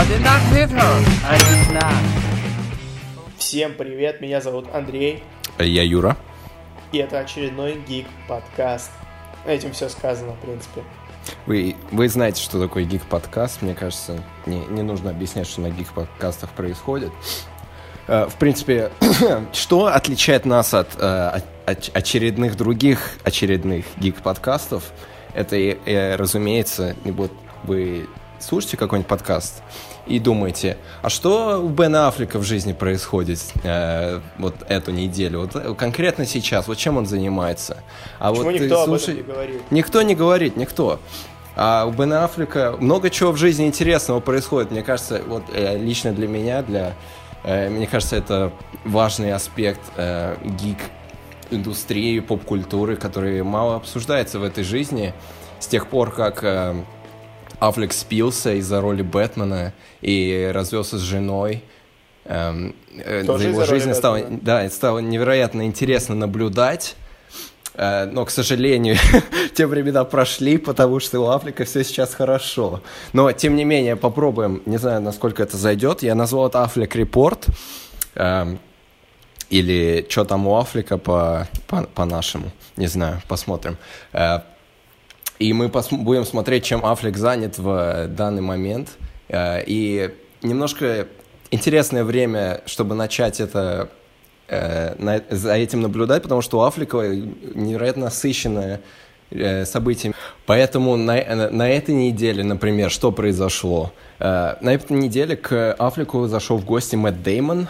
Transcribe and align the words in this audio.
I 0.00 0.06
did 0.06 0.22
not 0.22 0.40
hit 0.52 0.70
her. 0.70 1.04
I 1.28 1.38
did 1.38 1.74
not. 1.74 1.94
Всем 3.38 3.74
привет, 3.74 4.20
меня 4.20 4.40
зовут 4.40 4.66
Андрей, 4.72 5.22
Я 5.58 5.82
Юра. 5.82 6.16
и 6.92 6.98
это 6.98 7.18
очередной 7.20 7.80
Гик 7.88 8.06
подкаст. 8.28 8.90
Этим 9.46 9.72
все 9.72 9.88
сказано, 9.88 10.32
в 10.32 10.38
принципе. 10.40 10.82
Вы, 11.46 11.76
вы 11.90 12.08
знаете, 12.08 12.42
что 12.42 12.60
такое 12.60 12.84
гик-подкаст. 12.84 13.62
Мне 13.62 13.74
кажется, 13.74 14.22
не, 14.46 14.58
не 14.66 14.82
нужно 14.82 15.10
объяснять, 15.10 15.46
что 15.46 15.60
на 15.60 15.70
гик-подкастах 15.70 16.50
происходит. 16.50 17.12
Э, 18.06 18.26
В 18.28 18.34
принципе, 18.36 18.90
что 19.52 19.86
отличает 19.86 20.44
нас 20.46 20.72
от, 20.74 20.88
э, 20.98 21.28
от- 21.28 21.44
от 21.66 21.90
очередных 21.94 22.56
других 22.56 23.12
очередных 23.24 23.84
гик-подкастов? 23.98 24.84
Это, 25.34 25.56
разумеется, 26.18 26.96
вот 27.04 27.32
вы 27.64 28.08
слушаете 28.40 28.76
какой-нибудь 28.76 29.08
подкаст 29.08 29.62
и 30.06 30.18
думаете, 30.18 30.76
а 31.02 31.08
что 31.10 31.60
у 31.62 31.68
Бена 31.68 32.08
Аффлека 32.08 32.38
в 32.38 32.42
жизни 32.42 32.72
происходит 32.72 33.40
э, 33.62 34.20
вот 34.38 34.54
эту 34.68 34.90
неделю? 34.92 35.40
Вот 35.40 35.54
э, 35.56 35.74
конкретно 35.74 36.26
сейчас, 36.26 36.66
вот 36.68 36.78
чем 36.78 36.96
он 36.96 37.06
занимается? 37.06 37.78
А 38.18 38.30
Почему 38.30 38.44
вот 38.46 38.56
ты 38.56 38.64
никто 38.64 38.82
об 38.82 38.88
слушай- 38.88 39.14
этом 39.14 39.26
не 39.26 39.32
говорит? 39.32 39.62
Никто 39.70 40.02
не 40.02 40.14
говорит, 40.14 40.56
никто. 40.56 41.00
А 41.56 41.84
у 41.86 41.90
Бена 41.92 42.24
Аффлека 42.24 42.76
много 42.78 43.10
чего 43.10 43.32
в 43.32 43.36
жизни 43.36 43.66
интересного 43.66 44.20
происходит. 44.20 44.70
Мне 44.70 44.82
кажется, 44.82 45.20
вот 45.26 45.42
э, 45.52 45.76
лично 45.76 46.12
для 46.12 46.26
меня, 46.28 46.62
для, 46.62 46.94
э, 47.44 47.68
мне 47.68 47.86
кажется, 47.86 48.16
это 48.16 48.52
важный 48.84 49.32
аспект 49.32 49.80
э, 49.96 50.36
гик-индустрии, 50.44 52.20
поп-культуры, 52.20 52.96
который 52.96 53.42
мало 53.42 53.76
обсуждается 53.76 54.38
в 54.38 54.44
этой 54.44 54.64
жизни 54.64 55.12
с 55.58 55.66
тех 55.66 55.86
пор, 55.88 56.10
как 56.12 56.42
э, 56.42 56.74
Аффлек 57.60 57.92
спился 57.92 58.54
из-за 58.54 58.80
роли 58.80 59.02
Бэтмена 59.02 59.72
и 60.00 60.50
развелся 60.52 60.98
с 60.98 61.02
женой. 61.02 61.62
Эм, 62.24 62.74
э, 62.96 63.24
Тоже 63.24 63.44
за 63.44 63.48
его 63.50 63.64
жизнью 63.64 63.94
стало, 63.94 64.16
Бэтмена? 64.18 64.38
да, 64.42 64.70
стало 64.70 64.98
невероятно 65.00 65.66
интересно 65.66 66.14
наблюдать. 66.14 66.96
Э, 67.74 68.06
Но, 68.06 68.24
к 68.24 68.30
сожалению, 68.30 68.96
те 69.54 69.66
времена 69.66 70.04
прошли, 70.04 70.56
потому 70.58 71.00
что 71.00 71.20
у 71.20 71.26
Африка 71.28 71.64
все 71.64 71.84
сейчас 71.84 72.14
хорошо. 72.14 72.82
Но, 73.12 73.30
тем 73.32 73.56
не 73.56 73.64
менее, 73.64 73.94
попробуем. 73.96 74.62
Не 74.66 74.78
знаю, 74.78 75.02
насколько 75.02 75.42
это 75.42 75.56
зайдет. 75.56 76.02
Я 76.02 76.14
назвал 76.14 76.48
это 76.48 76.62
Афлик 76.62 76.96
Репорт. 76.96 77.46
Эм, 78.14 78.58
Или 79.50 80.06
что 80.08 80.24
там 80.24 80.46
у 80.46 80.56
Африка 80.56 80.96
по, 80.96 81.46
по, 81.66 81.82
по-нашему. 81.82 82.50
Не 82.76 82.86
знаю, 82.86 83.20
посмотрим. 83.28 83.76
Э, 84.12 84.40
И 85.40 85.52
мы 85.54 85.68
будем 85.68 86.24
смотреть, 86.24 86.64
чем 86.64 86.84
Аффлек 86.84 87.16
занят 87.16 87.58
в 87.58 87.68
э, 87.70 88.06
данный 88.08 88.42
момент. 88.42 88.90
Э, 89.28 89.62
И 89.66 90.14
немножко 90.42 91.06
интересное 91.50 92.04
время, 92.04 92.60
чтобы 92.66 92.94
начать 92.94 93.40
это 93.40 93.88
э, 94.48 94.94
на- 94.98 95.22
за 95.30 95.54
этим 95.54 95.80
наблюдать, 95.80 96.22
потому 96.22 96.42
что 96.42 96.58
у 96.58 96.62
Аффлека 96.62 96.98
невероятно 97.54 98.04
насыщенное 98.04 98.80
э, 99.30 99.64
событиями. 99.64 100.14
Поэтому 100.44 100.96
на, 100.96 101.14
на, 101.34 101.48
на 101.50 101.70
этой 101.70 101.94
неделе, 101.94 102.44
например, 102.44 102.90
что 102.90 103.10
произошло? 103.10 103.92
Э, 104.18 104.56
на 104.60 104.74
этой 104.74 104.92
неделе 104.92 105.36
к 105.36 105.72
Аффлеку 105.78 106.26
зашел 106.26 106.58
в 106.58 106.66
гости 106.66 106.96
Мэтт 106.96 107.22
Деймон. 107.22 107.66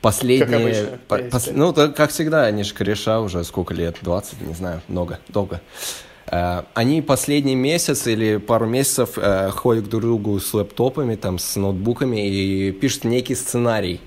Последние... 0.00 0.56
обычно, 0.60 0.96
в 0.96 1.00
по- 1.06 1.18
пос- 1.36 1.52
ну, 1.54 1.72
так, 1.72 1.94
как 1.94 2.10
всегда, 2.10 2.46
они 2.46 2.64
же 2.64 2.74
кореша 2.74 3.20
уже 3.20 3.44
сколько 3.44 3.72
лет? 3.74 3.98
20, 4.02 4.40
не 4.40 4.54
знаю, 4.54 4.80
много, 4.88 5.20
долго. 5.28 5.56
Э, 5.56 6.11
Они 6.26 7.02
последний 7.02 7.56
месяц 7.56 8.06
или 8.06 8.36
пару 8.36 8.66
месяцев 8.66 9.16
э, 9.16 9.50
ходят 9.50 9.88
друг 9.88 10.00
к 10.00 10.04
другу 10.04 10.40
с 10.40 10.54
лэптопами, 10.54 11.16
там, 11.16 11.38
с 11.38 11.56
ноутбуками 11.56 12.28
и 12.28 12.72
пишут 12.72 13.04
некий 13.04 13.34
сценарий. 13.34 14.00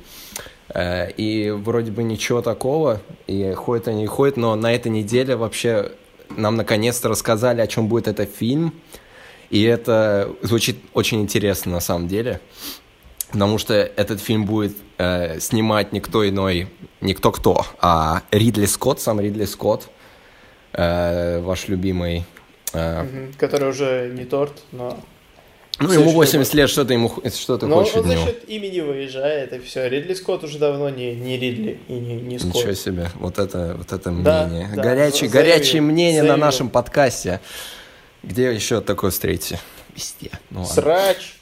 Э, 0.70 1.12
И 1.18 1.52
вроде 1.52 1.92
бы 1.92 2.03
ничего 2.03 2.42
такого, 2.42 3.02
и 3.28 3.52
ходят 3.53 3.88
они 3.88 4.06
и 4.06 4.08
ходят, 4.08 4.38
но 4.38 4.56
на 4.56 4.74
этой 4.74 4.92
неделе 4.92 5.36
вообще 5.36 5.92
нам 6.30 6.56
наконец-то 6.56 7.09
рассказали, 7.09 7.62
о 7.62 7.68
чем 7.68 7.88
будет 7.88 8.08
этот 8.08 8.30
фильм. 8.34 8.74
И 9.50 9.62
это 9.62 10.32
звучит 10.42 10.78
очень 10.94 11.22
интересно 11.22 11.74
на 11.74 11.80
самом 11.80 12.08
деле. 12.08 12.40
Потому 13.32 13.58
что 13.58 13.74
этот 13.74 14.22
фильм 14.22 14.46
будет 14.46 14.78
э, 14.97 15.40
снимать 15.40 15.92
никто 15.92 16.28
иной, 16.28 16.68
никто 17.02 17.32
кто, 17.32 17.66
а 17.80 18.22
Ридли 18.32 18.66
Скотт, 18.66 19.02
сам 19.02 19.20
Ридли 19.20 19.46
Скотт, 19.46 19.90
э, 20.75 21.40
ваш 21.41 21.68
любимый. 21.68 22.24
э, 22.74 23.03
Мгм. 23.03 23.34
Который 23.40 23.69
уже 23.69 24.12
не 24.13 24.25
торт, 24.25 24.62
но... 24.72 25.00
ну, 25.80 25.91
ему 25.91 26.03
еще 26.09 26.13
80 26.16 26.53
лет, 26.56 26.69
что 26.69 26.84
ты 26.86 26.94
ему 26.94 27.09
что 27.34 27.58
ты 27.58 27.66
Но 27.68 27.78
хочешь 27.78 27.94
он 27.96 28.00
от 28.02 28.06
за 28.08 28.13
него? 28.16 28.25
счет 28.25 28.50
имени 28.50 28.80
выезжает, 28.81 29.53
и 29.53 29.59
все. 29.59 29.88
Ридли 29.88 30.14
Скотт 30.14 30.44
уже 30.44 30.58
давно 30.59 30.90
не, 30.90 31.14
не 31.16 31.38
Ридли 31.38 31.80
и 31.88 31.94
не, 31.94 32.16
не 32.16 32.40
Скотт. 32.40 32.56
Ничего 32.56 32.74
себе, 32.74 33.09
вот 33.16 33.40
это, 33.40 33.75
вот 33.78 33.91
это 33.94 34.12
Да, 34.12 34.46
мнение. 34.47 34.69
да, 34.75 34.81
горячее, 34.84 35.30
заявил, 35.30 35.52
горячее 35.52 35.81
мнение 35.81 36.22
на 36.22 36.28
заявил. 36.30 36.46
нашем 36.46 36.69
подкасте. 36.69 37.40
Где 38.24 38.53
еще 38.53 38.81
такое 38.81 39.12
встретите? 39.12 39.59
Везде. 39.96 40.31
Ну, 40.50 40.62
ладно. 40.62 40.74
Срач. 40.74 41.34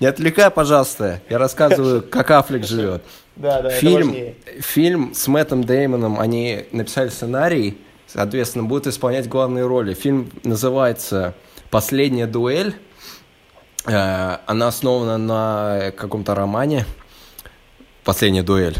Не 0.00 0.06
отвлекай, 0.06 0.50
пожалуйста. 0.50 1.20
Я 1.28 1.38
рассказываю, 1.38 2.02
как 2.02 2.30
Аффлек 2.30 2.64
живет. 2.64 3.02
Да, 3.36 3.62
да, 3.62 3.70
фильм, 3.70 4.14
фильм 4.60 5.14
с 5.14 5.26
Мэттом 5.26 5.64
Деймоном, 5.64 6.20
они 6.20 6.66
написали 6.70 7.08
сценарий, 7.08 7.78
соответственно, 8.06 8.64
будут 8.64 8.86
исполнять 8.86 9.28
главные 9.28 9.66
роли. 9.66 9.94
Фильм 9.94 10.30
называется 10.44 11.34
«Последняя 11.70 12.26
дуэль». 12.26 12.76
Э, 13.86 14.38
Она 14.46 14.68
основана 14.68 15.18
на 15.18 15.90
каком-то 15.96 16.34
романе. 16.34 16.86
«Последняя 18.04 18.42
дуэль». 18.42 18.76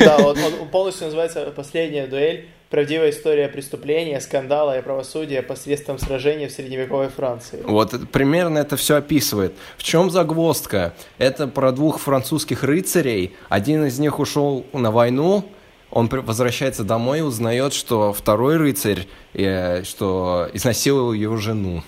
Да, 0.00 0.16
он, 0.18 0.36
он 0.38 0.68
полностью 0.70 1.06
называется 1.06 1.52
«Последняя 1.54 2.06
дуэль. 2.06 2.48
Правдивая 2.70 3.10
история 3.10 3.48
преступления, 3.48 4.20
скандала 4.20 4.78
и 4.78 4.82
правосудия 4.82 5.42
посредством 5.42 5.98
сражения 5.98 6.48
в 6.48 6.52
средневековой 6.52 7.08
Франции». 7.08 7.60
Вот 7.64 7.92
примерно 8.10 8.58
это 8.58 8.76
все 8.76 8.96
описывает. 8.96 9.54
В 9.76 9.82
чем 9.82 10.08
загвоздка? 10.10 10.94
Это 11.18 11.48
про 11.48 11.72
двух 11.72 11.98
французских 11.98 12.62
рыцарей. 12.62 13.34
Один 13.48 13.84
из 13.86 13.98
них 13.98 14.20
ушел 14.20 14.64
на 14.72 14.92
войну, 14.92 15.44
он 15.90 16.08
возвращается 16.08 16.84
домой 16.84 17.18
и 17.18 17.22
узнает, 17.22 17.72
что 17.72 18.12
второй 18.12 18.56
рыцарь, 18.56 19.08
э, 19.34 19.82
что 19.82 20.48
изнасиловал 20.52 21.12
его 21.12 21.36
жену. 21.36 21.82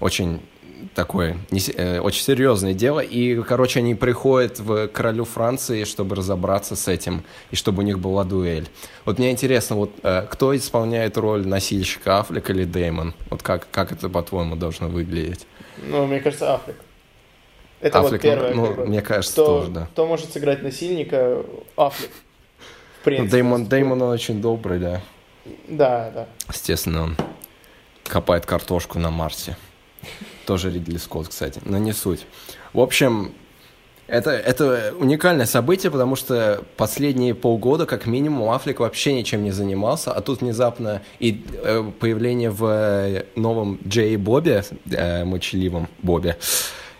Очень 0.00 0.40
такое, 0.94 1.36
э, 1.76 1.98
очень 2.00 2.22
серьезное 2.22 2.74
дело. 2.74 3.00
И, 3.00 3.40
короче, 3.42 3.80
они 3.80 3.94
приходят 3.94 4.58
в 4.60 4.88
королю 4.88 5.24
Франции, 5.24 5.84
чтобы 5.84 6.16
разобраться 6.16 6.76
с 6.76 6.88
этим, 6.88 7.24
и 7.50 7.56
чтобы 7.56 7.82
у 7.82 7.86
них 7.86 7.98
была 7.98 8.24
дуэль. 8.24 8.68
Вот 9.04 9.18
мне 9.18 9.30
интересно, 9.30 9.76
вот 9.76 9.90
э, 10.02 10.26
кто 10.30 10.56
исполняет 10.56 11.16
роль 11.16 11.46
носильщика, 11.46 12.18
Аффлек 12.20 12.50
или 12.50 12.64
Деймон? 12.64 13.14
Вот 13.30 13.42
как, 13.42 13.68
как 13.70 13.92
это, 13.92 14.08
по-твоему, 14.08 14.56
должно 14.56 14.88
выглядеть? 14.88 15.46
Ну, 15.86 16.06
мне 16.06 16.20
кажется, 16.20 16.54
Африк. 16.54 16.76
Это 17.80 17.98
вот 17.98 18.06
Аффлек, 18.06 18.22
первое. 18.22 18.54
ну, 18.54 18.66
как 18.66 18.76
бы. 18.76 18.86
мне 18.86 19.02
кажется, 19.02 19.32
кто, 19.32 19.46
тоже, 19.46 19.70
да. 19.72 19.86
Кто 19.92 20.06
может 20.06 20.32
сыграть 20.32 20.62
насильника? 20.62 21.42
Африк. 21.76 22.10
В 22.10 22.12
Ну, 22.98 23.04
принципе. 23.04 23.30
Деймон, 23.32 23.66
Деймон, 23.66 24.02
он 24.02 24.10
очень 24.10 24.40
добрый, 24.40 24.78
да. 24.78 25.00
Да, 25.66 26.10
да. 26.14 26.26
Естественно, 26.48 27.02
он 27.02 27.16
копает 28.04 28.46
картошку 28.46 29.00
на 29.00 29.10
Марсе. 29.10 29.56
Тоже 30.46 30.70
Ридли 30.70 30.96
Скотт, 30.96 31.28
кстати, 31.28 31.60
но 31.64 31.78
не 31.78 31.92
суть. 31.92 32.26
В 32.72 32.80
общем, 32.80 33.34
это, 34.06 34.30
это 34.30 34.94
уникальное 34.98 35.46
событие, 35.46 35.90
потому 35.90 36.16
что 36.16 36.64
последние 36.76 37.34
полгода, 37.34 37.86
как 37.86 38.06
минимум, 38.06 38.50
Аффлек 38.50 38.80
вообще 38.80 39.14
ничем 39.14 39.42
не 39.44 39.52
занимался, 39.52 40.12
а 40.12 40.20
тут 40.20 40.40
внезапно 40.40 41.02
и 41.18 41.44
э, 41.62 41.90
появление 41.98 42.50
в 42.50 42.64
э, 42.66 43.24
новом 43.36 43.78
Джей 43.86 44.16
Бобе, 44.16 44.64
э, 44.90 45.24
молчаливом 45.24 45.88
Бобе, 46.02 46.36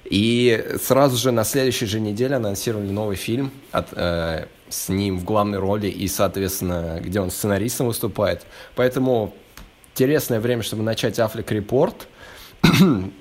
и 0.05 0.77
сразу 0.81 1.17
же 1.17 1.33
на 1.33 1.45
следующей 1.45 1.87
же 1.87 2.01
неделе 2.01 2.37
анонсировали 2.37 2.91
новый 2.91 3.17
фильм 3.17 3.51
от, 3.73 3.89
э, 3.93 4.47
с 4.69 4.89
ним 4.89 5.19
в 5.19 5.25
главной 5.25 5.59
роли 5.59 5.89
и, 5.89 6.09
соответственно, 6.09 7.01
где 7.03 7.21
он 7.21 7.31
сценаристом 7.31 7.89
выступает. 7.89 8.43
Поэтому 8.75 9.35
интересное 9.93 10.41
время, 10.41 10.63
чтобы 10.63 10.83
начать 10.83 11.19
Аффлек 11.19 11.51
Репорт. 11.51 12.09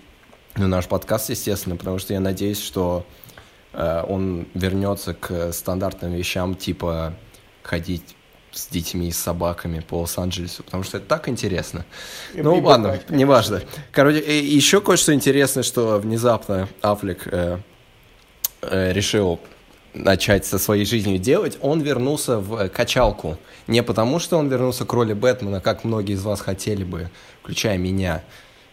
Ну, 0.57 0.67
наш 0.67 0.88
подкаст, 0.88 1.29
естественно, 1.29 1.77
потому 1.77 1.97
что 1.97 2.13
я 2.13 2.19
надеюсь, 2.19 2.61
что 2.61 3.05
э, 3.71 4.03
он 4.05 4.47
вернется 4.53 5.13
к 5.13 5.53
стандартным 5.53 6.11
вещам, 6.11 6.55
типа 6.55 7.13
ходить 7.63 8.17
с 8.51 8.67
детьми 8.67 9.07
и 9.07 9.11
с 9.11 9.17
собаками 9.17 9.79
по 9.79 10.01
Лос-Анджелесу, 10.01 10.63
потому 10.63 10.83
что 10.83 10.97
это 10.97 11.07
так 11.07 11.29
интересно. 11.29 11.85
И 12.33 12.41
ну, 12.41 12.59
ладно, 12.59 12.89
конечно. 12.89 13.15
неважно. 13.15 13.61
Короче, 13.93 14.19
и 14.19 14.45
еще 14.45 14.81
кое-что 14.81 15.13
интересное, 15.13 15.63
что 15.63 15.99
внезапно 15.99 16.67
Аффлек 16.81 17.27
э, 17.27 17.59
э, 18.61 18.91
решил 18.91 19.39
начать 19.94 20.45
со 20.45 20.59
своей 20.59 20.85
жизнью 20.85 21.17
делать, 21.17 21.57
он 21.61 21.79
вернулся 21.79 22.39
в 22.39 22.67
качалку. 22.69 23.37
Не 23.67 23.83
потому, 23.83 24.19
что 24.19 24.37
он 24.37 24.49
вернулся 24.49 24.85
к 24.85 24.91
роли 24.91 25.13
Бэтмена, 25.13 25.61
как 25.61 25.85
многие 25.85 26.13
из 26.13 26.23
вас 26.23 26.41
хотели 26.41 26.83
бы, 26.83 27.09
включая 27.41 27.77
меня, 27.77 28.21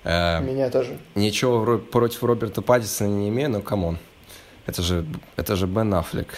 Меня 0.08 0.70
тоже. 0.70 0.96
Ничего 1.14 1.78
против 1.78 2.24
Роберта 2.24 2.62
Паттинсона 2.62 3.08
не 3.08 3.28
имею, 3.28 3.50
но 3.50 3.60
come 3.60 3.82
on. 3.82 3.98
Это 4.64 4.82
же, 4.82 5.06
это 5.36 5.54
же 5.54 5.66
Бен 5.66 5.92
Аффлек. 5.94 6.34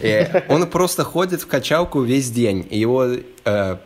Он 0.48 0.66
просто 0.68 1.04
ходит 1.04 1.42
в 1.42 1.46
качалку 1.46 2.00
весь 2.00 2.30
день. 2.30 2.66
Его 2.70 3.06
э, 3.44 3.76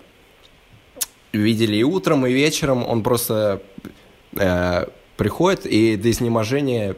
видели 1.32 1.76
и 1.76 1.82
утром, 1.82 2.26
и 2.26 2.32
вечером. 2.32 2.86
Он 2.86 3.02
просто 3.02 3.62
э, 4.34 4.86
приходит 5.16 5.66
и 5.66 5.96
до 5.96 6.10
изнеможения 6.10 6.96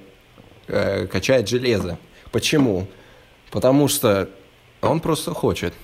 э, 0.66 1.06
качает 1.06 1.48
железо. 1.48 1.98
Почему? 2.32 2.86
Потому 3.50 3.88
что 3.88 4.28
он 4.80 5.00
просто 5.00 5.34
хочет. 5.34 5.74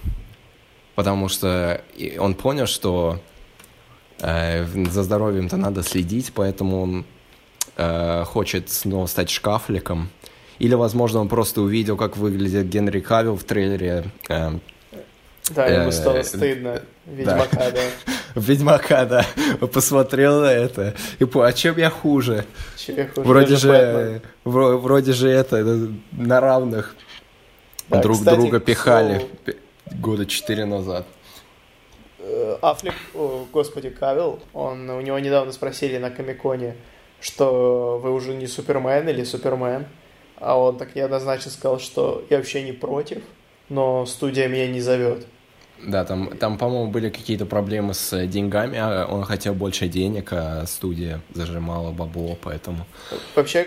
Потому 0.95 1.29
что 1.29 1.83
он 2.19 2.35
понял, 2.35 2.67
что 2.67 3.21
за 4.21 5.03
здоровьем-то 5.03 5.57
надо 5.57 5.83
следить, 5.83 6.33
поэтому 6.35 6.83
он 6.83 7.05
э, 7.77 8.25
хочет 8.25 8.71
снова 8.71 9.07
стать 9.07 9.31
шкафликом. 9.31 10.09
Или, 10.59 10.75
возможно, 10.75 11.21
он 11.21 11.29
просто 11.29 11.61
увидел, 11.63 11.97
как 11.97 12.17
выглядит 12.17 12.69
Генри 12.69 13.01
Кавилл 13.01 13.37
в 13.37 13.45
трейлере 13.45 14.05
э, 14.29 14.53
Да, 15.51 15.67
ему 15.67 15.89
Э, 15.89 15.93
стало 15.93 16.23
стыдно. 16.23 16.81
Ведьмака, 17.07 17.71
да. 17.71 17.81
Ведьмака, 18.41 19.05
да. 19.05 19.27
Посмотрел 19.73 20.41
на 20.41 20.53
это 20.53 20.95
и 21.19 21.25
понял, 21.25 21.47
а 21.47 21.53
чем 21.53 21.77
я 21.77 21.91
хуже? 21.91 22.45
Чем 22.77 23.09
хуже, 23.09 23.27
Вроде 23.29 23.57
же, 23.57 24.23
вро- 24.45 24.77
вроде 24.79 25.13
же 25.13 25.29
это, 25.29 25.57
э, 25.59 25.89
на 26.13 26.41
равных 26.41 26.95
друг 27.89 28.23
друга 28.23 28.61
пихали 28.61 29.27
года 30.01 30.25
четыре 30.27 30.65
назад. 30.65 31.07
Э, 32.25 32.57
Аффлек, 32.63 32.95
о, 33.15 33.47
господи, 33.53 33.91
Кавилл, 33.91 34.41
он, 34.53 34.89
у 34.91 35.01
него 35.01 35.19
недавно 35.19 35.53
спросили 35.53 35.99
на 35.99 36.11
Комиконе, 36.11 36.77
что 37.21 38.01
вы 38.03 38.13
уже 38.13 38.35
не 38.35 38.47
Супермен 38.47 39.09
или 39.09 39.25
Супермен, 39.25 39.87
а 40.37 40.59
он 40.59 40.77
так 40.77 40.95
неоднозначно 40.95 41.51
сказал, 41.51 41.79
что 41.79 42.25
я 42.31 42.39
вообще 42.39 42.63
не 42.63 42.73
против, 42.73 43.23
но 43.69 44.07
студия 44.07 44.49
меня 44.49 44.69
не 44.69 44.81
зовет. 44.81 45.27
Да, 45.83 46.05
там, 46.05 46.37
там, 46.39 46.57
по-моему, 46.57 46.91
были 46.91 47.11
какие-то 47.11 47.47
проблемы 47.47 47.95
с 47.95 48.27
деньгами, 48.27 48.79
а 48.79 49.07
он 49.07 49.25
хотел 49.25 49.55
больше 49.55 49.89
денег, 49.89 50.33
а 50.33 50.65
студия 50.67 51.21
зажимала 51.33 51.91
бабло, 51.91 52.39
поэтому... 52.41 52.87
Вообще, 53.35 53.67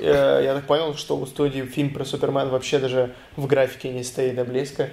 э, 0.00 0.40
я 0.42 0.54
так 0.54 0.66
понял, 0.66 0.94
что 0.94 1.16
у 1.16 1.26
студии 1.26 1.62
фильм 1.62 1.92
про 1.92 2.04
Супермен 2.04 2.48
вообще 2.48 2.78
даже 2.78 3.14
в 3.36 3.46
графике 3.46 3.90
не 3.90 4.02
стоит 4.02 4.38
а 4.38 4.44
близко. 4.44 4.90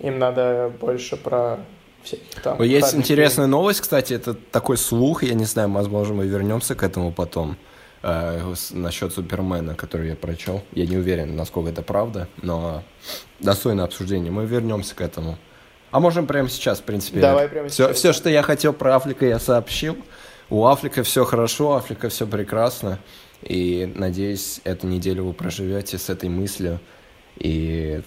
Им 0.00 0.18
надо 0.18 0.72
больше 0.80 1.16
про 1.16 1.60
всяких 2.04 2.42
там... 2.42 2.62
Есть 2.62 2.88
Харли 2.88 2.98
интересная 2.98 3.46
новость, 3.46 3.80
кстати, 3.80 4.14
это 4.14 4.34
такой 4.34 4.76
слух, 4.76 5.22
я 5.22 5.34
не 5.34 5.44
знаю, 5.44 5.70
возможно, 5.70 6.14
мы 6.14 6.26
вернемся 6.26 6.74
к 6.74 6.82
этому 6.82 7.12
потом, 7.12 7.56
э, 8.02 8.54
насчет 8.70 9.12
Супермена, 9.12 9.74
который 9.74 10.08
я 10.08 10.16
прочел. 10.16 10.62
Я 10.72 10.86
не 10.86 10.96
уверен, 10.96 11.34
насколько 11.36 11.70
это 11.70 11.82
правда, 11.82 12.28
но 12.42 12.82
достойно 13.40 13.84
обсуждения. 13.84 14.30
Мы 14.30 14.46
вернемся 14.46 14.94
к 14.94 15.00
этому. 15.00 15.38
А 15.90 16.00
можем 16.00 16.26
прямо 16.26 16.48
сейчас, 16.48 16.80
в 16.80 16.82
принципе. 16.82 17.20
Давай 17.20 17.48
прямо 17.48 17.68
все, 17.68 17.86
сейчас, 17.86 17.96
Все, 17.96 18.12
что 18.12 18.28
я 18.28 18.42
хотел 18.42 18.72
про 18.72 18.96
Афлика, 18.96 19.26
я 19.26 19.38
сообщил. 19.38 19.96
У 20.50 20.66
Афлика 20.66 21.02
все 21.02 21.24
хорошо, 21.24 21.74
Афлика 21.74 22.08
все 22.08 22.26
прекрасно. 22.26 22.98
И 23.42 23.92
надеюсь, 23.94 24.60
эту 24.64 24.86
неделю 24.86 25.24
вы 25.24 25.32
проживете 25.32 25.98
с 25.98 26.10
этой 26.10 26.28
мыслью. 26.28 26.80
И 27.36 28.02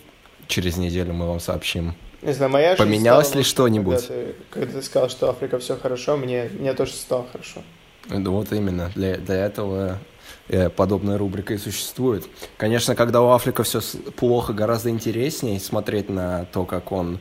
через 0.47 0.77
неделю 0.77 1.13
мы 1.13 1.27
вам 1.27 1.39
сообщим 1.39 1.95
Не 2.21 2.33
знаю, 2.33 2.51
моя 2.51 2.75
жизнь 2.75 2.83
Поменялось 2.83 3.27
стала 3.27 3.39
ли 3.39 3.43
что-нибудь? 3.43 4.07
Когда 4.07 4.15
ты, 4.15 4.35
когда 4.49 4.73
ты 4.73 4.81
сказал, 4.81 5.09
что 5.09 5.29
Африка 5.29 5.59
все 5.59 5.77
хорошо, 5.77 6.17
мне, 6.17 6.49
мне 6.57 6.73
тоже 6.73 6.93
стало 6.93 7.25
хорошо. 7.31 7.61
Вот 8.09 8.51
именно. 8.51 8.91
Для, 8.95 9.17
для 9.17 9.35
этого 9.35 9.99
э, 10.47 10.69
подобная 10.69 11.17
рубрика 11.17 11.53
и 11.53 11.57
существует. 11.57 12.25
Конечно, 12.57 12.95
когда 12.95 13.21
у 13.21 13.29
Афлика 13.29 13.63
все 13.63 13.81
плохо, 14.15 14.53
гораздо 14.53 14.89
интереснее 14.89 15.59
смотреть 15.59 16.09
на 16.09 16.45
то, 16.45 16.65
как 16.65 16.91
он 16.91 17.19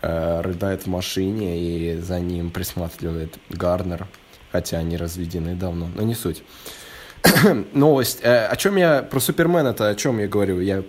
э, 0.00 0.40
рыдает 0.40 0.84
в 0.84 0.86
машине 0.86 1.58
и 1.60 1.98
за 1.98 2.20
ним 2.20 2.50
присматривает 2.50 3.38
Гарнер, 3.50 4.06
хотя 4.50 4.78
они 4.78 4.96
разведены 4.96 5.54
давно, 5.56 5.88
но 5.94 6.02
не 6.02 6.14
суть. 6.14 6.42
Новость. 7.72 8.20
Э, 8.22 8.46
о 8.46 8.56
чем 8.56 8.76
я 8.76 9.02
про 9.02 9.20
Супермена-то, 9.20 9.88
о 9.88 9.94
чем 9.94 10.18
я 10.20 10.28
говорю? 10.28 10.60
Я 10.60 10.84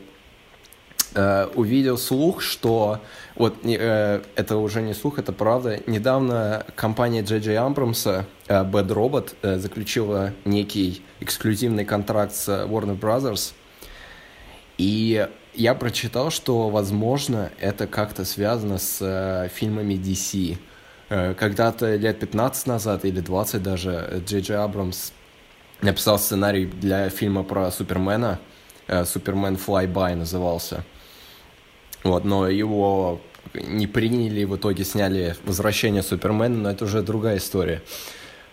э, 1.13 1.47
увидел 1.55 1.97
слух, 1.97 2.41
что 2.41 3.01
вот 3.35 3.57
э, 3.63 4.21
это 4.35 4.57
уже 4.57 4.81
не 4.81 4.93
слух, 4.93 5.19
это 5.19 5.31
правда. 5.31 5.79
Недавно 5.87 6.65
компания 6.75 7.21
Джей 7.21 7.57
Амбрамса 7.57 8.25
э, 8.47 8.63
Bad 8.63 8.87
Robot 8.87 9.35
э, 9.41 9.57
заключила 9.57 10.33
некий 10.45 11.03
эксклюзивный 11.19 11.85
контракт 11.85 12.33
с 12.33 12.47
Warner 12.49 12.99
Brothers. 12.99 13.53
И 14.77 15.27
я 15.53 15.75
прочитал, 15.75 16.31
что, 16.31 16.69
возможно, 16.69 17.51
это 17.59 17.87
как-то 17.87 18.23
связано 18.25 18.77
с 18.77 18.99
э, 19.01 19.49
фильмами 19.53 19.95
DC. 19.95 20.57
Э, 21.09 21.33
когда-то 21.33 21.95
лет 21.95 22.19
15 22.19 22.67
назад 22.67 23.05
или 23.05 23.19
20 23.19 23.61
даже 23.61 24.23
Джей 24.25 24.57
Абрамс 24.57 25.11
написал 25.81 26.19
сценарий 26.19 26.65
для 26.65 27.09
фильма 27.09 27.43
про 27.43 27.71
Супермена. 27.71 28.39
э, 28.87 29.05
Супермен 29.05 29.55
Flyby 29.55 30.15
назывался. 30.15 30.83
Вот, 32.03 32.25
но 32.25 32.47
его 32.47 33.19
не 33.53 33.87
приняли, 33.87 34.43
в 34.43 34.55
итоге 34.55 34.83
сняли 34.83 35.35
«Возвращение 35.43 36.03
Супермена», 36.03 36.55
но 36.55 36.71
это 36.71 36.85
уже 36.85 37.01
другая 37.01 37.37
история. 37.37 37.81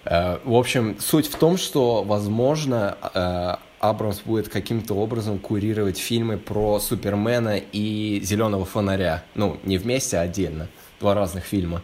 Э, 0.04 0.38
В 0.44 0.54
общем, 0.54 0.96
суть 0.98 1.26
в 1.26 1.36
том, 1.36 1.56
что, 1.56 2.02
возможно, 2.02 2.96
э, 3.14 3.56
Абрамс 3.78 4.20
будет 4.24 4.48
каким-то 4.48 4.94
образом 4.94 5.38
курировать 5.38 5.98
фильмы 5.98 6.38
про 6.38 6.80
Супермена 6.80 7.58
и 7.72 8.20
Зеленого 8.22 8.64
фонаря. 8.64 9.22
Ну, 9.34 9.58
не 9.64 9.78
вместе, 9.78 10.16
а 10.18 10.22
отдельно. 10.22 10.68
Два 10.98 11.14
разных 11.14 11.44
фильма. 11.44 11.82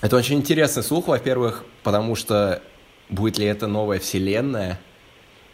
Это 0.00 0.16
очень 0.16 0.38
интересный 0.38 0.82
слух, 0.82 1.08
во-первых, 1.08 1.64
потому 1.82 2.16
что 2.16 2.62
будет 3.10 3.38
ли 3.38 3.44
это 3.44 3.66
новая 3.66 3.98
вселенная, 3.98 4.80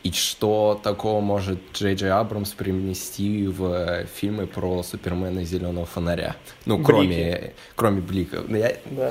и 0.06 0.12
что 0.12 0.80
такого 0.82 1.20
может 1.20 1.58
Джей 1.74 1.94
Джей 1.94 2.10
Абрамс 2.10 2.50
привнести 2.50 3.46
в 3.48 3.64
э, 3.72 4.06
фильмы 4.14 4.46
про 4.46 4.82
Супермена 4.82 5.40
и 5.40 5.44
Зеленого 5.44 5.86
фонаря? 5.86 6.36
Ну, 6.64 6.76
Блики. 6.76 6.86
кроме, 6.86 7.52
кроме 7.74 8.00
бликов. 8.00 8.44
Ну, 8.48 8.56
Я... 8.56 8.76
Да. 8.86 9.10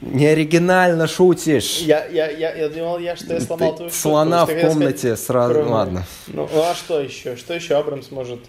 Не 0.00 0.26
оригинально 0.26 1.06
шутишь. 1.06 1.78
Я, 1.78 2.06
я, 2.06 2.30
я, 2.30 2.54
я 2.54 2.68
думал, 2.68 2.98
я 2.98 3.14
что 3.16 3.34
я 3.34 3.40
сломал 3.40 3.70
Ты 3.72 3.76
твою 3.76 3.90
шутку, 3.90 4.02
слона 4.02 4.44
в 4.44 4.48
хотел 4.48 4.60
сказать, 4.70 4.78
комнате 4.78 5.16
сразу. 5.16 5.54
кроме- 5.54 5.70
Ладно. 5.70 6.04
Ну, 6.28 6.48
ну, 6.52 6.62
а 6.62 6.74
что 6.74 7.00
еще? 7.00 7.36
Что 7.36 7.52
еще 7.54 7.74
Абрамс 7.76 8.10
может 8.10 8.40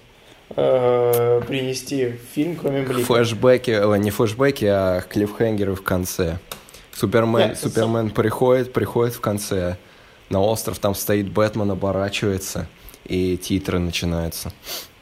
э, 0.56 1.42
принести 1.48 2.06
в 2.08 2.34
фильм, 2.34 2.56
кроме 2.56 2.84
Блика? 2.84 3.06
Флэшбэки, 3.06 3.72
ой, 3.72 4.00
не 4.00 4.12
флэшбэки, 4.12 4.66
а 4.66 5.02
клиффхенгеры 5.02 5.76
в 5.76 5.84
конце. 5.84 6.38
Супермен, 6.96 7.50
Нет, 7.50 7.60
Супермен 7.60 8.10
приходит, 8.12 8.72
приходит 8.72 9.16
в 9.16 9.20
конце 9.20 9.78
на 10.34 10.42
остров, 10.42 10.80
там 10.80 10.96
стоит 10.96 11.30
Бэтмен, 11.30 11.72
оборачивается, 11.72 12.68
и 13.06 13.38
титры 13.38 13.80
начинаются. 13.80 14.52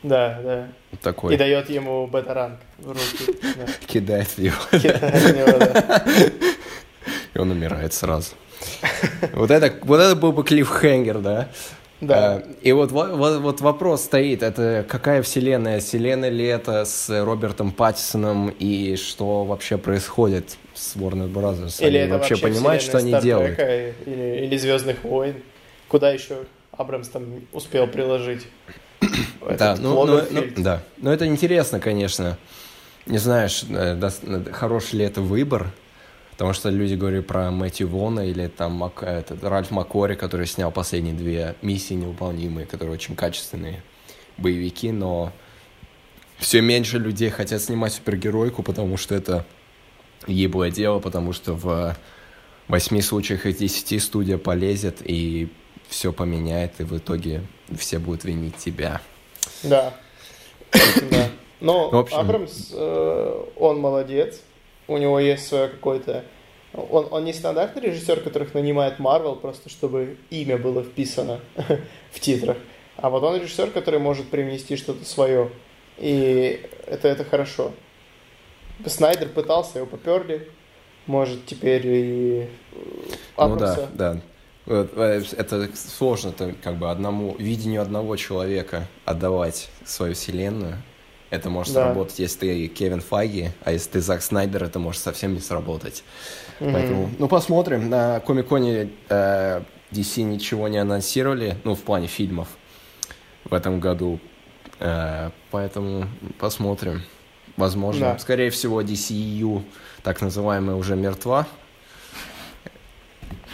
Да, 0.04 0.40
да. 0.44 0.68
Вот 0.92 1.00
Такой 1.02 1.34
И 1.34 1.38
дает 1.38 1.70
ему 1.70 2.06
бета-ранг 2.08 2.60
в 2.80 2.90
руки. 2.90 3.40
Да. 3.56 3.66
кидает 3.88 4.28
в 4.28 4.38
его, 4.40 4.56
Кидает 4.72 5.14
в 5.24 5.38
него, 5.38 5.58
да. 5.60 6.04
и 7.34 7.38
он 7.40 7.52
умирает 7.52 7.94
сразу. 7.94 8.32
Вот 9.34 9.50
это, 9.52 9.74
вот 9.86 10.00
это 10.00 10.16
был 10.16 10.32
бы 10.34 10.44
клиффхенгер, 10.44 11.20
да? 11.20 11.48
Да. 12.02 12.40
Э, 12.40 12.52
И 12.64 12.72
вот, 12.74 12.92
во- 12.92 13.16
во- 13.16 13.40
вот 13.40 13.62
вопрос 13.62 14.04
стоит, 14.04 14.44
это 14.44 14.86
какая 14.88 15.22
вселенная? 15.22 15.80
Вселенная 15.80 16.30
ли 16.30 16.46
это 16.46 16.84
с 16.86 17.10
Робертом 17.24 17.72
Паттисоном 17.72 18.50
и 18.50 18.96
что 18.98 19.46
вообще 19.46 19.78
происходит 19.78 20.58
с 20.82 20.96
Warner 20.96 21.32
Brothers? 21.32 21.80
Или 21.86 21.98
Они 21.98 22.08
это 22.08 22.18
вообще 22.18 22.38
понимают, 22.38 22.82
что 22.82 22.98
они 22.98 23.12
делают? 23.22 23.54
Стартрека 23.54 23.96
Или, 24.10 24.46
или 24.46 24.58
Звездных 24.58 25.04
войн. 25.04 25.36
Куда 25.88 26.10
еще 26.12 26.46
Абрамс 26.72 27.08
там 27.10 27.42
успел 27.54 27.88
приложить? 27.88 28.48
Да, 29.58 29.76
ну, 29.80 30.06
ну, 30.06 30.22
ну, 30.30 30.44
да. 30.58 30.84
Но 30.98 31.12
это 31.12 31.26
интересно, 31.26 31.80
конечно. 31.80 32.38
Не 33.08 33.18
знаешь, 33.18 33.64
э, 33.68 33.96
дос- 33.96 34.22
э, 34.24 34.52
хороший 34.52 35.00
ли 35.00 35.06
это 35.06 35.20
выбор, 35.22 35.72
потому 36.32 36.54
что 36.54 36.70
люди 36.70 36.94
говорят 36.94 37.26
про 37.26 37.50
Мэтью 37.50 37.88
Вона 37.88 38.24
или 38.26 38.48
там 38.48 38.74
Мак- 38.74 39.02
этот, 39.04 39.44
Ральф 39.44 39.72
Маккори, 39.72 40.14
который 40.16 40.46
снял 40.46 40.72
последние 40.72 41.16
две 41.16 41.56
миссии 41.64 41.96
невыполнимые, 41.96 42.68
которые 42.68 42.94
очень 42.94 43.16
качественные 43.16 43.82
боевики, 44.38 44.92
но 44.92 45.34
все 46.38 46.62
меньше 46.62 47.00
людей 47.00 47.32
хотят 47.32 47.62
снимать 47.62 47.94
супергеройку, 47.94 48.62
потому 48.62 48.96
что 48.98 49.16
это 49.16 49.44
еблое 50.28 50.72
дело, 50.72 51.00
потому 51.00 51.34
что 51.34 51.54
в 51.54 51.96
восьми 52.68 53.02
случаях 53.02 53.46
из 53.46 53.58
десяти 53.58 54.00
студия 54.00 54.38
полезет 54.38 54.98
и 55.04 55.50
все 55.88 56.14
поменяет, 56.14 56.80
и 56.80 56.84
в 56.84 56.98
итоге 56.98 57.42
все 57.78 58.00
будут 58.00 58.24
винить 58.24 58.58
тебя. 58.58 59.02
Да. 59.64 59.94
Да. 60.72 61.30
Но 61.60 61.90
В 61.90 61.98
общем- 61.98 62.18
Абрамс, 62.18 62.70
э, 62.74 63.44
он 63.58 63.80
молодец. 63.80 64.42
У 64.88 64.98
него 64.98 65.20
есть 65.20 65.48
свое 65.48 65.68
какое-то... 65.68 66.24
Он, 66.74 67.08
он 67.12 67.26
не 67.26 67.34
стандартный 67.34 67.82
режиссер, 67.82 68.22
которых 68.22 68.54
нанимает 68.54 69.00
Марвел, 69.00 69.36
просто 69.36 69.70
чтобы 69.70 70.18
имя 70.30 70.58
было 70.58 70.84
вписано 70.84 71.42
в 72.12 72.20
титрах. 72.20 72.58
А 72.96 73.10
вот 73.10 73.24
он 73.24 73.40
режиссер, 73.42 73.72
который 73.72 74.00
может 74.00 74.30
привнести 74.30 74.78
что-то 74.78 75.04
свое. 75.06 75.50
И 75.98 76.66
это, 76.88 77.10
это 77.10 77.26
хорошо. 77.26 77.74
Снайдер 78.86 79.30
пытался, 79.30 79.80
его 79.80 79.88
поперли. 79.88 80.50
Может, 81.08 81.46
теперь 81.46 81.86
и 81.86 82.50
Абрамса. 83.36 83.90
Ну 83.92 83.98
да, 83.98 84.14
да. 84.14 84.22
Э, 84.68 85.22
это 85.38 85.70
сложно, 85.76 86.30
это 86.30 86.54
как 86.62 86.78
бы 86.78 86.90
одному, 86.90 87.36
видению 87.38 87.82
одного 87.82 88.16
человека 88.16 88.88
отдавать 89.06 89.70
свою 89.86 90.14
вселенную. 90.14 90.78
Это 91.30 91.50
может 91.50 91.74
да. 91.74 91.86
сработать, 91.86 92.20
если 92.20 92.40
ты 92.40 92.68
Кевин 92.68 93.00
Файги, 93.00 93.52
а 93.64 93.72
если 93.72 93.92
ты 93.92 94.02
Зак 94.02 94.22
Снайдер, 94.22 94.64
это 94.64 94.80
может 94.80 95.02
совсем 95.02 95.34
не 95.34 95.40
сработать. 95.40 96.04
Mm-hmm. 96.60 96.74
Поэтому, 96.74 97.10
ну, 97.18 97.28
посмотрим. 97.30 97.90
На 97.90 98.20
Комиконе 98.20 98.90
э, 99.08 99.62
DC 99.92 100.24
ничего 100.24 100.68
не 100.68 100.78
анонсировали, 100.78 101.56
ну, 101.64 101.74
в 101.74 101.82
плане 101.82 102.08
фильмов 102.08 102.50
в 103.46 103.54
этом 103.54 103.80
году. 103.80 104.20
Э, 104.80 105.32
поэтому 105.52 106.08
посмотрим. 106.38 107.02
Возможно. 107.58 108.14
Да. 108.14 108.20
Скорее 108.20 108.50
всего, 108.50 108.82
DCU, 108.82 109.64
так 110.04 110.22
называемая, 110.22 110.76
уже 110.76 110.96
мертва. 110.96 111.48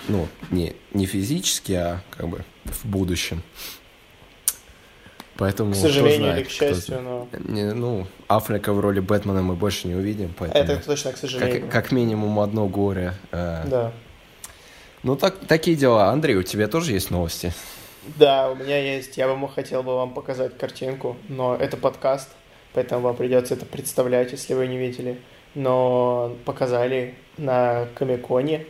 Ну, 0.08 0.28
не, 0.52 0.76
не 0.94 1.06
физически, 1.06 1.74
а 1.74 2.02
как 2.12 2.30
бы 2.30 2.46
в 2.66 2.86
будущем. 2.86 3.44
Поэтому, 5.38 5.74
к 5.74 5.76
сожалению 5.76 6.18
знает, 6.18 6.38
или 6.40 6.44
к 6.46 6.50
счастью, 6.50 7.02
но... 7.02 7.28
Не, 7.48 7.72
ну, 7.74 8.08
Африка 8.28 8.74
в 8.74 8.80
роли 8.80 9.00
Бэтмена 9.00 9.44
мы 9.44 9.56
больше 9.56 9.88
не 9.88 9.94
увидим, 9.94 10.34
поэтому... 10.38 10.64
Это 10.64 10.84
точно, 10.84 11.14
к 11.14 11.18
сожалению. 11.18 11.62
Как, 11.62 11.72
как 11.72 11.92
минимум 11.92 12.40
одно 12.40 12.68
горе. 12.68 13.14
Э... 13.32 13.64
Да. 13.68 13.92
Ну, 15.04 15.16
так, 15.16 15.38
такие 15.48 15.78
дела. 15.78 16.10
Андрей, 16.10 16.38
у 16.38 16.44
тебя 16.44 16.68
тоже 16.68 16.94
есть 16.94 17.12
новости? 17.12 17.54
Да, 18.16 18.50
у 18.50 18.56
меня 18.56 18.80
есть. 18.96 19.18
Я 19.18 19.28
бы 19.34 19.48
хотел 19.48 19.84
бы 19.84 19.96
вам 19.96 20.14
показать 20.14 20.58
картинку, 20.58 21.18
но 21.28 21.56
это 21.56 21.78
подкаст, 21.78 22.30
поэтому 22.78 23.02
вам 23.02 23.16
придется 23.16 23.56
это 23.56 23.66
представлять, 23.66 24.32
если 24.34 24.54
вы 24.54 24.68
не 24.68 24.78
видели. 24.78 25.18
Но 25.56 26.36
показали 26.46 27.16
на 27.36 27.88
Комиконе 27.96 28.68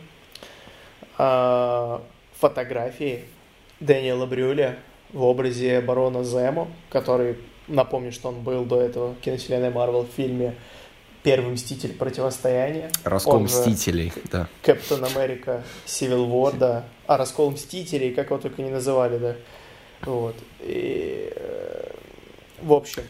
э, 1.18 1.98
фотографии 2.40 3.24
Дэниела 3.80 4.24
Брюля 4.24 4.78
в 5.12 5.22
образе 5.22 5.82
барона 5.82 6.24
Земо, 6.24 6.68
который, 6.88 7.36
напомню, 7.66 8.10
что 8.10 8.30
он 8.30 8.40
был 8.40 8.64
до 8.64 8.80
этого 8.80 9.14
киновселенной 9.16 9.68
Марвел 9.68 10.04
в 10.04 10.16
фильме 10.16 10.54
Первый 11.22 11.52
Мститель 11.52 11.92
Противостояния. 11.92 12.90
Раскол 13.04 13.40
Мстителей, 13.40 14.10
да. 14.32 14.48
Капитан 14.62 15.04
Америка 15.04 15.64
Civil 15.84 16.26
War, 16.30 16.56
да. 16.56 16.86
А, 17.06 17.18
Раскол 17.18 17.50
Мстителей, 17.50 18.14
как 18.14 18.30
его 18.30 18.38
только 18.38 18.62
не 18.62 18.70
называли, 18.70 19.18
да. 19.18 19.36
Вот. 20.00 20.36
И, 20.60 21.30
э, 21.36 21.90
в 22.62 22.72
общем. 22.72 23.02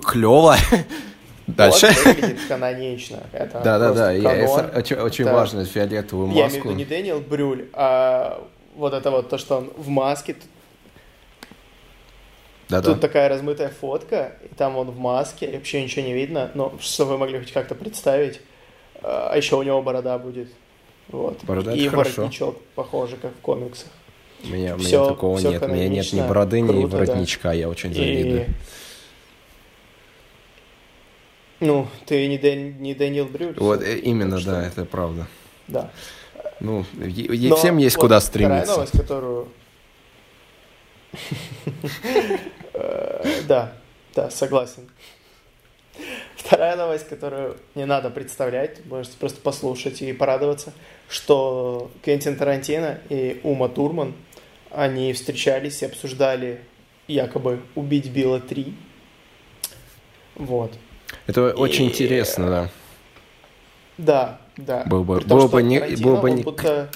Клево. 0.00 0.56
Дальше. 1.46 1.88
Вот 1.88 2.04
выглядит 2.06 2.38
канонично. 2.48 3.22
Это 3.32 3.60
да, 3.62 3.78
да, 3.78 3.92
да. 3.92 4.12
Я, 4.12 4.48
очень, 4.74 4.96
очень 4.96 5.24
да. 5.24 5.34
важно 5.34 5.64
фиолетовую 5.64 6.28
маску. 6.28 6.40
Я 6.40 6.48
имею 6.48 6.62
в 6.62 6.64
виду 6.64 6.74
не 6.76 6.84
Дэниел 6.84 7.20
Брюль, 7.20 7.68
а 7.74 8.46
вот 8.74 8.94
это 8.94 9.10
вот 9.10 9.28
то, 9.28 9.38
что 9.38 9.58
он 9.58 9.70
в 9.76 9.88
маске, 9.88 10.36
да, 12.68 12.80
Тут 12.80 12.94
да. 12.94 13.00
такая 13.08 13.28
размытая 13.28 13.68
фотка, 13.68 14.36
и 14.42 14.54
там 14.54 14.76
он 14.76 14.90
в 14.90 14.98
маске, 14.98 15.46
и 15.46 15.54
вообще 15.54 15.82
ничего 15.82 16.04
не 16.04 16.14
видно, 16.14 16.50
но 16.54 16.74
что 16.80 17.04
вы 17.04 17.18
могли 17.18 17.38
хоть 17.38 17.52
как-то 17.52 17.74
представить. 17.74 18.40
А 19.02 19.36
еще 19.36 19.56
у 19.56 19.62
него 19.62 19.82
борода 19.82 20.18
будет. 20.18 20.48
Вот. 21.08 21.44
Борода 21.44 21.72
и 21.72 21.86
хорошо. 21.88 22.22
воротничок 22.22 22.58
похоже, 22.74 23.16
как 23.16 23.32
в 23.32 23.40
комиксах. 23.40 23.88
У 24.42 24.48
меня, 24.48 24.76
все, 24.78 24.98
у 24.98 25.02
меня 25.02 25.14
такого 25.14 25.38
нет. 25.38 25.62
У 25.62 25.68
меня 25.68 25.88
нет 25.88 26.12
ни 26.12 26.20
бороды, 26.22 26.62
круто, 26.62 26.74
ни 26.74 26.84
воротничка, 26.86 27.48
да. 27.48 27.52
я 27.52 27.68
очень 27.68 27.92
завидую. 27.92 28.42
И... 28.42 28.46
Ну, 31.66 31.86
ты 32.06 32.26
не, 32.28 32.38
Дэн, 32.38 32.80
не 32.80 32.94
Дэниел 32.94 33.26
Брюль. 33.26 33.54
Вот, 33.56 33.82
э, 33.82 33.98
именно, 33.98 34.40
да, 34.40 34.66
это 34.66 34.84
правда. 34.84 35.26
Да. 35.66 35.90
Ну, 36.60 36.84
Но 36.92 37.56
всем 37.56 37.78
есть 37.78 37.96
вот 37.96 38.02
куда 38.02 38.20
стремиться. 38.20 38.64
Вторая 38.64 38.76
новость, 38.76 38.98
которую 38.98 39.48
Э, 42.74 43.40
да, 43.46 43.72
да, 44.14 44.30
согласен. 44.30 44.88
Вторая 46.36 46.76
новость, 46.76 47.08
которую 47.08 47.56
не 47.74 47.86
надо 47.86 48.10
представлять, 48.10 48.84
можете 48.86 49.16
просто 49.16 49.40
послушать 49.40 50.02
и 50.02 50.12
порадоваться, 50.12 50.72
что 51.08 51.90
Квентин 52.02 52.36
Тарантино 52.36 52.98
и 53.08 53.40
Ума 53.44 53.68
Турман, 53.68 54.14
они 54.70 55.12
встречались 55.12 55.82
и 55.82 55.86
обсуждали 55.86 56.60
якобы 57.06 57.60
«Убить 57.76 58.10
Билла 58.10 58.38
3». 58.40 58.74
Вот. 60.34 60.72
Это 61.26 61.52
очень 61.52 61.84
и... 61.84 61.88
интересно, 61.88 62.48
да. 62.48 62.70
Да, 63.96 64.40
да. 64.56 64.84
Было 64.86 65.02
бы, 65.02 65.20
было 65.20 65.48
бы 65.48 65.62
не... 65.62 65.80
Было 65.80 66.16
бы 66.20 66.30
не... 66.30 66.38
Он 66.38 66.42
будто, 66.44 66.90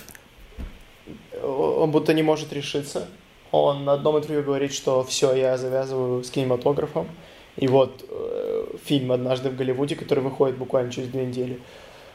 он 1.42 1.90
будто 1.90 2.14
не 2.14 2.22
может 2.22 2.52
решиться 2.52 3.08
он 3.50 3.84
на 3.84 3.94
одном 3.94 4.18
интервью 4.18 4.42
говорит, 4.42 4.72
что 4.72 5.02
все, 5.04 5.34
я 5.34 5.56
завязываю 5.56 6.22
с 6.22 6.30
кинематографом. 6.30 7.08
И 7.56 7.66
вот 7.66 8.04
э, 8.08 8.66
фильм 8.84 9.10
«Однажды 9.10 9.50
в 9.50 9.56
Голливуде», 9.56 9.96
который 9.96 10.22
выходит 10.22 10.56
буквально 10.56 10.92
через 10.92 11.08
две 11.08 11.26
недели, 11.26 11.58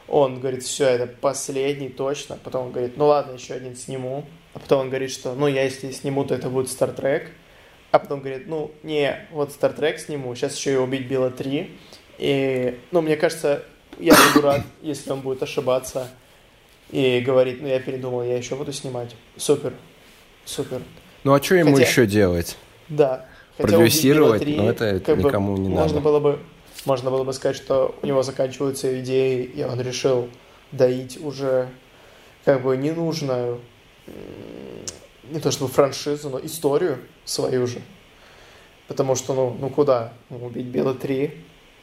он 0.08 0.40
говорит, 0.40 0.64
все, 0.64 0.86
это 0.86 1.08
последний 1.08 1.90
точно. 1.90 2.38
Потом 2.44 2.68
он 2.68 2.72
говорит, 2.72 2.98
ну 2.98 3.08
ладно, 3.08 3.34
еще 3.34 3.54
один 3.54 3.76
сниму. 3.76 4.26
А 4.54 4.60
потом 4.60 4.82
он 4.82 4.90
говорит, 4.90 5.12
что, 5.12 5.34
ну, 5.34 5.48
я 5.48 5.64
если 5.64 5.92
сниму, 5.92 6.24
то 6.24 6.36
это 6.36 6.50
будет 6.50 6.70
Стартрек. 6.70 7.32
А 7.94 8.00
потом 8.00 8.22
говорит, 8.22 8.48
ну, 8.48 8.72
не, 8.82 9.28
вот 9.30 9.52
Стартрек 9.52 10.00
сниму, 10.00 10.34
сейчас 10.34 10.58
еще 10.58 10.74
и 10.74 10.76
«Убить 10.78 11.06
Билла 11.08 11.30
3». 11.30 11.70
И, 12.18 12.80
ну, 12.90 13.02
мне 13.02 13.16
кажется, 13.16 13.64
я 14.00 14.16
буду 14.16 14.48
рад, 14.48 14.62
если 14.82 15.12
он 15.12 15.22
будет 15.22 15.44
ошибаться 15.44 16.08
и 16.90 17.20
говорит, 17.20 17.62
ну, 17.62 17.68
я 17.68 17.80
передумал, 17.80 18.24
я 18.24 18.36
еще 18.36 18.56
буду 18.56 18.74
снимать. 18.74 19.16
Супер, 19.38 19.74
супер. 20.44 20.82
Ну 21.24 21.36
а 21.36 21.44
что 21.44 21.54
ему 21.54 21.76
Хотя... 21.76 21.88
еще 21.88 22.08
делать? 22.08 22.58
Да. 22.90 23.28
Продюсировать, 23.58 24.42
3, 24.42 24.56
но 24.56 24.70
это 24.72 25.16
никому 25.16 25.56
не 25.58 25.70
можно 25.70 25.98
надо. 25.98 26.00
Было 26.00 26.20
бы, 26.20 26.40
можно 26.86 27.12
было 27.12 27.24
бы 27.24 27.32
сказать, 27.32 27.56
что 27.56 27.94
у 28.02 28.08
него 28.08 28.24
заканчиваются 28.24 29.00
идеи, 29.02 29.44
и 29.44 29.62
он 29.62 29.80
решил 29.80 30.30
доить 30.72 31.24
уже 31.24 31.70
как 32.44 32.64
бы 32.64 32.76
ненужную, 32.76 33.62
не 35.34 35.40
то 35.40 35.52
чтобы 35.52 35.72
франшизу, 35.72 36.30
но 36.30 36.40
историю 36.40 37.00
свою 37.25 37.66
же. 37.66 37.82
Потому 38.88 39.16
что, 39.16 39.34
ну, 39.34 39.58
ну 39.60 39.70
куда? 39.70 40.13
Ну, 40.30 40.46
убить 40.46 40.68
Белла 40.68 40.94
3? 40.94 41.34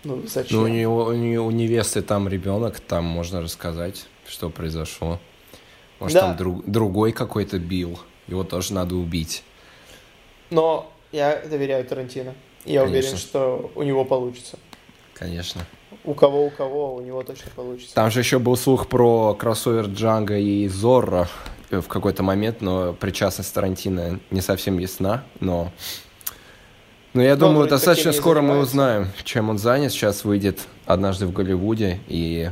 Ну, 0.04 0.22
зачем? 0.26 0.58
Ну, 0.58 0.64
у, 0.64 0.68
него, 0.68 1.04
у, 1.06 1.12
нее, 1.12 1.40
у 1.40 1.50
невесты 1.50 2.00
там 2.00 2.28
ребенок, 2.28 2.78
там 2.78 3.04
можно 3.04 3.42
рассказать, 3.42 4.06
что 4.26 4.50
произошло. 4.50 5.18
Может, 5.98 6.14
да. 6.14 6.20
там 6.20 6.36
друг, 6.36 6.64
другой 6.64 7.12
какой-то 7.12 7.58
бил 7.58 7.98
его 8.28 8.44
тоже 8.44 8.72
надо 8.72 8.94
убить. 8.94 9.42
Но 10.50 10.90
я 11.10 11.42
доверяю 11.44 11.84
Тарантино. 11.84 12.34
Я 12.64 12.82
Конечно. 12.82 12.98
уверен, 12.98 13.16
что 13.18 13.72
у 13.74 13.82
него 13.82 14.04
получится. 14.04 14.58
Конечно. 15.14 15.66
У 16.04 16.14
кого, 16.14 16.46
у 16.46 16.50
кого, 16.50 16.94
у 16.94 17.00
него 17.00 17.22
точно 17.24 17.50
получится. 17.56 17.94
Там 17.94 18.10
же 18.10 18.20
еще 18.20 18.38
был 18.38 18.56
слух 18.56 18.86
про 18.86 19.34
кроссовер 19.34 19.86
Джанга 19.86 20.38
и 20.38 20.68
Зорро 20.68 21.28
в 21.70 21.88
какой-то 21.88 22.22
момент, 22.22 22.60
но 22.60 22.92
причастность 22.92 23.54
Тарантино 23.54 24.20
не 24.30 24.40
совсем 24.40 24.78
ясна, 24.78 25.24
но... 25.40 25.72
Но 27.12 27.22
я 27.22 27.34
но 27.34 27.48
думаю, 27.48 27.68
достаточно 27.68 28.12
скоро 28.12 28.40
мы 28.40 28.58
узнаем, 28.58 29.08
чем 29.24 29.50
он 29.50 29.58
занят. 29.58 29.90
Сейчас 29.90 30.24
выйдет 30.24 30.60
однажды 30.86 31.26
в 31.26 31.32
Голливуде, 31.32 31.98
и 32.06 32.50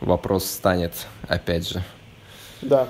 вопрос 0.00 0.44
станет 0.44 1.06
опять 1.26 1.66
же. 1.66 1.82
Да. 2.60 2.88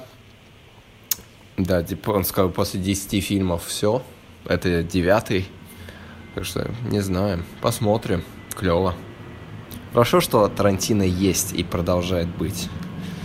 Да, 1.57 1.85
типа 1.85 2.11
он 2.11 2.25
сказал, 2.25 2.51
после 2.51 2.81
10 2.81 3.23
фильмов 3.23 3.65
все. 3.67 4.03
Это 4.45 4.83
девятый. 4.83 5.49
Так 6.35 6.45
что, 6.45 6.69
не 6.91 7.01
знаю. 7.01 7.45
Посмотрим. 7.61 8.25
Клево. 8.57 8.95
Хорошо, 9.93 10.21
что 10.21 10.49
Тарантино 10.49 11.05
есть 11.05 11.53
и 11.53 11.63
продолжает 11.63 12.29
быть. 12.29 12.69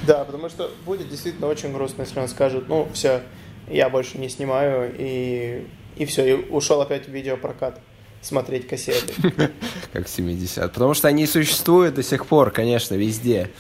Да, 0.09 0.25
потому 0.25 0.49
что 0.49 0.71
будет 0.87 1.07
действительно 1.07 1.45
очень 1.45 1.71
грустно, 1.71 2.01
если 2.01 2.19
он 2.19 2.27
скажет, 2.27 2.67
ну, 2.67 2.87
все, 2.93 3.21
я 3.67 3.91
больше 3.91 4.17
не 4.17 4.27
снимаю, 4.27 4.91
и, 4.97 5.67
и 5.97 6.05
все, 6.05 6.27
и 6.27 6.49
ушел 6.49 6.81
опять 6.81 7.05
в 7.05 7.11
видеопрокат 7.11 7.79
смотреть 8.19 8.67
кассеты. 8.67 9.13
Как 9.93 10.07
70. 10.07 10.73
Потому 10.73 10.95
что 10.95 11.09
они 11.09 11.27
существуют 11.27 11.93
до 11.93 12.01
сих 12.01 12.25
пор, 12.25 12.49
конечно, 12.49 12.95
везде. 12.95 13.51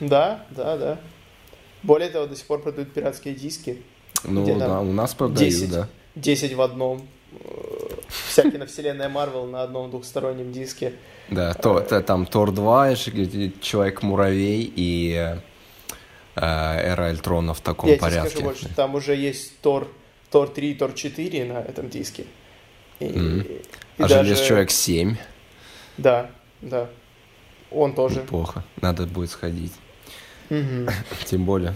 Да, 0.00 0.44
да, 0.50 0.76
да. 0.76 0.98
Более 1.84 2.08
того, 2.08 2.26
до 2.26 2.34
сих 2.34 2.46
пор 2.46 2.62
продают 2.62 2.92
пиратские 2.92 3.36
диски. 3.36 3.80
Ну 4.24 4.42
где 4.42 4.56
да, 4.56 4.80
у 4.80 4.92
нас 4.92 5.14
продают, 5.14 5.38
10, 5.38 5.70
да. 5.70 5.88
10 6.16 6.54
в 6.54 6.62
одном. 6.62 7.06
Э, 7.32 7.94
вся 8.08 8.50
киновселенная 8.50 9.08
Марвел 9.08 9.46
на 9.46 9.62
одном 9.62 9.88
двухстороннем 9.88 10.50
диске. 10.50 10.94
Да, 11.30 11.54
то, 11.54 11.78
то, 11.78 12.02
там 12.02 12.26
Тор 12.26 12.50
2, 12.50 12.96
Человек-муравей 12.96 14.64
и 14.74 15.14
э, 15.14 15.51
Эра 16.34 17.06
Альтрона 17.10 17.52
в 17.54 17.60
таком 17.60 17.90
Я 17.90 17.96
порядке. 17.98 18.30
скажу 18.30 18.44
больше, 18.44 18.68
там 18.74 18.94
уже 18.94 19.14
есть 19.14 19.60
Тор, 19.60 19.88
Тор 20.30 20.48
3 20.48 20.70
и 20.70 20.74
Тор 20.74 20.92
4 20.94 21.44
на 21.44 21.58
этом 21.58 21.88
диске. 21.90 22.24
И, 23.00 23.04
Мгм. 23.06 23.40
и 23.40 23.62
а 23.98 24.08
даже- 24.08 24.24
Желез 24.24 24.40
Человек 24.40 24.70
7. 24.70 25.16
Да, 25.98 26.30
да. 26.62 26.88
Он 27.70 27.94
тоже. 27.94 28.20
Неплохо. 28.20 28.64
Надо 28.80 29.06
будет 29.06 29.30
сходить. 29.30 29.72
Мгм. 30.50 30.88
Тем 31.26 31.44
более 31.44 31.74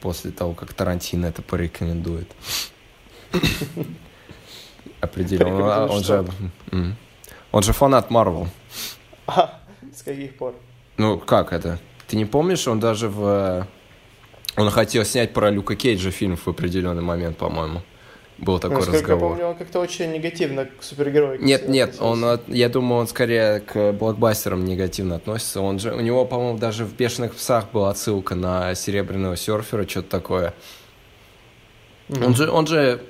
после 0.00 0.30
того, 0.32 0.54
как 0.54 0.72
Тарантино 0.72 1.26
это 1.26 1.42
порекомендует. 1.42 2.28
Определенно. 5.00 5.86
Он 5.86 6.02
же, 6.02 6.24
он 7.50 7.62
же 7.62 7.72
фанат 7.72 8.10
Марвел. 8.10 8.48
А, 9.26 9.60
с 9.94 10.02
каких 10.02 10.36
пор? 10.36 10.54
Ну, 10.96 11.18
как 11.18 11.52
это? 11.52 11.78
Ты 12.08 12.16
не 12.16 12.24
помнишь, 12.24 12.66
он 12.68 12.80
даже 12.80 13.08
в... 13.08 13.66
Он 14.56 14.70
хотел 14.70 15.04
снять 15.04 15.32
про 15.32 15.50
Люка 15.50 15.76
Кейджа 15.76 16.10
фильм 16.10 16.36
в 16.36 16.46
определенный 16.46 17.02
момент, 17.02 17.36
по-моему. 17.38 17.82
Был 18.38 18.58
такой 18.58 18.78
Насколько 18.78 18.96
я 18.96 19.02
разговор. 19.02 19.30
помню, 19.30 19.46
он 19.46 19.54
как-то 19.56 19.78
очень 19.78 20.10
негативно 20.12 20.64
к 20.66 20.82
супергероике 20.82 21.44
Нет, 21.44 21.68
нет, 21.68 21.96
он, 22.00 22.40
я 22.48 22.68
думаю, 22.68 23.02
он 23.02 23.06
скорее 23.06 23.60
к 23.60 23.92
блокбастерам 23.92 24.64
негативно 24.64 25.16
относится. 25.16 25.60
Он 25.60 25.78
же, 25.78 25.94
у 25.94 26.00
него, 26.00 26.24
по-моему, 26.24 26.58
даже 26.58 26.84
в 26.84 26.94
«Бешеных 26.96 27.34
псах» 27.34 27.70
была 27.70 27.90
отсылка 27.90 28.34
на 28.34 28.74
серебряного 28.74 29.36
серфера, 29.36 29.88
что-то 29.88 30.08
такое. 30.08 30.54
Мгм. 32.08 32.24
Он 32.26 32.34
же, 32.34 32.50
он 32.50 32.66
же, 32.66 33.02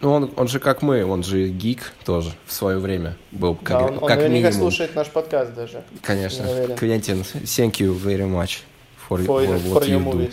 ну 0.00 0.12
он, 0.12 0.32
он 0.36 0.46
же 0.46 0.60
как 0.60 0.82
мы, 0.82 1.04
он 1.04 1.24
же 1.24 1.48
гик 1.48 1.92
тоже 2.04 2.30
в 2.46 2.52
свое 2.52 2.78
время 2.78 3.16
был, 3.32 3.56
как, 3.56 3.66
Да, 3.66 3.86
он, 3.86 3.98
он 3.98 4.08
как 4.08 4.18
наверняка 4.18 4.48
минимум. 4.50 4.52
слушает 4.70 4.94
наш 4.94 5.08
подкаст 5.08 5.52
даже. 5.52 5.82
Конечно. 6.02 6.44
я. 6.46 6.76
Квентин, 6.76 7.22
thank 7.22 7.80
you 7.80 7.92
very 7.92 8.28
much 8.30 8.60
for, 9.08 9.18
For, 9.18 9.44
for 9.44 9.58
for 9.58 9.74
what 9.74 9.88
your 9.88 10.00
you 10.00 10.28
do. 10.28 10.32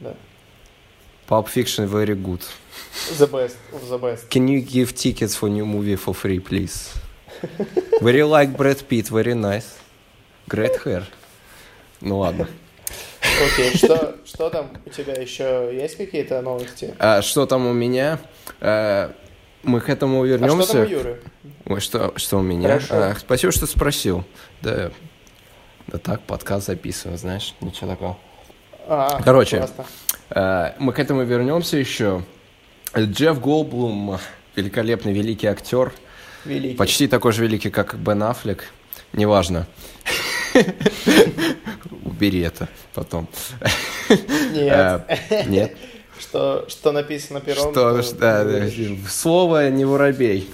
Да. 0.00 0.14
Pulp 1.28 1.48
Fiction 1.48 1.86
very 1.86 2.14
good. 2.14 2.42
The 3.18 3.26
best 3.26 3.56
of 3.72 3.88
the 3.88 3.98
best. 3.98 4.28
Can 4.30 4.48
you 4.48 4.60
give 4.60 4.94
tickets 4.94 5.34
for 5.34 5.48
new 5.48 5.64
movie 5.64 5.96
for 5.96 6.14
free, 6.14 6.40
please? 6.40 6.94
Very 8.00 8.22
like 8.24 8.56
Brad 8.56 8.86
Pitt, 8.88 9.08
very 9.08 9.34
nice. 9.34 9.78
Great 10.48 10.76
hair. 10.84 11.04
Ну 12.00 12.18
ладно. 12.18 12.48
Окей, 13.46 13.76
что, 13.76 14.16
что 14.24 14.50
там 14.50 14.70
у 14.84 14.90
тебя 14.90 15.14
еще 15.14 15.70
есть 15.72 15.96
какие-то 15.96 16.42
новости? 16.42 16.94
А, 16.98 17.22
что 17.22 17.46
там 17.46 17.66
у 17.66 17.72
меня? 17.72 18.18
А, 18.60 19.14
мы 19.62 19.80
к 19.80 19.88
этому 19.88 20.22
А 20.22 20.26
вернемся. 20.26 20.62
что 20.64 20.72
там 20.72 20.82
у 20.82 20.88
Юры? 20.88 21.22
Ой, 21.66 21.80
что, 21.80 22.12
что 22.16 22.38
у 22.38 22.42
меня? 22.42 22.68
Хорошо. 22.68 22.94
А, 22.94 23.14
спасибо, 23.18 23.52
что 23.52 23.66
спросил. 23.66 24.24
Да, 24.60 24.90
да 25.86 25.98
так, 25.98 26.22
подкаст 26.22 26.66
записываю, 26.66 27.16
знаешь, 27.16 27.54
ничего 27.60 27.90
такого. 27.90 28.18
А, 28.88 29.20
Короче. 29.22 29.66
А, 30.30 30.74
мы 30.78 30.92
к 30.92 30.98
этому 30.98 31.22
вернемся 31.22 31.76
еще. 31.76 32.22
Джефф 32.96 33.40
Голблум, 33.40 34.18
великолепный 34.56 35.12
великий 35.12 35.46
актер, 35.46 35.92
Великий. 36.44 36.76
почти 36.76 37.08
такой 37.08 37.32
же 37.32 37.42
великий, 37.42 37.70
как 37.70 37.94
Бен 37.96 38.22
Аффлек, 38.22 38.64
неважно. 39.12 39.66
Убери 42.04 42.40
это 42.40 42.68
потом. 42.94 43.28
Нет. 44.52 44.72
А, 44.72 45.06
Нет. 45.46 45.76
Что, 46.18 46.66
что 46.68 46.92
написано 46.92 47.40
пером? 47.40 47.72
Что, 47.72 48.02
то 48.02 48.14
да, 48.18 48.44
да, 48.44 48.68
слово 49.08 49.70
не 49.70 49.84
воробей. 49.84 50.48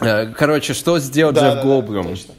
Э, 0.00 0.26
Короче, 0.26 0.74
что 0.74 0.98
сделал 0.98 1.32
Да, 1.32 1.40
Джефф 1.42 1.54
да, 1.54 1.54
да, 1.56 1.62
Голблум? 1.62 2.08
точно. 2.08 2.34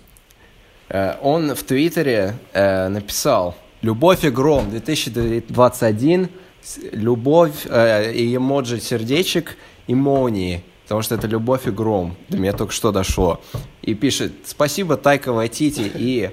Э, 0.90 1.16
Он 1.22 1.56
в 1.56 1.64
Твиттере 1.64 2.36
э, 2.54 2.88
написал 2.90 3.56
«Любовь 3.82 4.24
и 4.26 4.30
гром 4.30 4.70
2021, 4.70 6.30
с- 6.62 6.78
любовь 6.92 7.66
э, 7.66 8.12
и 8.14 8.36
эмоджи 8.36 8.80
сердечек 8.80 9.56
и 9.88 9.96
молнии». 9.96 10.64
Потому 10.84 11.02
что 11.02 11.16
это 11.16 11.28
любовь 11.28 11.68
и 11.68 11.72
гром. 11.72 12.16
До 12.30 12.38
меня 12.38 12.54
только 12.54 12.72
что 12.72 12.94
дошло. 12.94 13.42
И 13.82 13.94
пишет 13.94 14.32
«Спасибо, 14.46 14.96
Тайка 14.96 15.34
Вайтити» 15.34 15.92
и 15.94 16.32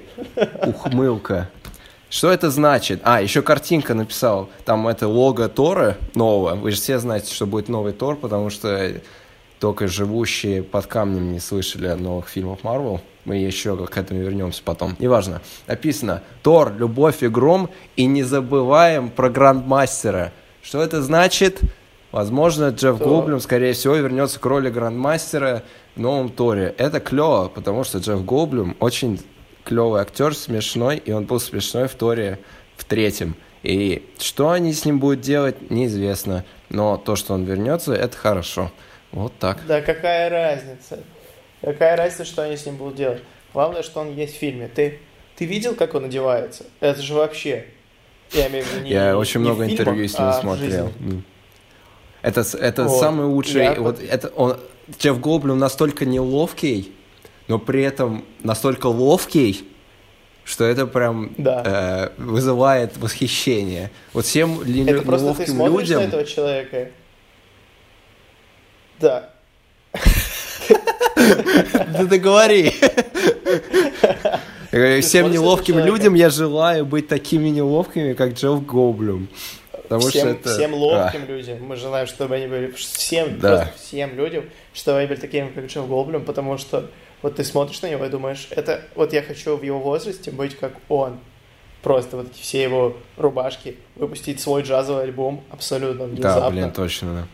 ухмылка. 0.65 1.49
Что 2.09 2.31
это 2.31 2.49
значит? 2.49 3.01
А, 3.03 3.21
еще 3.21 3.41
картинка 3.41 3.93
написал. 3.93 4.49
Там 4.63 4.87
это 4.87 5.09
лого 5.09 5.49
Тора 5.49 5.97
нового. 6.13 6.55
Вы 6.55 6.71
же 6.71 6.77
все 6.77 6.99
знаете, 6.99 7.33
что 7.33 7.45
будет 7.45 7.67
новый 7.67 7.91
Тор, 7.91 8.15
потому 8.15 8.49
что 8.49 8.93
только 9.59 9.87
живущие 9.87 10.63
под 10.63 10.87
камнем 10.87 11.33
не 11.33 11.39
слышали 11.41 11.89
новых 11.93 12.29
фильмов 12.29 12.63
Марвел. 12.63 13.01
Мы 13.25 13.37
еще 13.37 13.75
к 13.87 13.97
этому 13.97 14.21
вернемся 14.21 14.61
потом. 14.63 14.95
Неважно. 14.99 15.41
Написано 15.67 16.21
Тор, 16.43 16.73
любовь 16.77 17.23
и 17.23 17.27
гром, 17.27 17.69
и 17.95 18.05
не 18.05 18.23
забываем 18.23 19.09
про 19.09 19.29
Грандмастера. 19.29 20.31
Что 20.61 20.81
это 20.81 21.01
значит? 21.01 21.59
Возможно, 22.11 22.69
Джефф 22.69 22.99
То- 22.99 23.05
Голблюм, 23.05 23.39
скорее 23.39 23.73
всего, 23.73 23.95
вернется 23.95 24.39
к 24.39 24.45
роли 24.45 24.69
Грандмастера 24.69 25.63
в 25.95 25.99
новом 25.99 26.29
Торе. 26.29 26.73
Это 26.77 26.99
клево, 26.99 27.49
потому 27.53 27.83
что 27.83 27.97
Джефф 27.97 28.23
Голблюм 28.23 28.77
очень 28.79 29.19
клевый 29.63 30.01
актер, 30.01 30.35
смешной, 30.35 30.97
и 30.97 31.11
он 31.11 31.25
был 31.25 31.39
смешной 31.39 31.87
в 31.87 31.95
Торе 31.95 32.39
в 32.77 32.85
третьем. 32.85 33.35
И 33.63 34.07
что 34.19 34.51
они 34.51 34.71
с 34.73 34.85
ним 34.85 34.99
будут 34.99 35.21
делать, 35.21 35.71
неизвестно. 35.71 36.45
Но 36.69 36.97
то, 36.97 37.15
что 37.15 37.33
он 37.33 37.43
вернется, 37.45 37.93
это 37.93 38.15
хорошо. 38.15 38.71
Вот 39.11 39.33
так. 39.39 39.57
Да 39.67 39.81
какая 39.81 40.29
разница? 40.29 40.99
Какая 41.65 41.97
разница, 41.97 42.25
что 42.25 42.43
они 42.43 42.57
с 42.57 42.65
ним 42.67 42.75
будут 42.77 42.95
делать? 42.95 43.23
Главное, 43.51 43.81
что 43.81 43.99
он 43.99 44.13
есть 44.13 44.35
в 44.35 44.37
фильме. 44.37 44.67
Ты, 44.67 44.99
ты 45.35 45.45
видел, 45.45 45.73
как 45.73 45.95
он 45.95 46.05
одевается? 46.05 46.65
Это 46.79 47.01
же 47.01 47.15
вообще... 47.15 47.65
Я 48.31 48.47
имею 48.47 48.63
в 48.65 48.71
виду 48.71 48.83
не 48.83 48.91
Я 48.91 49.17
очень 49.17 49.41
не 49.41 49.47
много 49.47 49.65
фильмах, 49.65 49.79
интервью 49.79 50.07
с 50.07 50.13
ним 50.17 50.27
а 50.27 50.33
смотрел. 50.33 50.91
Это, 52.21 52.41
это 52.59 52.83
Вот. 52.83 52.99
самый 52.99 53.25
лучший. 53.25 53.63
Я 53.63 53.73
Вот 53.73 53.99
это 53.99 54.27
он, 54.29 54.57
Джефф 54.99 55.19
Голблюм 55.19 55.57
настолько 55.57 56.05
неловкий, 56.05 56.91
но 57.47 57.57
при 57.59 57.81
этом 57.83 58.25
настолько 58.43 58.87
ловкий, 58.87 59.67
что 60.43 60.65
это 60.65 60.85
прям 60.85 61.33
Да. 61.37 62.11
э, 62.17 62.21
вызывает 62.21 62.97
восхищение. 62.97 63.89
Вот 64.13 64.25
всем 64.25 64.61
ли- 64.63 64.87
Это 64.87 65.01
просто 65.03 65.33
ты 65.33 65.47
смотришь 65.47 65.81
людям. 65.89 66.01
на 66.03 66.05
этого 66.07 66.25
человека. 66.25 66.89
Да. 68.99 69.29
Да 71.87 72.03
договори. 72.05 72.73
Всем 75.01 75.31
неловким 75.31 75.79
людям 75.79 76.13
я 76.15 76.29
желаю 76.29 76.85
быть 76.85 77.07
такими 77.07 77.49
неловкими, 77.49 78.13
как 78.13 78.33
Джефф 78.33 78.65
Голблюм. 78.65 79.27
Потому 79.71 80.01
что 80.01 80.09
всем, 80.09 80.27
это... 80.29 80.49
всем 80.49 80.73
А. 80.73 80.77
ловким 80.77 81.25
людям. 81.27 81.63
Мы 81.63 81.75
желаем, 81.75 82.07
чтобы 82.07 82.35
они 82.35 82.47
были 82.47 82.71
всем, 82.71 83.39
Да. 83.39 83.57
просто 83.57 83.73
всем 83.77 84.15
людям, 84.17 84.45
чтобы 84.73 84.97
они 84.97 85.07
были 85.07 85.19
такими, 85.19 85.49
как 85.49 85.67
Джефф 85.67 85.87
Голблюм, 85.87 86.25
потому 86.25 86.57
что 86.57 86.89
вот 87.21 87.35
ты 87.35 87.43
смотришь 87.43 87.81
на 87.83 87.89
него 87.89 88.05
и 88.05 88.09
думаешь, 88.09 88.47
это 88.49 88.81
вот 88.95 89.13
я 89.13 89.21
хочу 89.21 89.55
в 89.57 89.63
его 89.63 89.79
возрасте 89.79 90.31
быть 90.31 90.57
как 90.57 90.73
он. 90.89 91.19
Просто 91.83 92.17
вот 92.17 92.33
все 92.35 92.63
его 92.63 92.97
рубашки, 93.15 93.77
выпустить 93.95 94.41
свой 94.41 94.63
джазовый 94.63 95.03
альбом 95.03 95.43
абсолютно 95.51 96.05
внезапно. 96.05 96.41
Да, 96.41 96.49
блин, 96.49 96.71
точно, 96.71 97.13
да. 97.13 97.27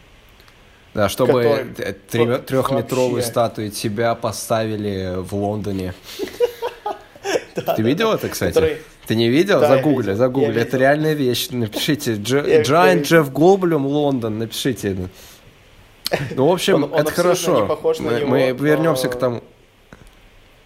Да, 0.94 1.08
чтобы 1.08 1.74
Который 1.78 2.40
трехметровую 2.40 3.16
вообще. 3.16 3.30
статую 3.30 3.72
тебя 3.72 4.14
поставили 4.16 5.16
в 5.18 5.34
Лондоне. 5.34 5.94
Ты 7.76 7.82
видел 7.82 8.12
это, 8.14 8.30
кстати? 8.30 8.78
Ты 9.08 9.16
не 9.16 9.30
видел? 9.30 9.60
Да, 9.60 9.68
загугли, 9.68 10.14
загугли. 10.14 10.62
Это 10.62 10.78
реальная 10.78 11.14
вещь. 11.14 11.50
Напишите. 11.50 12.14
Giant. 12.16 13.04
Джефф 13.04 13.32
Голблюм, 13.32 13.86
Лондон. 13.86 14.40
Напишите. 14.40 15.10
Ну, 16.36 16.48
в 16.48 16.52
общем, 16.52 16.76
Он- 16.84 16.94
он 16.94 17.00
это 17.00 17.12
хорошо. 17.12 17.80
мы, 18.00 18.14
него, 18.20 18.28
мы 18.28 18.52
вернемся 18.52 19.08
к 19.10 19.18
тому. 19.18 19.42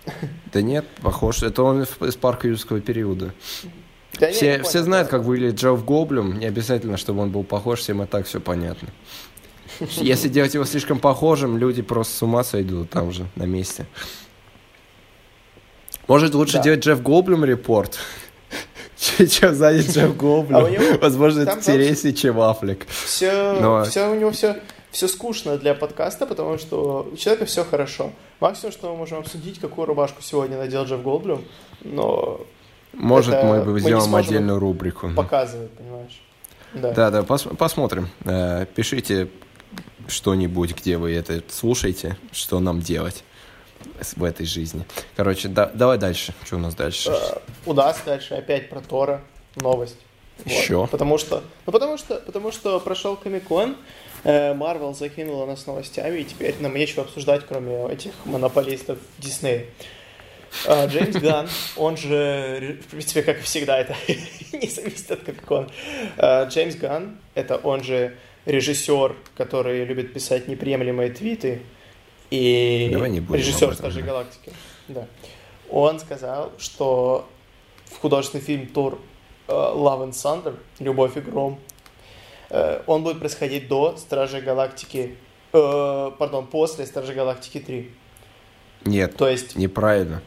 Да 0.53 0.61
нет, 0.61 0.85
похож. 1.01 1.43
Это 1.43 1.63
он 1.63 1.83
из 1.83 2.15
парка 2.15 2.47
юрского 2.47 2.79
периода. 2.79 3.33
Да 4.19 4.31
Все, 4.31 4.63
все 4.63 4.71
понял, 4.73 4.85
знают, 4.85 5.07
да. 5.09 5.17
как 5.17 5.25
выглядит 5.25 5.59
Джефф 5.59 5.83
Голблюм. 5.83 6.39
Не 6.39 6.45
обязательно, 6.45 6.95
чтобы 6.97 7.21
он 7.23 7.31
был 7.31 7.43
похож, 7.43 7.79
всем 7.79 8.01
и 8.01 8.05
так 8.05 8.25
все 8.25 8.39
понятно. 8.39 8.87
Если 9.97 10.27
делать 10.29 10.53
его 10.53 10.65
слишком 10.65 10.99
похожим, 10.99 11.57
люди 11.57 11.81
просто 11.81 12.13
с 12.17 12.21
ума 12.21 12.43
сойдут 12.43 12.89
там 12.89 13.11
же, 13.11 13.25
на 13.35 13.43
месте. 13.43 13.85
Может, 16.07 16.35
лучше 16.35 16.57
Да. 16.57 16.63
делать 16.63 16.79
Джефф 16.85 17.01
Голблюм 17.01 17.45
репорт? 17.45 17.97
Чем 18.97 19.53
сзади 19.55 19.79
Джефф 19.79 20.11
А 20.11 20.13
Голблюм? 20.13 20.99
Возможно, 21.01 21.41
это 21.41 21.53
интереснее, 21.57 22.13
чем 22.13 22.39
Аффлек. 22.39 22.85
Все, 22.87 23.53
Но- 23.59 23.83
все 23.85 24.07
у 24.09 24.15
него 24.15 24.31
все, 24.31 24.61
все 24.91 25.07
скучно 25.07 25.57
для 25.57 25.73
подкаста, 25.73 26.25
потому 26.27 26.57
что 26.57 27.09
у 27.11 27.17
человека 27.17 27.45
все 27.45 27.65
хорошо. 27.65 28.11
Максимум, 28.39 28.71
что 28.71 28.91
мы 28.91 28.97
можем 28.97 29.19
обсудить, 29.19 29.59
какую 29.59 29.85
рубашку 29.87 30.21
сегодня 30.21 30.57
надел 30.57 30.83
Джефф 30.85 31.01
Голблюм, 31.01 31.43
но 31.81 32.41
Может, 32.93 33.33
Это 33.33 33.45
мы 33.45 33.63
мы 33.65 33.73
бы 33.73 33.79
сделаем 33.79 34.01
сможем 34.07 34.29
отдельную 34.29 34.59
рубрику. 34.59 35.09
показывает, 35.15 35.71
понимаешь? 35.71 36.21
Да. 36.73 36.91
Да, 36.91 37.09
да, 37.11 37.19
пос- 37.21 37.53
посмотрим. 37.55 38.09
Э, 38.25 38.65
Пишите 38.75 39.29
что-нибудь, 40.07 40.75
где 40.75 40.97
вы 40.97 41.13
это 41.13 41.41
слушаете, 41.49 42.17
что 42.31 42.59
нам 42.59 42.81
делать 42.81 43.23
в 44.15 44.23
этой 44.23 44.45
жизни. 44.45 44.85
Короче, 45.15 45.47
да- 45.47 45.71
давай 45.73 45.97
дальше. 45.97 46.33
Что 46.43 46.55
у 46.55 46.59
нас 46.59 46.75
дальше? 46.75 47.09
Э, 47.11 47.37
У 47.65 47.73
нас 47.73 48.01
дальше 48.05 48.33
опять 48.35 48.69
про 48.69 48.81
Тора 48.81 49.21
новость. 49.55 49.97
Вот. 50.43 50.47
Еще? 50.53 50.87
Потому 50.87 51.17
что, 51.17 51.43
ну 51.65 51.71
потому 51.71 51.97
что, 51.97 52.15
потому 52.17 52.51
что 52.51 52.79
прошел 52.79 53.15
Комикон, 53.15 53.77
Марвел 54.23 54.93
закинула 54.95 55.45
нас 55.45 55.65
новостями, 55.67 56.19
и 56.19 56.23
теперь 56.23 56.55
нам 56.59 56.75
нечего 56.75 57.03
обсуждать, 57.03 57.43
кроме 57.47 57.85
этих 57.93 58.11
монополистов 58.25 58.97
Диснея. 59.19 59.65
А, 60.67 60.87
Джеймс 60.87 61.15
Ганн, 61.17 61.47
он 61.75 61.95
же, 61.97 62.79
в 62.87 62.91
принципе, 62.91 63.21
как 63.23 63.39
и 63.39 63.41
всегда, 63.41 63.77
это 63.77 63.95
не 64.53 64.67
зависит 64.67 65.11
от 65.11 65.23
Комикона. 65.23 65.69
А, 66.17 66.45
Джеймс 66.45 66.75
Ганн, 66.75 67.17
это 67.35 67.57
он 67.57 67.83
же 67.83 68.17
режиссер, 68.45 69.15
который 69.35 69.83
любит 69.85 70.13
писать 70.13 70.47
неприемлемые 70.47 71.09
твиты, 71.11 71.61
и 72.29 72.89
режиссер 72.91 73.73
Стражей. 73.75 74.03
Галактики. 74.03 74.51
Да. 74.87 75.07
Он 75.69 75.99
сказал, 75.99 76.51
что 76.57 77.27
в 77.85 77.97
художественный 77.99 78.43
фильм 78.43 78.67
Тор 78.67 78.99
э, 79.47 79.51
Love 79.51 80.09
and 80.09 80.11
Thunder, 80.11 80.57
Любовь 80.79 81.17
и 81.17 81.21
гром, 81.21 81.59
э, 82.49 82.81
он 82.87 83.03
будет 83.03 83.19
происходить 83.19 83.67
до 83.67 83.97
Стражей 83.97 84.41
Галактики, 84.41 85.17
э, 85.53 86.11
пардон, 86.17 86.47
после 86.47 86.85
Стражей 86.85 87.15
Галактики 87.15 87.59
3. 87.59 87.91
Нет, 88.85 89.17
То 89.17 89.27
есть, 89.27 89.55
неправильно. 89.55 90.21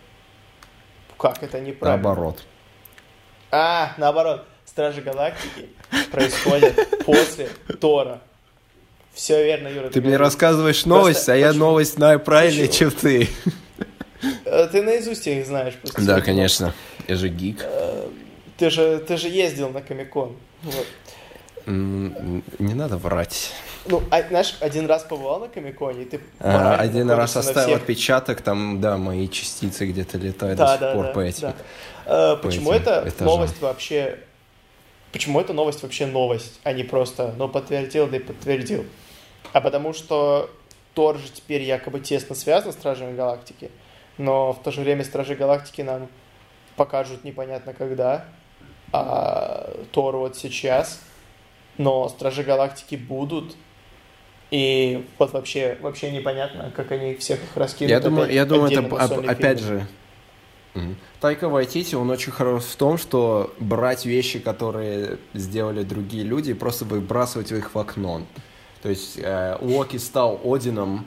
как 1.17 1.43
это 1.43 1.61
неправильно? 1.61 2.03
Наоборот. 2.03 2.45
А, 3.51 3.95
наоборот, 3.97 4.45
Стражи 4.65 5.01
Галактики 5.01 5.69
происходят 6.11 6.75
после 7.05 7.49
Тора. 7.81 8.21
Все 9.15 9.45
верно, 9.45 9.69
Юра. 9.69 9.89
Ты 9.89 10.01
мне 10.01 10.11
говоришь. 10.11 10.21
рассказываешь 10.21 10.85
новость, 10.87 11.17
Просто 11.19 11.33
а 11.33 11.37
я 11.37 11.49
почему? 11.49 11.65
новость 11.65 11.95
знаю 11.95 12.21
правильнее, 12.21 12.69
Почему? 12.69 12.91
чем 12.91 12.99
ты. 13.01 13.29
Э, 14.45 14.69
Ты 14.71 14.83
наизусть 14.83 15.27
их 15.27 15.47
знаешь. 15.47 15.75
просто. 15.75 16.03
Да, 16.03 16.21
конечно. 16.21 16.73
Я 17.09 17.17
же 17.17 17.29
гик. 17.29 17.65
Ты 18.57 18.71
же, 18.71 18.99
ты 18.99 19.17
же 19.17 19.29
ездил 19.29 19.71
на 19.71 19.81
Комикон. 19.81 20.37
Вот. 20.63 20.87
Не 21.67 22.75
надо 22.75 22.97
врать. 22.97 23.53
Ну, 23.87 24.03
а, 24.11 24.23
знаешь, 24.23 24.57
один 24.61 24.87
раз 24.87 25.03
побывал 25.05 25.41
на 25.41 25.49
Комиконе, 25.49 26.03
и 26.03 26.05
ты 26.07 26.21
А, 26.41 26.77
Один 26.77 27.11
раз 27.11 27.37
оставил 27.37 27.69
всех- 27.71 27.81
отпечаток, 27.83 28.41
там, 28.41 28.81
да, 28.81 28.97
мои 28.97 29.29
частицы 29.29 29.87
где-то 29.87 30.19
летают 30.19 30.59
Да, 30.59 30.67
до 30.67 30.73
сих 30.73 30.81
да, 30.81 30.93
пор 30.95 31.07
да, 31.07 31.13
по 31.13 31.21
этим. 31.21 31.41
да. 31.43 31.55
Э, 32.33 32.37
Почему 32.43 32.73
этим 32.73 32.83
это 32.83 33.05
этажам. 33.09 33.27
новость 33.27 33.61
вообще... 33.61 34.19
Почему 35.13 35.41
это 35.41 35.53
новость 35.53 35.83
вообще 35.83 36.07
новость, 36.07 36.61
а 36.65 36.73
не 36.73 36.85
просто, 36.85 37.35
ну, 37.39 37.49
подтвердил, 37.49 38.07
да 38.07 38.19
и 38.19 38.21
подтвердил? 38.21 38.85
А 39.53 39.61
потому 39.61 39.93
что 39.93 40.51
Тор 40.95 41.17
же 41.17 41.29
теперь 41.33 41.63
якобы 41.63 42.01
тесно 42.01 42.35
связан 42.35 42.73
с 42.73 42.77
Стражами 42.77 43.17
Галактики, 43.17 43.71
но 44.19 44.53
в 44.53 44.63
то 44.63 44.71
же 44.71 44.83
время 44.83 45.05
Стражи 45.05 45.35
Галактики 45.35 45.83
нам 45.83 46.09
покажут 46.77 47.25
непонятно 47.25 47.73
когда, 47.73 48.27
а 48.93 49.73
Тор 49.93 50.17
вот 50.17 50.37
сейчас, 50.37 51.01
но 51.79 52.09
Стражи 52.09 52.43
Галактики 52.43 52.97
будут, 52.97 53.57
и 54.51 55.07
вот 55.19 55.33
вообще, 55.33 55.79
вообще 55.81 56.11
непонятно, 56.11 56.73
как 56.75 56.91
они 56.91 57.15
всех 57.15 57.43
их 57.43 57.57
раскинут. 57.57 57.91
Я 57.91 58.01
думаю, 58.01 58.33
я 58.33 58.45
думаю, 58.45 58.71
это 58.71 59.07
сольные 59.07 59.31
опять 59.31 59.61
же. 59.61 59.87
Мгм. 60.75 60.97
Тайка 61.21 61.49
Вайтити, 61.49 61.95
он 61.95 62.11
очень 62.11 62.33
хорош 62.33 62.65
в 62.65 62.77
том, 62.77 62.99
что 62.99 63.53
брать 63.59 64.07
вещи, 64.07 64.39
которые 64.39 65.19
сделали 65.35 65.83
другие 65.83 66.25
люди, 66.25 66.51
и 66.51 66.55
просто 66.55 66.85
выбрасывать 66.85 67.51
их 67.53 67.75
в 67.75 67.79
окно. 67.79 68.23
То 68.83 68.89
есть 68.91 69.19
э, 69.21 69.57
Локи 69.61 69.97
стал 69.97 70.41
Одином, 70.45 71.05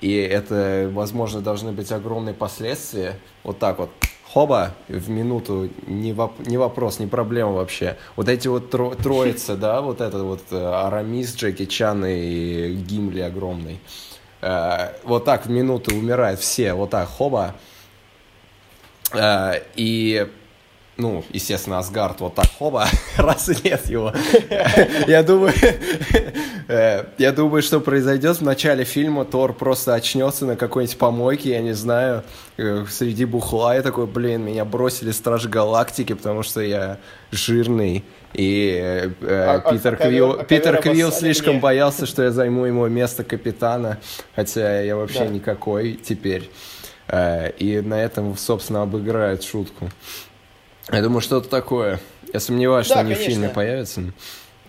и 0.00 0.14
это, 0.16 0.90
возможно, 0.92 1.40
должны 1.40 1.72
быть 1.72 1.92
огромные 1.92 2.34
последствия. 2.34 3.18
Вот 3.44 3.58
так 3.58 3.78
вот, 3.78 3.90
хоба, 4.32 4.74
в 4.88 5.08
минуту, 5.08 5.68
не, 5.86 6.12
воп- 6.12 6.44
не 6.48 6.58
вопрос, 6.58 6.98
не 6.98 7.06
проблема 7.06 7.52
вообще. 7.52 7.96
Вот 8.16 8.28
эти 8.28 8.48
вот 8.48 8.74
тро- 8.74 9.00
троицы, 9.00 9.54
да, 9.56 9.80
вот 9.80 10.00
это 10.00 10.24
вот 10.24 10.42
э, 10.50 10.56
Арамис, 10.56 11.36
Джеки 11.36 11.66
Чан 11.66 12.04
и 12.04 12.74
Гимли 12.74 13.20
огромный. 13.20 13.78
Э, 14.40 14.94
вот 15.04 15.24
так 15.24 15.46
в 15.46 15.50
минуту 15.50 15.94
умирают 15.94 16.40
все, 16.40 16.74
вот 16.74 16.90
так, 16.90 17.08
хоба. 17.08 17.54
Э, 19.14 19.60
И, 19.76 20.26
ну, 20.96 21.24
естественно, 21.32 21.78
Асгард 21.78 22.20
вот 22.20 22.34
так, 22.34 22.46
хоба, 22.58 22.86
раз 23.16 23.48
и 23.48 23.56
нет 23.64 23.86
его. 23.90 24.12
Я 25.08 25.22
думаю, 25.22 25.52
э, 26.68 27.04
я 27.18 27.32
думаю, 27.32 27.62
что 27.62 27.80
произойдет 27.80 28.36
в 28.38 28.42
начале 28.42 28.84
фильма, 28.84 29.24
Тор 29.24 29.52
просто 29.52 29.94
очнется 29.94 30.46
на 30.46 30.56
какой-нибудь 30.56 30.98
помойке, 30.98 31.50
я 31.50 31.60
не 31.60 31.72
знаю, 31.74 32.22
э, 32.56 32.84
среди 32.90 33.24
бухла, 33.24 33.76
и 33.78 33.82
такой, 33.82 34.06
блин, 34.06 34.42
меня 34.44 34.64
бросили 34.64 35.10
Стражи 35.10 35.48
Галактики, 35.48 36.12
потому 36.14 36.42
что 36.42 36.60
я 36.60 36.98
жирный, 37.30 38.04
и 38.32 38.80
э, 38.80 39.10
А- 39.22 39.62
а- 39.64 39.72
Питер 39.72 39.94
а 39.94 39.96
Квилл, 40.08 40.30
а 40.40 40.44
Питер 40.44 40.76
Квилл 40.80 41.12
слишком 41.12 41.54
мне. 41.54 41.62
боялся, 41.62 42.06
что 42.06 42.22
я 42.22 42.30
займу 42.30 42.64
ему 42.66 42.86
место 42.88 43.24
капитана, 43.24 43.98
хотя 44.34 44.80
я 44.80 44.96
вообще 44.96 45.20
Да. 45.20 45.26
никакой 45.26 45.94
теперь. 45.94 46.50
Э, 47.08 47.50
И 47.58 47.80
на 47.80 48.02
этом, 48.02 48.36
собственно, 48.36 48.82
обыграет 48.82 49.42
шутку. 49.42 49.90
Я 50.90 51.02
думаю, 51.02 51.20
что-то 51.20 51.48
такое. 51.48 52.00
Я 52.32 52.40
сомневаюсь, 52.40 52.86
что 52.86 52.96
Да, 52.96 53.00
они 53.02 53.14
в 53.14 53.18
фильме 53.18 53.34
конечно. 53.48 53.54
появятся. 53.54 54.02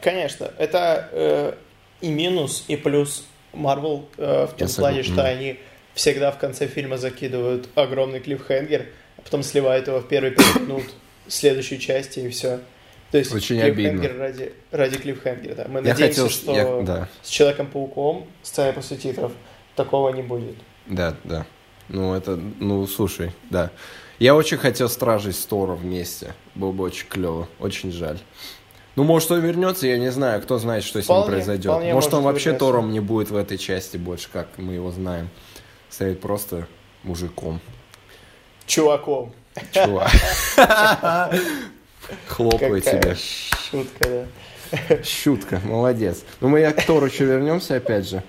Конечно, 0.01 0.51
это 0.57 1.09
э, 1.11 1.53
и 2.01 2.09
минус, 2.09 2.65
и 2.67 2.75
плюс 2.75 3.25
Марвел 3.53 4.07
э, 4.17 4.47
в 4.47 4.53
том 4.57 4.67
Я 4.67 4.73
плане, 4.75 5.03
согласен. 5.03 5.13
что 5.13 5.23
они 5.23 5.59
всегда 5.93 6.31
в 6.31 6.37
конце 6.37 6.67
фильма 6.67 6.97
закидывают 6.97 7.69
огромный 7.75 8.19
клиффхенгер, 8.19 8.85
а 9.17 9.21
потом 9.21 9.41
сливают 9.43 9.87
его 9.87 9.99
в 9.99 10.07
первые 10.07 10.31
пять 10.31 10.55
минут 10.59 10.83
следующей 11.27 11.79
части 11.79 12.19
и 12.19 12.29
все. 12.29 12.59
То 13.11 13.17
есть 13.17 13.33
Очень 13.33 13.59
клиффхенгер 13.61 14.17
ради, 14.17 14.53
ради 14.71 14.97
клиффхенгера. 14.97 15.55
Да. 15.55 15.65
Мы 15.69 15.79
Я 15.79 15.89
надеемся, 15.93 16.21
хотел, 16.23 16.29
что 16.29 16.53
я- 16.53 16.81
да, 16.81 17.07
с 17.23 17.29
Человеком-пауком, 17.29 18.27
сценой 18.43 18.73
после 18.73 18.97
титров, 18.97 19.31
такого 19.75 20.09
не 20.09 20.21
будет. 20.21 20.55
да, 20.85 21.15
да. 21.23 21.45
Ну, 21.89 22.13
это, 22.13 22.39
ну, 22.59 22.85
слушай, 22.87 23.31
да. 23.49 23.71
Я 24.19 24.35
очень 24.35 24.57
хотел 24.57 24.89
Стражей 24.89 25.33
с 25.33 25.45
Тором 25.45 25.77
вместе. 25.77 26.33
Было 26.55 26.71
бы 26.71 26.83
очень 26.85 27.07
клево. 27.07 27.47
Очень 27.59 27.91
жаль. 27.91 28.19
Ну, 28.95 29.03
может, 29.03 29.29
он 29.31 29.41
вернется, 29.41 29.87
я 29.87 29.97
не 29.97 30.09
знаю, 30.09 30.41
кто 30.41 30.57
знает, 30.57 30.83
что 30.85 31.01
с 31.01 31.09
ним 31.09 31.25
произойдет. 31.25 31.65
вполне 31.65 31.93
может, 31.93 32.13
он 32.13 32.23
вообще 32.23 32.51
вернется. 32.51 32.65
Тором 32.65 32.91
не 32.91 33.01
будет 33.01 33.29
в 33.29 33.35
этой 33.35 33.57
части 33.57 33.97
больше, 33.97 34.29
как 34.31 34.47
мы 34.57 34.73
его 34.73 34.91
знаем. 34.91 35.29
Стоит 35.89 36.21
просто 36.21 36.67
мужиком. 37.03 37.59
Чуваком. 38.65 39.33
Чувак. 39.71 40.11
Хлопаю 42.27 42.81
тебе. 42.81 43.15
шутка, 43.15 44.07
да. 44.09 45.03
Шутка, 45.03 45.61
молодец. 45.63 46.23
Ну, 46.39 46.47
мы 46.49 46.71
к 46.71 46.85
Тору 46.85 47.05
еще 47.07 47.25
вернемся 47.25 47.75
опять 47.75 48.07
же. 48.07 48.23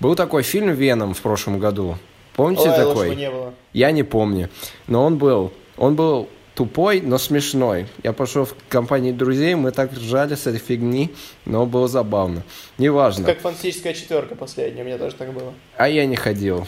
Был 0.00 0.14
такой 0.14 0.42
фильм 0.42 0.72
«Веном» 0.72 1.12
в 1.14 1.20
прошлом 1.20 1.58
году. 1.58 1.98
Помните 2.40 2.70
Ой, 2.70 2.76
такой? 2.76 3.16
не 3.16 3.30
было. 3.30 3.52
Я 3.74 3.90
не 3.90 4.02
помню. 4.02 4.48
Но 4.86 5.04
он 5.04 5.18
был. 5.18 5.52
Он 5.76 5.94
был 5.94 6.26
тупой, 6.54 7.02
но 7.02 7.18
смешной. 7.18 7.86
Я 8.02 8.12
пошел 8.14 8.44
в 8.46 8.54
компании 8.70 9.12
друзей, 9.12 9.54
мы 9.56 9.72
так 9.72 9.92
ржали 9.92 10.34
с 10.36 10.46
этой 10.46 10.58
фигни, 10.58 11.14
но 11.44 11.66
было 11.66 11.86
забавно. 11.86 12.42
Неважно. 12.78 13.26
Как 13.26 13.40
фантастическая 13.40 13.92
четверка 13.92 14.34
последняя, 14.36 14.82
у 14.82 14.86
меня 14.86 14.96
тоже 14.96 15.16
так 15.16 15.32
было. 15.34 15.52
А 15.76 15.86
я 15.88 16.06
не 16.06 16.16
ходил. 16.16 16.66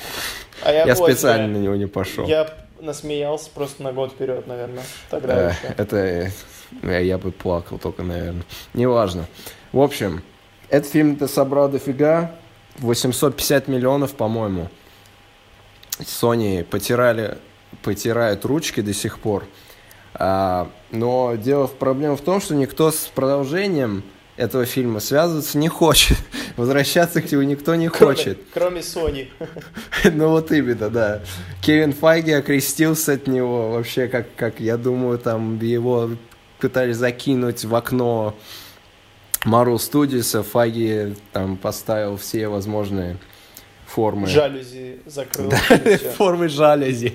А 0.63 0.73
я, 0.73 0.85
Я 0.85 0.95
вот, 0.95 1.09
специально 1.09 1.47
я- 1.47 1.49
на 1.49 1.57
него 1.57 1.75
не 1.77 1.87
пошел. 1.87 2.27
Я 2.27 2.49
насмеялся 2.81 3.49
просто 3.55 3.83
на 3.83 3.93
год 3.93 4.13
вперед, 4.13 4.47
наверное. 4.47 4.83
Тогда 5.09 5.49
Э, 5.49 5.53
еще. 5.53 5.75
Это 5.79 5.97
э, 6.83 7.05
я 7.05 7.17
бы 7.17 7.33
плакал 7.33 7.79
только, 7.79 8.03
наверное. 8.03 8.45
Неважно. 8.75 9.25
В 9.73 9.81
общем, 9.81 10.23
этот 10.69 10.91
фильм-то 10.91 11.29
собрал 11.29 11.69
дофига. 11.71 12.33
850 12.79 13.69
миллионов, 13.69 14.15
по-моему. 14.15 14.69
Sony 16.07 16.65
потирали, 16.65 17.39
потирают 17.83 18.45
ручки 18.45 18.81
до 18.81 18.93
сих 18.93 19.19
пор. 19.19 19.45
А, 20.15 20.71
но 20.91 21.35
дело 21.37 21.67
в 21.67 21.73
проблема 21.75 22.17
в 22.17 22.21
том, 22.21 22.41
что 22.41 22.55
никто 22.55 22.91
с 22.91 23.11
продолжением 23.15 24.03
этого 24.37 24.65
фильма 24.65 25.01
связываться 25.01 25.59
не 25.59 25.69
хочет. 25.69 26.19
Возвращаться 26.57 27.23
к 27.23 27.31
нему 27.31 27.43
никто 27.43 27.75
не 27.75 27.89
Кроме, 27.89 28.15
хочет. 28.15 28.39
кроме 28.53 28.81
Sony. 28.81 29.29
Ну 30.13 30.29
вот 30.29 30.53
именно, 30.53 30.91
да. 30.91 31.23
Кевин 31.63 31.93
Файги 31.93 32.33
окрестился 32.33 33.13
от 33.15 33.27
него 33.27 33.71
вообще, 33.73 34.09
как, 34.09 34.35
как 34.37 34.61
я 34.61 34.77
думаю, 34.77 35.19
там 35.19 35.59
его 35.61 36.11
пытались 36.59 36.97
закинуть 36.97 37.65
в 37.65 37.75
окно 37.75 38.37
Marvel 39.45 39.77
Studios, 39.77 40.43
Файги 40.43 41.15
там 41.33 41.57
поставил 41.57 42.17
все 42.17 42.49
возможные 42.49 43.17
формы. 43.93 44.27
Жалюзи 44.27 45.01
закрыл. 45.07 45.51
всё. 45.51 46.11
Формы 46.17 46.49
жалюзи. 46.49 47.15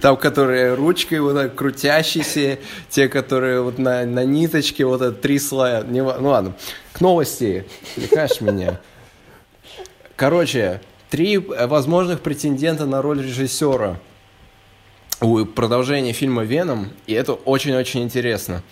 Там, 0.00 0.16
которые 0.16 0.74
ручкой 0.74 1.20
вот 1.20 1.34
так 1.34 1.54
крутящиеся, 1.54 2.58
те, 2.88 3.08
которые 3.08 3.62
вот 3.62 3.78
на, 3.78 4.06
на 4.06 4.24
ниточке, 4.24 4.84
вот 4.84 5.02
это 5.02 5.12
три 5.12 5.38
слоя. 5.38 5.82
Не 5.82 6.02
ну 6.02 6.28
ладно, 6.28 6.54
к 6.92 7.00
новости. 7.00 7.66
Отвлекаешь 7.96 8.40
меня. 8.40 8.80
Короче, 10.16 10.80
три 11.10 11.36
э, 11.36 11.66
возможных 11.66 12.20
претендента 12.20 12.86
на 12.86 13.02
роль 13.02 13.22
режиссера 13.22 13.98
у 15.20 15.44
продолжения 15.44 16.12
фильма 16.12 16.44
«Веном», 16.44 16.90
и 17.06 17.12
это 17.12 17.34
очень-очень 17.34 18.02
интересно. 18.02 18.62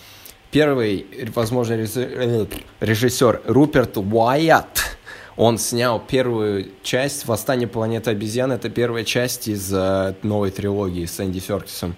первый, 0.51 1.07
возможно, 1.35 1.75
э, 1.75 2.47
режиссер 2.81 3.43
Руперт 3.45 3.99
Уайатт, 3.99 4.98
он 5.39 5.57
снял 5.57 6.01
первую 6.01 6.67
часть 6.83 7.27
«Восстание 7.27 7.69
планеты 7.69 8.11
обезьян». 8.11 8.51
Это 8.51 8.69
первая 8.69 9.05
часть 9.05 9.47
из 9.47 9.73
э, 9.73 10.15
новой 10.25 10.51
трилогии 10.51 11.07
с 11.07 11.21
Энди 11.21 11.39
Серкисом, 11.39 11.95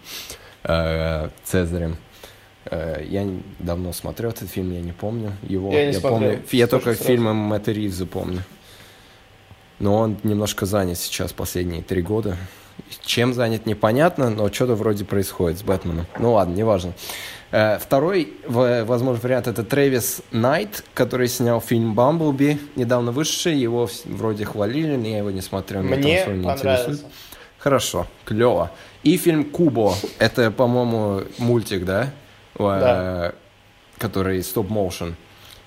э, 0.62 1.30
Цезарем. 1.42 1.96
Э, 2.66 3.02
я 3.08 3.26
давно 3.58 3.94
смотрел 3.94 4.28
этот 4.28 4.50
фильм, 4.50 4.70
я 4.72 4.82
не 4.82 4.92
помню 4.92 5.32
его. 5.42 5.72
Я 5.72 5.86
не 5.86 5.94
я 5.94 6.00
помню, 6.00 6.42
я 6.50 6.66
только 6.66 6.92
сразу. 6.92 7.04
фильмы 7.04 7.32
Мэтта 7.32 7.72
Ривза 7.72 8.04
помню. 8.04 8.42
Но 9.78 9.96
он 9.96 10.18
немножко 10.22 10.66
занят 10.66 10.98
сейчас 10.98 11.32
последние 11.32 11.82
три 11.82 12.02
года. 12.02 12.36
Чем 13.06 13.32
занят, 13.32 13.64
непонятно, 13.64 14.28
но 14.28 14.52
что-то 14.52 14.74
вроде 14.74 15.06
происходит 15.06 15.58
с 15.58 15.62
Бэтменом. 15.62 16.06
Ну 16.18 16.34
ладно, 16.34 16.54
неважно. 16.54 16.90
Э, 16.90 16.94
Второй, 17.50 18.34
в- 18.46 18.84
возможно, 18.84 19.20
вариант 19.20 19.48
это 19.48 19.64
Трэвис 19.64 20.22
Найт, 20.30 20.84
который 20.94 21.26
снял 21.26 21.60
фильм 21.60 21.94
«Бамблби», 21.94 22.60
недавно 22.76 23.10
вышедший, 23.10 23.56
его 23.56 23.88
вроде 24.04 24.44
хвалили, 24.44 24.94
но 24.94 25.08
я 25.08 25.18
его 25.18 25.30
не 25.32 25.40
смотрел. 25.40 25.82
там 25.82 25.90
Мне 25.90 26.20
особо 26.22 26.36
не 26.36 26.48
интересует. 26.48 27.00
Хорошо, 27.58 28.06
клево. 28.24 28.70
И 29.02 29.16
фильм 29.16 29.44
«Кубо», 29.44 29.94
это, 30.20 30.52
по-моему, 30.52 31.22
мультик, 31.38 31.84
да? 31.84 32.10
Да. 32.56 33.26
Э, 33.28 33.32
Который 33.98 34.42
стоп-моушен. 34.42 35.16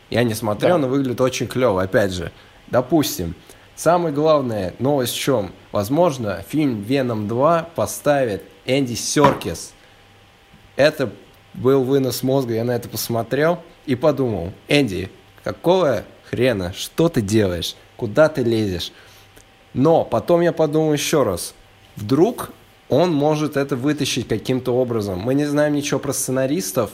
Я 0.09 0.23
не 0.23 0.33
смотрел, 0.35 0.77
Да. 0.77 0.83
но 0.83 0.87
выглядит 0.87 1.19
очень 1.21 1.47
клево. 1.47 1.81
Опять 1.83 2.13
же, 2.13 2.31
допустим, 2.67 3.35
самая 3.75 4.13
главная 4.13 4.73
новость 4.79 5.13
в 5.15 5.19
чем? 5.19 5.51
Возможно, 5.73 6.43
фильм 6.47 6.81
«Веном 6.81 7.27
2» 7.27 7.67
поставит 7.75 8.43
Энди 8.65 8.93
Серкис. 8.93 9.73
Это 10.77 11.11
был 11.53 11.83
вынос 11.83 12.23
мозга, 12.23 12.55
я 12.55 12.63
на 12.63 12.71
это 12.71 12.89
посмотрел 12.89 13.59
и 13.85 13.95
подумал, 13.95 14.51
Энди, 14.67 15.09
какого 15.43 16.03
хрена, 16.29 16.73
что 16.73 17.09
ты 17.09 17.21
делаешь, 17.21 17.75
куда 17.95 18.29
ты 18.29 18.43
лезешь? 18.43 18.91
Но 19.73 20.03
потом 20.03 20.41
я 20.41 20.51
подумал 20.51 20.93
еще 20.93 21.23
раз, 21.23 21.53
вдруг 21.95 22.51
он 22.89 23.11
может 23.11 23.57
это 23.57 23.75
вытащить 23.75 24.27
каким-то 24.27 24.75
образом. 24.75 25.19
Мы 25.19 25.33
не 25.33 25.45
знаем 25.45 25.73
ничего 25.73 25.99
про 25.99 26.13
сценаристов, 26.13 26.91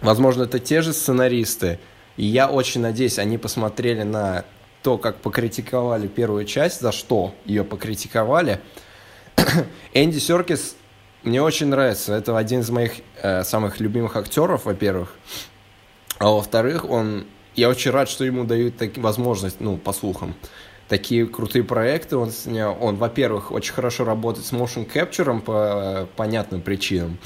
Возможно, 0.00 0.42
это 0.42 0.58
те 0.58 0.82
же 0.82 0.92
сценаристы. 0.92 1.78
И 2.16 2.24
я 2.24 2.48
очень 2.48 2.80
надеюсь, 2.80 3.18
они 3.18 3.38
посмотрели 3.38 4.02
на 4.02 4.44
то, 4.82 4.98
как 4.98 5.16
покритиковали 5.16 6.06
первую 6.06 6.44
часть, 6.44 6.80
за 6.80 6.92
что 6.92 7.34
ее 7.44 7.64
покритиковали. 7.64 8.60
Энди 9.94 10.18
Серкис 10.18 10.76
мне 11.26 11.42
очень 11.42 11.66
нравится. 11.66 12.14
Это 12.14 12.38
один 12.38 12.60
из 12.60 12.70
моих 12.70 12.92
э, 13.20 13.42
самых 13.42 13.80
любимых 13.80 14.16
актеров, 14.16 14.64
во-первых. 14.64 15.14
А 16.18 16.30
во-вторых, 16.30 16.88
он... 16.88 17.26
Я 17.54 17.68
очень 17.68 17.90
рад, 17.90 18.08
что 18.08 18.24
ему 18.24 18.44
дают 18.44 18.76
таки, 18.76 19.00
возможность, 19.00 19.60
ну, 19.60 19.76
по 19.76 19.92
слухам, 19.92 20.34
такие 20.88 21.26
крутые 21.26 21.64
проекты 21.64 22.16
он 22.16 22.30
снял. 22.30 22.76
Он, 22.80 22.96
во-первых, 22.96 23.50
очень 23.50 23.72
хорошо 23.72 24.04
работает 24.04 24.46
с 24.46 24.52
motion 24.52 24.90
capture 24.90 25.40
по 25.40 26.08
понятным 26.16 26.60
причинам. 26.60 27.18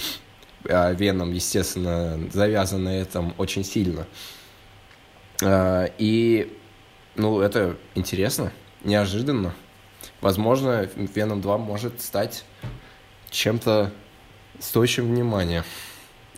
А 0.68 0.92
Веном, 0.92 1.32
естественно, 1.32 2.18
завязан 2.32 2.84
на 2.84 2.96
этом 2.96 3.34
очень 3.38 3.64
сильно. 3.64 4.06
А, 5.42 5.90
И, 5.98 6.56
ну, 7.16 7.40
это 7.40 7.76
интересно, 7.94 8.52
неожиданно. 8.82 9.54
Возможно, 10.20 10.88
Веном 10.96 11.40
2 11.40 11.58
может 11.58 12.00
стать 12.00 12.44
чем-то 13.30 13.90
стоящим 14.58 15.12
внимания. 15.12 15.64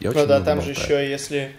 Я 0.01 0.13
Ну 0.13 0.27
да, 0.27 0.41
там 0.41 0.61
же 0.61 0.73
болтаю. 0.75 1.01
еще, 1.05 1.11
если, 1.11 1.53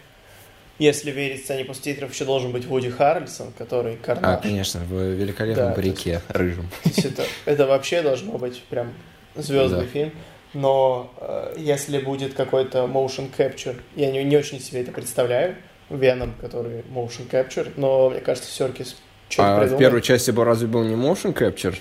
если 0.80 1.12
верить 1.12 1.44
сцене 1.44 1.66
после 1.66 1.94
титров, 1.94 2.14
еще 2.14 2.26
должен 2.26 2.52
быть 2.52 2.66
Вуди 2.66 2.90
Харрельсон, 2.90 3.52
который 3.58 3.94
А, 3.96 3.98
Карнаж. 4.06 4.42
конечно, 4.42 4.82
в 4.82 4.92
великолепном 4.94 5.68
Да, 5.70 5.74
то 5.74 5.82
есть- 5.82 5.96
парике 6.04 6.22
рыжем. 6.30 6.70
То 6.84 6.90
есть 6.90 7.06
это, 7.06 7.24
это 7.46 7.66
вообще 7.68 8.02
должно 8.02 8.38
быть 8.38 8.62
прям 8.64 8.94
звездный 9.36 9.82
Да. 9.82 9.88
фильм. 9.88 10.12
Но 10.54 11.12
э, 11.20 11.56
если 11.58 11.98
будет 11.98 12.36
какой-то 12.36 12.80
motion 12.86 13.30
capture, 13.36 13.76
я 13.96 14.12
не, 14.12 14.24
не 14.24 14.38
очень 14.38 14.60
себе 14.60 14.82
это 14.82 14.92
представляю, 14.92 15.56
Веном, 15.90 16.34
который 16.40 16.82
motion 16.94 17.28
capture, 17.30 17.72
но 17.76 18.10
мне 18.12 18.20
кажется, 18.20 18.52
Серкис 18.52 18.96
что-то 19.30 19.50
А 19.50 19.56
в 19.56 19.60
придумает. 19.62 19.80
первой 19.80 20.02
части 20.04 20.30
бы 20.32 20.44
разве 20.46 20.68
был 20.68 20.84
не 20.84 20.94
motion 20.96 21.34
capture? 21.34 21.76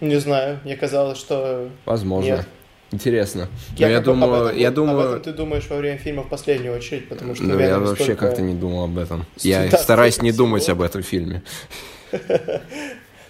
Не 0.00 0.16
знаю, 0.16 0.60
мне 0.64 0.76
казалось, 0.76 1.18
что... 1.18 1.70
Возможно. 1.86 2.28
Нет. 2.28 2.48
Интересно. 2.90 3.48
Но 3.78 3.86
я, 3.86 3.98
об 3.98 4.04
думаю, 4.04 4.46
этом- 4.46 4.56
я 4.58 4.68
Об 4.68 4.74
думаю, 4.74 5.08
этом 5.10 5.22
ты 5.22 5.32
думаешь 5.32 5.66
во 5.68 5.76
время 5.76 5.98
фильма 5.98 6.22
в 6.22 6.28
последнюю 6.28 6.74
очередь, 6.74 7.08
потому 7.08 7.34
что 7.34 7.44
ну, 7.44 7.58
я 7.58 7.78
вообще 7.78 8.04
столько- 8.04 8.26
как-то 8.28 8.40
не 8.42 8.54
думал 8.54 8.84
об 8.84 8.96
этом. 8.98 9.26
Я 9.38 9.68
да, 9.68 9.76
стараюсь 9.76 10.22
не 10.22 10.32
думать 10.32 10.62
всего. 10.62 10.76
об 10.76 10.82
этом 10.82 11.02
фильме. 11.02 11.42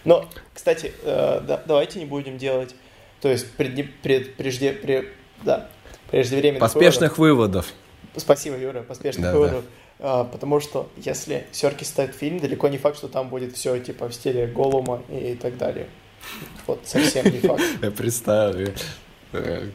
Но, 0.04 0.28
кстати, 0.54 0.92
э, 1.02 1.40
да- 1.46 1.62
давайте 1.66 1.98
не 1.98 2.06
будем 2.06 2.38
делать, 2.38 2.74
то 3.20 3.28
есть 3.28 3.50
пред, 3.52 3.92
пред- 4.00 4.36
прежде, 4.36 4.72
пре- 4.72 5.08
да, 5.42 5.68
преждевременных 6.10 6.60
Поспешных 6.60 7.18
выводов. 7.18 7.66
выводов. 7.66 7.74
Спасибо, 8.16 8.56
Юра, 8.56 8.82
поспешных 8.82 9.24
Да, 9.26 9.32
выводов. 9.32 9.64
А, 10.00 10.24
потому 10.24 10.60
что 10.60 10.88
если 10.96 11.46
Серки 11.50 11.82
ставит 11.82 12.14
фильм, 12.14 12.38
далеко 12.38 12.68
не 12.68 12.78
факт, 12.78 12.96
что 12.96 13.08
там 13.08 13.28
будет 13.28 13.56
все 13.56 13.76
типа 13.80 14.08
в 14.08 14.14
стиле 14.14 14.46
Голума 14.46 15.02
и 15.10 15.34
так 15.34 15.58
далее. 15.58 15.88
Вот 16.68 16.80
совсем 16.86 17.24
не 17.26 17.38
факт. 17.40 17.62
Я 17.82 17.90
представил. 17.90 18.70
Э, 19.32 19.70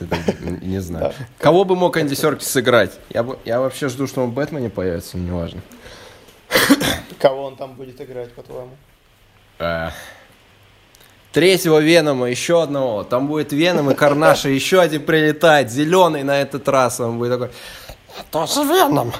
Это, 0.00 0.16
Не 0.62 0.80
знаю. 0.80 1.12
Кого 1.38 1.64
бы 1.64 1.74
мог 1.76 1.96
Энди 1.96 2.14
Серкис 2.14 2.48
сыграть? 2.48 2.98
Я, 3.10 3.22
бы- 3.22 3.38
я 3.44 3.60
вообще 3.60 3.88
жду, 3.88 4.06
что 4.06 4.22
он 4.22 4.30
в 4.30 4.34
Бэтмене 4.34 4.70
появится, 4.70 5.16
но 5.18 5.24
неважно. 5.28 5.60
Кого 7.18 7.44
он 7.44 7.56
там 7.56 7.74
будет 7.74 8.00
играть, 8.00 8.32
по-твоему? 8.32 8.76
Э, 9.58 9.90
Третьего 11.32 11.78
Венома, 11.80 12.30
еще 12.30 12.62
одного. 12.62 13.02
Там 13.04 13.26
будет 13.26 13.52
Веном 13.52 13.90
и 13.90 13.94
Карнаш, 13.94 14.46
и 14.46 14.54
еще 14.54 14.80
один 14.80 15.04
прилетает. 15.04 15.70
Зеленый 15.70 16.22
на 16.22 16.40
этот 16.40 16.68
раз. 16.68 17.00
Он 17.00 17.18
будет 17.18 17.32
такой... 17.32 17.50
Тоже 18.30 18.62
Веном. 18.64 19.12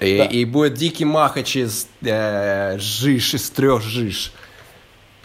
И, 0.00 0.18
Да. 0.18 0.24
и 0.24 0.44
будет 0.44 0.74
Дикий 0.74 1.04
Махач 1.04 1.56
из 1.56 1.88
э, 2.02 2.78
Жиж, 2.78 3.34
из 3.34 3.50
трех 3.50 3.82
Жиж. 3.82 4.32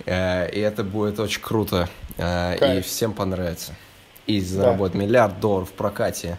Э, 0.06 0.50
и 0.50 0.60
это 0.60 0.84
будет 0.84 1.20
очень 1.20 1.42
круто. 1.42 1.88
Э, 2.18 2.78
и 2.78 2.82
всем 2.82 3.14
понравится. 3.14 3.76
И 4.26 4.40
заработает 4.42 4.96
миллиард 4.96 5.40
долларов 5.40 5.70
в 5.70 5.74
прокате. 5.74 6.38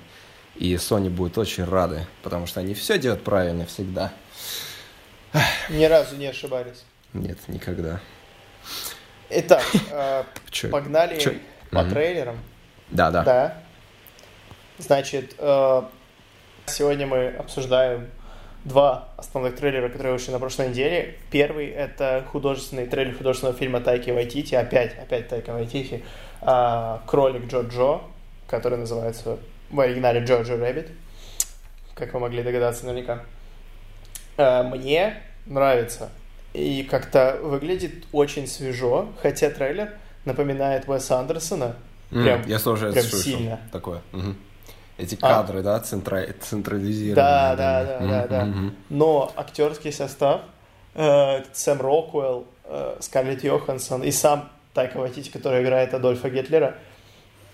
И 0.56 0.74
Sony 0.74 1.10
будет 1.10 1.36
очень 1.38 1.64
рады, 1.64 2.06
потому 2.22 2.46
что 2.46 2.60
они 2.60 2.74
все 2.74 2.98
делают 2.98 3.22
правильно 3.24 3.66
всегда. 3.66 4.12
Ни 5.68 5.84
разу 5.84 6.16
не 6.16 6.26
ошибались. 6.26 6.84
Нет, 7.12 7.38
никогда. 7.48 8.00
Итак, 9.30 9.62
э, 9.90 10.24
погнали 10.70 11.18
Чё? 11.18 11.32
по 11.70 11.82
Мгм. 11.82 11.90
трейлерам. 11.90 12.38
Да, 12.90 13.10
да. 13.10 13.22
Да. 13.24 13.62
Значит, 14.78 15.34
э, 15.38 15.82
сегодня 16.66 17.06
мы 17.06 17.28
обсуждаем 17.28 18.08
два 18.64 19.08
основных 19.16 19.56
трейлера, 19.56 19.88
которые 19.88 20.12
вышли 20.14 20.30
на 20.32 20.38
прошлой 20.38 20.68
неделе. 20.68 21.16
Первый— 21.30 21.66
это 21.68 22.24
художественный 22.32 22.86
трейлер 22.86 23.16
художественного 23.16 23.56
фильма 23.56 23.80
Тайки 23.80 24.10
Вайтити, 24.10 24.54
опять, 24.54 24.96
опять 24.98 25.28
Тайка 25.28 25.52
Вайтити, 25.52 26.02
а, 26.40 27.02
«Кролик 27.06 27.46
Джо-Джо», 27.46 28.00
который 28.48 28.78
называется 28.78 29.38
в 29.70 29.80
оригинале 29.80 30.20
«Jojo 30.24 30.56
Rabbit», 30.56 30.88
как 31.94 32.12
вы 32.14 32.20
могли 32.20 32.42
догадаться 32.42 32.86
наверняка. 32.86 33.22
Э, 34.36 34.62
Мне 34.64 35.22
нравится. 35.46 36.10
И 36.54 36.82
как-то 36.90 37.38
выглядит 37.42 38.04
очень 38.12 38.46
свежо, 38.46 39.08
хотя 39.22 39.50
трейлер 39.50 39.90
напоминает 40.24 40.88
Уэса 40.88 41.18
Андерсона, 41.18 41.76
М, 42.10 42.22
Прям- 42.22 42.42
я 42.46 42.58
тоже 42.58 42.92
прям 42.92 43.04
слышал 43.04 43.18
сильно. 43.38 43.60
такое. 43.72 44.00
Мгм. 44.12 44.36
Эти 44.96 45.18
А. 45.20 45.28
кадры, 45.28 45.62
да, 45.62 45.80
центра... 45.80 46.24
централизированные. 46.40 47.14
Да, 47.16 47.56
да, 47.56 47.84
да, 47.84 47.98
Мгм, 48.00 48.08
да, 48.10 48.26
да. 48.28 48.44
мгм. 48.44 48.76
Но 48.90 49.32
актерский 49.36 49.92
состав, 49.92 50.42
э, 50.94 51.42
Сэм 51.52 51.80
Роквелл, 51.80 52.46
э, 52.64 52.96
Скарлетт 53.00 53.42
Йоханссон 53.42 54.02
и 54.04 54.10
сам 54.12 54.48
Тайка 54.72 54.98
Вайтити, 54.98 55.30
который 55.30 55.62
играет 55.62 55.94
Адольфа 55.94 56.30
Гитлера, 56.30 56.76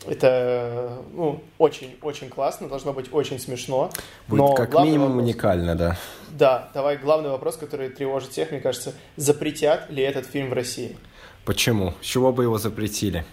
это 0.06 0.98
ну, 1.12 1.42
очень-очень 1.58 2.28
классно, 2.30 2.68
должно 2.68 2.92
быть 2.92 3.12
очень 3.12 3.38
смешно. 3.38 3.90
Будет 4.28 4.38
Но 4.40 4.54
как 4.54 4.72
минимум 4.74 5.12
вопрос- 5.12 5.22
уникально, 5.22 5.74
да. 5.76 5.96
Да, 6.30 6.68
давай 6.74 6.96
главный 6.96 7.30
вопрос, 7.30 7.56
который 7.56 7.90
тревожит 7.90 8.30
всех, 8.32 8.50
мне 8.50 8.60
кажется, 8.60 8.92
запретят 9.16 9.90
ли 9.90 10.02
этот 10.02 10.26
фильм 10.26 10.50
в 10.50 10.52
России? 10.54 10.96
Почему? 11.44 11.94
С 12.02 12.06
чего 12.06 12.32
бы 12.32 12.44
его 12.44 12.58
запретили? 12.58 13.24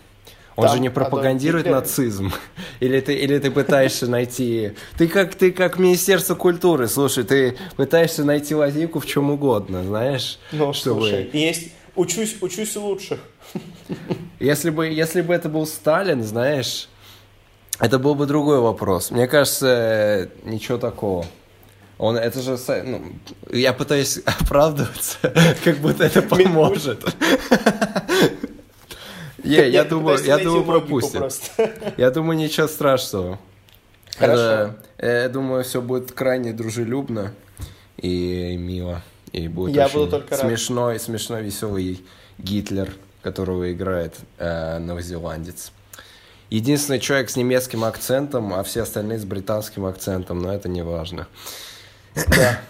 Он 0.58 0.66
Там 0.66 0.76
же 0.76 0.82
не 0.82 0.90
пропагандирует 0.90 1.68
нацизм. 1.68 2.34
Или 2.80 3.00
ты, 3.00 3.14
или 3.14 3.38
ты 3.38 3.52
пытаешься 3.52 4.08
найти... 4.08 4.74
Ты 4.98 5.08
как, 5.08 5.36
ты 5.36 5.52
как 5.52 5.78
Министерство 5.78 6.34
культуры, 6.34 6.88
слушай, 6.88 7.24
ты 7.24 7.56
пытаешься 7.76 8.24
найти 8.24 8.56
лазейку 8.56 9.00
в 9.00 9.06
чем 9.06 9.30
угодно, 9.30 9.84
знаешь? 9.84 10.40
Ну, 10.52 10.74
чтобы- 10.74 11.02
слушай, 11.02 11.30
есть... 11.32 11.72
Учусь, 11.96 12.36
учусь 12.42 12.76
у 12.76 12.82
лучших. 12.86 13.20
Если 14.40 14.70
бы, 14.70 14.88
если 14.88 15.22
бы 15.22 15.34
это 15.34 15.50
был 15.50 15.66
Сталин, 15.66 16.24
знаешь, 16.24 16.90
это 17.80 17.98
был 17.98 18.14
бы 18.14 18.28
другой 18.28 18.60
вопрос. 18.60 19.10
Мне 19.10 19.28
кажется, 19.28 20.30
ничего 20.44 20.78
такого. 20.78 21.26
Он, 21.98 22.18
это 22.18 22.40
же, 22.42 22.58
ну, 22.84 23.02
я 23.52 23.74
пытаюсь 23.74 24.20
оправдываться, 24.26 25.34
как 25.64 25.78
будто 25.80 26.04
это 26.04 26.22
поможет. 26.22 27.04
Не, 29.44 29.70
я 29.70 29.84
думаю, 29.84 30.24
я 30.24 30.38
думаю, 30.38 30.64
пропустит. 30.64 31.52
Я 31.98 32.12
думаю, 32.12 32.38
ничего 32.38 32.68
страшного. 32.68 33.40
Хорошо. 34.18 34.42
Это, 34.42 34.76
э, 34.98 35.22
я 35.24 35.30
думаю, 35.30 35.64
все 35.64 35.80
будет 35.80 36.12
крайне 36.12 36.54
дружелюбно 36.54 37.34
и 37.98 38.56
мило. 38.58 39.04
И 39.32 39.48
будет 39.48 39.76
Я 39.76 39.90
буду 39.90 40.10
только 40.10 40.32
рад. 40.32 40.40
смешной, 40.40 41.00
смешной, 41.00 41.44
веселый 41.44 42.04
Гитлер, 42.40 42.92
которого 43.22 43.72
играет 43.72 44.16
э, 44.40 44.80
новозеландец. 44.80 45.72
Единственный 46.50 47.00
человек 47.00 47.30
с 47.30 47.36
немецким 47.36 47.84
акцентом, 47.84 48.54
а 48.54 48.64
все 48.64 48.84
остальные 48.84 49.20
с 49.20 49.26
британским 49.26 49.86
акцентом, 49.86 50.40
но 50.40 50.54
это 50.54 50.70
не 50.70 50.82
важно. 50.82 51.28
Да. 52.16 52.62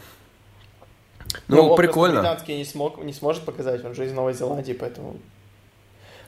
Ну, 1.48 1.68
просто 1.68 1.76
прикольно. 1.76 2.22
британский 2.22 2.58
не, 2.58 2.66
смог, 2.66 3.04
не 3.04 3.14
сможет 3.14 3.44
показать, 3.44 3.86
он 3.86 3.94
же 3.94 4.06
из 4.06 4.12
Новой 4.12 4.34
Зеландии, 4.34 4.74
поэтому 4.74 5.18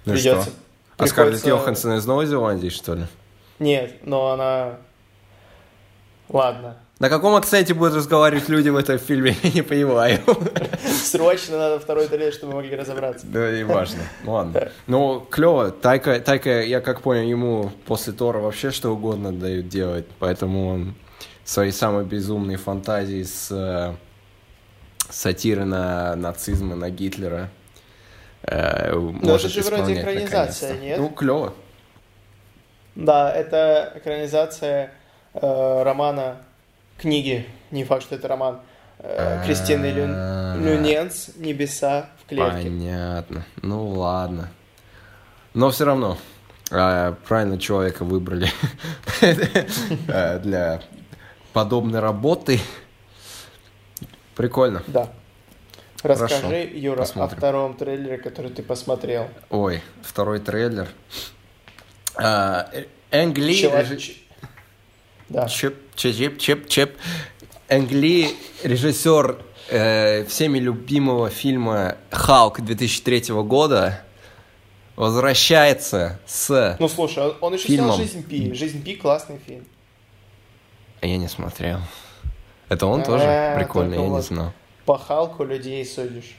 Ну 0.06 0.14
придется... 0.14 0.44
что? 0.44 0.52
А 0.98 1.08
Скарлетт 1.08 1.42
приходится- 1.42 1.50
Йоханссон 1.50 1.94
из 1.98 2.06
Новой 2.06 2.26
Зеландии, 2.26 2.70
что 2.70 2.96
ли? 2.96 3.06
Нет, 3.60 3.96
но 4.04 4.32
она... 4.32 4.78
Ладно. 6.30 6.78
На 7.00 7.10
каком 7.10 7.34
акценте 7.36 7.74
будут 7.74 7.96
разговаривать 7.96 8.50
люди 8.50 8.68
в 8.68 8.76
этом 8.76 8.98
фильме, 9.00 9.34
я 9.44 9.52
не 9.52 9.62
понимаю. 9.62 10.20
Срочно 11.02 11.58
надо 11.58 11.80
второй 11.80 12.08
трейлер, 12.08 12.34
чтобы 12.34 12.54
мы 12.54 12.62
могли 12.62 12.76
разобраться. 12.76 13.26
Да, 13.26 13.50
и 13.58 13.64
важно. 13.64 14.00
Ну 14.26 14.34
ладно. 14.34 14.72
Ну, 14.88 15.26
клево. 15.30 15.72
Тайка, 15.72 16.20
Тайка, 16.20 16.62
я 16.62 16.82
как 16.82 17.02
понял, 17.02 17.24
ему 17.24 17.72
после 17.86 18.12
Тора 18.12 18.40
вообще 18.40 18.72
что 18.72 18.90
угодно 18.90 19.32
дают 19.32 19.70
делать, 19.70 20.06
поэтому 20.20 20.68
он 20.68 20.96
свои 21.46 21.72
самые 21.72 22.06
безумные 22.06 22.58
фантазии 22.58 23.24
с 23.24 23.48
э, 23.50 23.96
сатиры 25.10 25.64
на 25.64 26.16
нацизм 26.18 26.74
и 26.74 26.76
на 26.76 26.90
Гитлера 26.90 27.50
э, 28.44 28.94
может 28.96 29.52
это 29.52 29.64
же 29.64 29.70
вроде 29.70 30.00
экранизация, 30.00 30.70
наконец-то. 30.70 30.78
нет? 30.78 31.00
Ну, 31.00 31.10
клево. 31.10 31.54
Да, 32.96 33.32
это 33.32 33.94
экранизация 33.96 34.92
э, 35.34 35.84
романа, 35.84 36.38
книги, 36.98 37.48
не 37.72 37.84
факт, 37.84 38.04
что 38.04 38.16
это 38.16 38.28
роман, 38.28 38.60
э, 39.00 39.42
Кристины 39.46 39.88
Люн... 39.88 40.12
А, 40.14 40.56
Люненц 40.58 41.30
«Небеса 41.38 42.10
в 42.24 42.28
клетке». 42.28 42.64
Понятно. 42.64 43.46
Ну 43.62 43.88
ладно. 43.90 44.50
Но 45.54 45.72
все 45.72 45.86
равно 45.86 46.18
э, 46.72 47.14
правильно 47.28 47.58
человека 47.58 48.04
выбрали 48.04 48.50
э, 49.22 50.40
для 50.40 50.82
подобной 51.54 52.00
работы. 52.00 52.60
Прикольно. 54.36 54.84
Да. 54.88 55.10
Расскажи, 56.04 56.36
Хорошо, 56.36 56.56
Юра, 56.56 56.98
посмотрим. 56.98 57.36
о 57.38 57.38
втором 57.40 57.74
трейлере, 57.76 58.18
который 58.18 58.52
ты 58.52 58.64
посмотрел. 58.64 59.28
Ой, 59.50 59.82
второй 60.02 60.40
трейлер. 60.40 60.88
А, 62.16 62.70
Энгли... 63.12 63.54
Чела- 63.54 63.82
режи- 63.82 63.98
ч- 63.98 64.14
Да. 65.30 65.48
Чеп, 65.48 65.76
чеп, 65.96 66.38
чеп, 66.40 66.68
чеп. 66.70 66.96
Энгли, 67.68 68.30
режиссер 68.64 69.40
э, 69.70 70.26
всеми 70.26 70.58
любимого 70.60 71.30
фильма 71.30 71.98
«Халк» 72.12 72.62
2003 72.62 73.34
года, 73.44 74.02
возвращается 74.96 76.20
с... 76.26 76.78
Ну, 76.80 76.88
слушай, 76.90 77.24
он- 77.42 77.54
еще 77.54 77.68
Фильмом. 77.68 77.96
снял 77.96 77.98
«Жизнь 78.08 78.24
Пи». 78.28 78.54
«Жизнь 78.54 78.84
Пи» 78.84 78.96
классный 78.96 79.38
фильм. 79.46 79.66
Я 81.02 81.18
не 81.18 81.28
смотрел. 81.28 81.80
Это 82.70 82.86
он 82.86 83.04
тоже 83.04 83.24
А, 83.26 83.58
прикольный, 83.58 83.98
только 83.98 84.10
я 84.12 84.16
не 84.18 84.22
знал. 84.22 84.54
По 84.90 84.98
Халку 84.98 85.44
людей 85.44 85.86
судишь. 85.86 86.36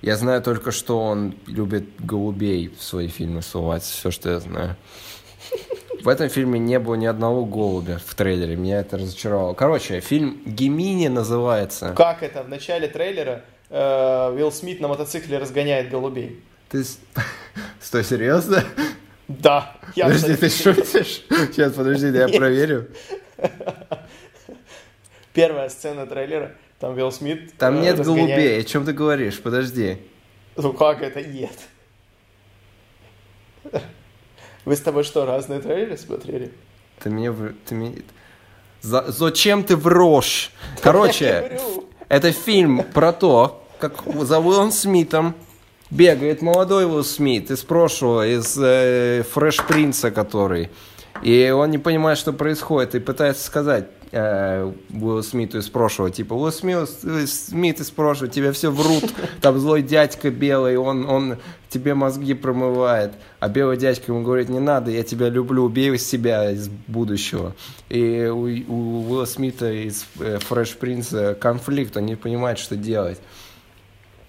Я 0.00 0.16
знаю 0.16 0.40
только, 0.40 0.72
что 0.72 0.98
он 0.98 1.34
любит 1.46 1.84
голубей 1.98 2.68
в 2.68 2.82
свои 2.82 3.08
фильмы 3.08 3.42
сувать. 3.42 3.82
Все, 3.82 4.10
что 4.10 4.30
я 4.30 4.40
знаю. 4.40 4.76
В 6.00 6.08
этом 6.08 6.30
фильме 6.30 6.58
не 6.58 6.78
было 6.78 6.94
ни 6.94 7.04
одного 7.04 7.44
голубя 7.44 7.98
в 7.98 8.14
трейлере. 8.14 8.56
Меня 8.56 8.80
это 8.80 8.96
разочаровало. 8.96 9.52
Короче, 9.52 10.00
фильм 10.00 10.40
«Гемини» 10.46 11.08
называется. 11.08 11.92
Как 11.94 12.22
это? 12.22 12.42
В 12.42 12.48
начале 12.48 12.88
трейлера 12.88 13.44
э, 13.68 14.32
Уилл 14.34 14.50
Смит 14.50 14.80
на 14.80 14.88
мотоцикле 14.88 15.36
разгоняет 15.36 15.90
голубей. 15.90 16.42
Ты... 16.70 16.84
Стой, 17.82 18.02
серьезно? 18.04 18.64
Да. 19.28 19.76
Я 19.94 20.06
Подожди, 20.06 20.36
ты 20.36 20.48
шутишь? 20.48 21.22
Сейчас, 21.28 21.74
подожди, 21.74 22.06
я 22.06 22.28
проверю. 22.34 22.88
Первая 25.34 25.68
сцена 25.68 26.06
трейлера, 26.06 26.54
там 26.84 26.94
Уилл 26.96 27.10
Смит 27.12 27.56
Там 27.56 27.78
э, 27.78 27.80
нет 27.80 27.98
разгоняет- 27.98 28.06
голубей. 28.28 28.60
О 28.60 28.64
чем 28.64 28.84
ты 28.84 28.92
говоришь? 28.92 29.40
Подожди. 29.40 29.96
Ну 30.56 30.74
как 30.74 31.00
это 31.02 31.22
нет? 31.22 31.52
Вы 34.66 34.76
с 34.76 34.80
тобой 34.80 35.04
что, 35.04 35.24
разные 35.24 35.60
трейлеры 35.60 35.96
смотрели? 35.96 36.52
Ты 37.02 37.08
мне... 37.10 37.32
Ты 37.66 37.74
мне... 37.74 38.02
За- 38.82 39.10
Зачем 39.10 39.64
ты 39.64 39.76
врешь? 39.76 40.52
Короче. 40.82 41.58
Это 42.10 42.32
фильм 42.32 42.82
про 42.92 43.12
то, 43.14 43.66
как 43.78 44.02
за 44.22 44.38
Уиллом 44.40 44.70
Смитом 44.70 45.34
бегает 45.90 46.42
молодой 46.42 46.84
Уилл 46.84 47.02
Смит 47.04 47.50
из 47.50 47.62
прошлого, 47.62 48.26
из 48.26 48.58
э, 48.60 49.22
Фреш 49.32 49.64
Принца, 49.66 50.10
который. 50.10 50.68
И 51.22 51.48
он 51.50 51.70
не 51.70 51.78
понимает, 51.78 52.18
что 52.18 52.34
происходит, 52.34 52.94
и 52.94 53.00
пытается 53.00 53.42
сказать 53.44 53.86
э, 54.14 54.72
Уиллу 54.90 55.22
Смиту 55.22 55.58
из 55.58 55.68
прошлого, 55.68 56.10
типа, 56.10 56.34
Уилл 56.34 56.52
Смит, 56.52 56.88
Смит 57.28 57.80
из 57.80 57.90
прошлого, 57.90 58.30
тебе 58.30 58.52
все 58.52 58.70
врут, 58.70 59.12
там 59.40 59.58
злой 59.58 59.82
дядька 59.82 60.30
белый, 60.30 60.76
он, 60.76 61.08
он 61.08 61.38
тебе 61.68 61.94
мозги 61.94 62.34
промывает. 62.34 63.12
А 63.40 63.48
белый 63.48 63.76
дядька 63.76 64.12
ему 64.12 64.22
говорит, 64.22 64.48
не 64.48 64.60
надо, 64.60 64.90
я 64.90 65.02
тебя 65.02 65.28
люблю, 65.28 65.64
убей 65.64 65.92
из 65.92 66.06
себя 66.06 66.52
из 66.52 66.68
будущего. 66.68 67.54
И 67.88 68.26
у, 68.26 68.44
у 68.72 69.08
Уилла 69.08 69.24
Смита 69.24 69.70
из 69.70 70.06
э, 70.20 70.38
Фреш 70.38 70.76
Принца 70.76 71.34
конфликт, 71.34 71.96
он 71.96 72.06
не 72.06 72.16
понимает, 72.16 72.58
что 72.58 72.76
делать. 72.76 73.20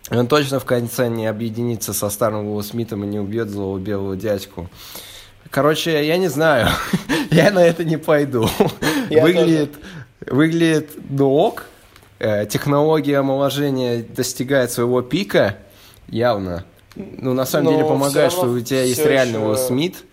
Он 0.10 0.28
точно 0.28 0.60
в 0.60 0.65
конце 0.65 1.10
не 1.10 1.28
объединится 1.28 1.93
со 1.93 2.10
старым 2.10 2.48
Уиллом 2.48 2.63
Смитом 2.63 3.04
и 3.04 3.08
не 3.08 3.19
убьет 3.19 3.50
злого 3.50 3.78
белого 3.78 4.15
дядьку. 4.15 4.69
Короче, 5.49 6.05
я 6.05 6.17
не 6.17 6.27
знаю. 6.27 6.67
я 7.31 7.51
на 7.51 7.60
это 7.60 7.84
не 7.84 7.97
пойду. 7.97 8.49
Я 9.10 9.23
выглядит, 9.23 9.75
выглядит, 10.25 10.91
ну 11.10 11.31
ок. 11.34 11.65
Э, 12.19 12.45
технология 12.45 13.17
омоложения 13.17 14.01
достигает 14.03 14.71
своего 14.71 15.01
пика, 15.01 15.58
явно. 16.08 16.65
Ну, 16.95 17.34
на 17.34 17.45
самом 17.45 17.65
Но 17.65 17.71
деле 17.73 17.84
помогает, 17.86 18.31
что 18.31 18.47
у 18.47 18.60
тебя 18.60 18.84
есть 18.84 18.99
ещё- 18.99 19.39
Уилл 19.39 19.58
Смит. 19.58 20.03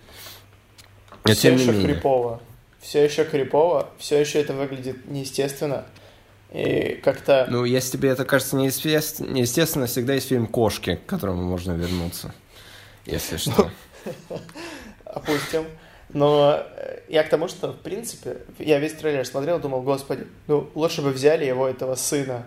Но 1.24 1.32
все 1.32 1.42
тем 1.42 1.56
не 1.56 1.62
еще 1.62 1.72
менее. 1.72 1.94
крипово. 1.94 2.40
Все 2.80 3.04
еще 3.04 3.24
крипово, 3.24 3.88
все 3.98 4.18
еще 4.20 4.40
это 4.40 4.54
выглядит 4.54 5.06
неестественно. 5.08 5.84
И 6.52 7.00
как-то... 7.02 7.46
Ну, 7.48 7.64
если 7.64 7.96
тебе 7.96 8.10
это 8.10 8.24
кажется 8.24 8.56
неестественно, 8.56 9.30
неестественно, 9.30 9.86
всегда 9.86 10.14
есть 10.14 10.28
фильм 10.28 10.46
«Кошки», 10.48 10.96
к 10.96 11.08
которому 11.08 11.42
можно 11.44 11.72
вернуться. 11.72 12.34
Если 13.06 13.36
что. 13.36 13.70
опустим. 15.12 15.64
Но 16.10 16.62
э, 16.76 16.98
я 17.08 17.22
к 17.22 17.28
тому, 17.30 17.48
что, 17.48 17.72
в 17.72 17.78
принципе, 17.78 18.38
я 18.58 18.78
весь 18.78 18.92
трейлер 18.92 19.24
смотрел, 19.26 19.58
думал, 19.60 19.82
господи, 19.82 20.26
ну, 20.46 20.68
лучше 20.74 21.00
бы 21.02 21.10
взяли 21.10 21.44
его, 21.44 21.66
этого 21.68 21.94
сына 21.94 22.44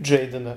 Джейдена. 0.00 0.56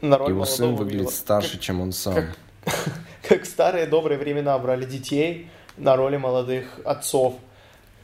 На 0.00 0.16
роль 0.16 0.30
Его 0.30 0.44
сын 0.46 0.74
выглядит 0.76 1.00
Уилла. 1.08 1.10
старше, 1.12 1.58
чем 1.58 1.80
он 1.82 1.92
сам. 1.92 2.14
как- 2.14 2.36
Как 3.28 3.42
в 3.42 3.46
старые 3.46 3.86
добрые 3.86 4.18
времена 4.18 4.58
брали 4.58 4.84
детей 4.86 5.50
на 5.76 5.96
роли 5.96 6.16
молодых 6.16 6.80
отцов. 6.84 7.34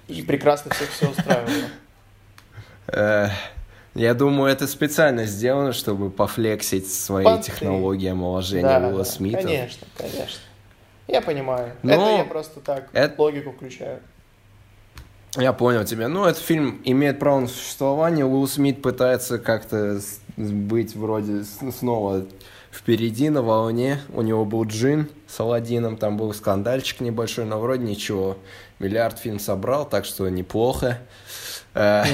И 0.09 0.23
прекрасно 0.23 0.73
всех 0.75 0.91
все 0.91 1.09
устраивало. 1.11 1.53
Э, 2.89 3.29
Я 3.95 4.15
думаю, 4.15 4.53
это 4.53 4.67
специально 4.69 5.25
сделано, 5.25 5.73
чтобы 5.73 6.11
пофлексить 6.11 6.93
свои 6.93 7.25
Понты. 7.25 7.47
технологии 7.51 8.09
омоложения 8.11 8.63
Да, 8.79 8.87
Уилла 8.89 8.99
да, 8.99 9.05
Смита. 9.11 9.39
Конечно, 9.43 9.87
конечно. 9.97 10.39
Я 11.09 11.21
понимаю. 11.21 11.73
Но 11.83 11.93
Это 11.93 12.17
я 12.19 12.25
просто 12.25 12.61
так 12.61 12.89
это- 12.93 13.21
логику 13.21 13.53
включаю. 13.53 14.01
Я 15.37 15.53
понял 15.53 15.85
тебя. 15.85 16.09
Ну, 16.09 16.25
этот 16.25 16.43
фильм 16.43 16.81
имеет 16.85 17.19
право 17.19 17.41
на 17.41 17.47
существование. 17.47 18.25
Уилл 18.25 18.49
Смит 18.49 18.81
пытается 18.81 19.39
как-то 19.39 20.01
быть 20.37 20.97
вроде 20.97 21.45
снова 21.45 22.25
впереди 22.73 23.29
на 23.29 23.43
волне. 23.43 24.01
У 24.15 24.23
него 24.23 24.45
был 24.47 24.65
Джин 24.65 25.09
с 25.29 25.39
Аладдином, 25.39 25.99
там 25.99 26.17
был 26.17 26.33
скандальчик 26.33 27.01
небольшой, 27.01 27.45
но 27.45 27.61
вроде 27.61 27.85
ничего. 27.85 28.39
Миллиард 28.79 29.19
фильм 29.19 29.39
собрал, 29.39 29.87
так 29.89 30.05
что 30.07 30.27
неплохо. 30.29 30.99
Э, 31.75 32.05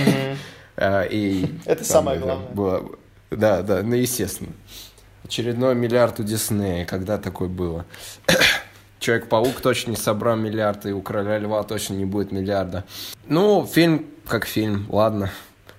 э, 0.76 1.08
И 1.10 1.46
Это 1.64 1.76
там 1.76 1.84
самое 1.84 2.18
главное. 2.18 2.48
было- 2.48 2.90
Да, 3.30 3.62
да, 3.62 3.82
ну 3.84 3.94
естественно. 3.94 4.52
Очередной 5.24 5.76
миллиард 5.76 6.18
у 6.18 6.24
Диснея. 6.24 6.84
Когда 6.86 7.18
такое 7.18 7.48
было? 7.48 7.84
Человек-паук 9.02 9.60
точно 9.60 9.90
не 9.90 9.96
собрал 9.96 10.36
миллиард, 10.36 10.86
и 10.86 10.92
у 10.92 11.02
Короля 11.02 11.36
Льва 11.38 11.64
точно 11.64 11.94
не 11.94 12.04
будет 12.04 12.30
миллиарда. 12.30 12.84
Ну, 13.26 13.66
фильм 13.66 14.06
как 14.28 14.46
фильм, 14.46 14.86
ладно, 14.90 15.32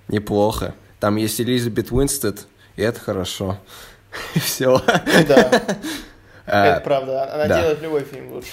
неплохо. 0.10 0.76
Там 1.00 1.16
есть 1.16 1.40
Элизабет 1.40 1.90
Уинстед, 1.94 2.48
и 2.76 2.82
это 2.82 3.00
хорошо. 3.00 3.58
Все. 4.36 4.82
Да, 5.28 5.62
А, 6.46 6.66
это 6.66 6.82
правда. 6.82 7.34
Она 7.34 7.48
делает 7.48 7.82
любой 7.82 8.04
фильм 8.04 8.34
лучше. 8.34 8.50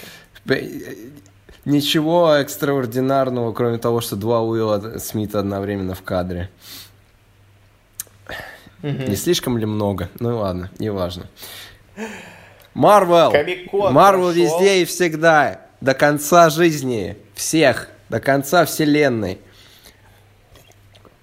Ничего 1.65 2.35
экстраординарного, 2.35 3.53
кроме 3.53 3.79
того, 3.79 4.01
что 4.01 4.15
два 4.15 4.41
Уилла 4.41 4.99
Смита 4.99 5.41
одновременно 5.41 5.97
в 5.97 6.03
кадре. 6.03 6.49
Не 8.83 9.17
слишком 9.17 9.59
ли 9.59 9.67
много? 9.67 10.09
Ну 10.21 10.39
ладно, 10.39 10.71
неважно. 10.79 11.27
Марвел! 12.75 13.33
Марвел 13.91 14.31
везде 14.31 14.83
и 14.83 14.85
всегда. 14.85 15.63
До 15.81 15.95
конца 15.95 16.51
жизни. 16.51 17.17
Всех. 17.35 17.89
До 18.09 18.21
конца 18.21 18.65
вселенной. 18.65 19.39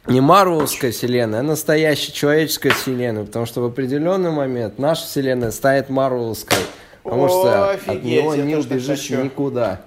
Не 0.08 0.22
марвелская 0.22 0.92
вселенная, 0.92 1.42
а 1.42 1.44
настоящая 1.44 2.14
человеческая 2.14 2.72
вселенная. 2.72 3.26
Потому 3.26 3.46
что 3.46 3.62
в 3.62 3.66
определенный 3.66 4.32
момент 4.32 4.80
наша 4.80 5.06
вселенная 5.06 5.52
станет 5.52 5.90
марвелской. 5.90 6.58
Потому 7.04 7.26
О, 7.26 7.30
что 7.30 7.72
офигеть, 7.72 7.98
от 7.98 8.04
него 8.04 8.36
не 8.36 8.56
убежишь 8.56 9.00
хочу. 9.00 9.24
никуда. 9.24 9.82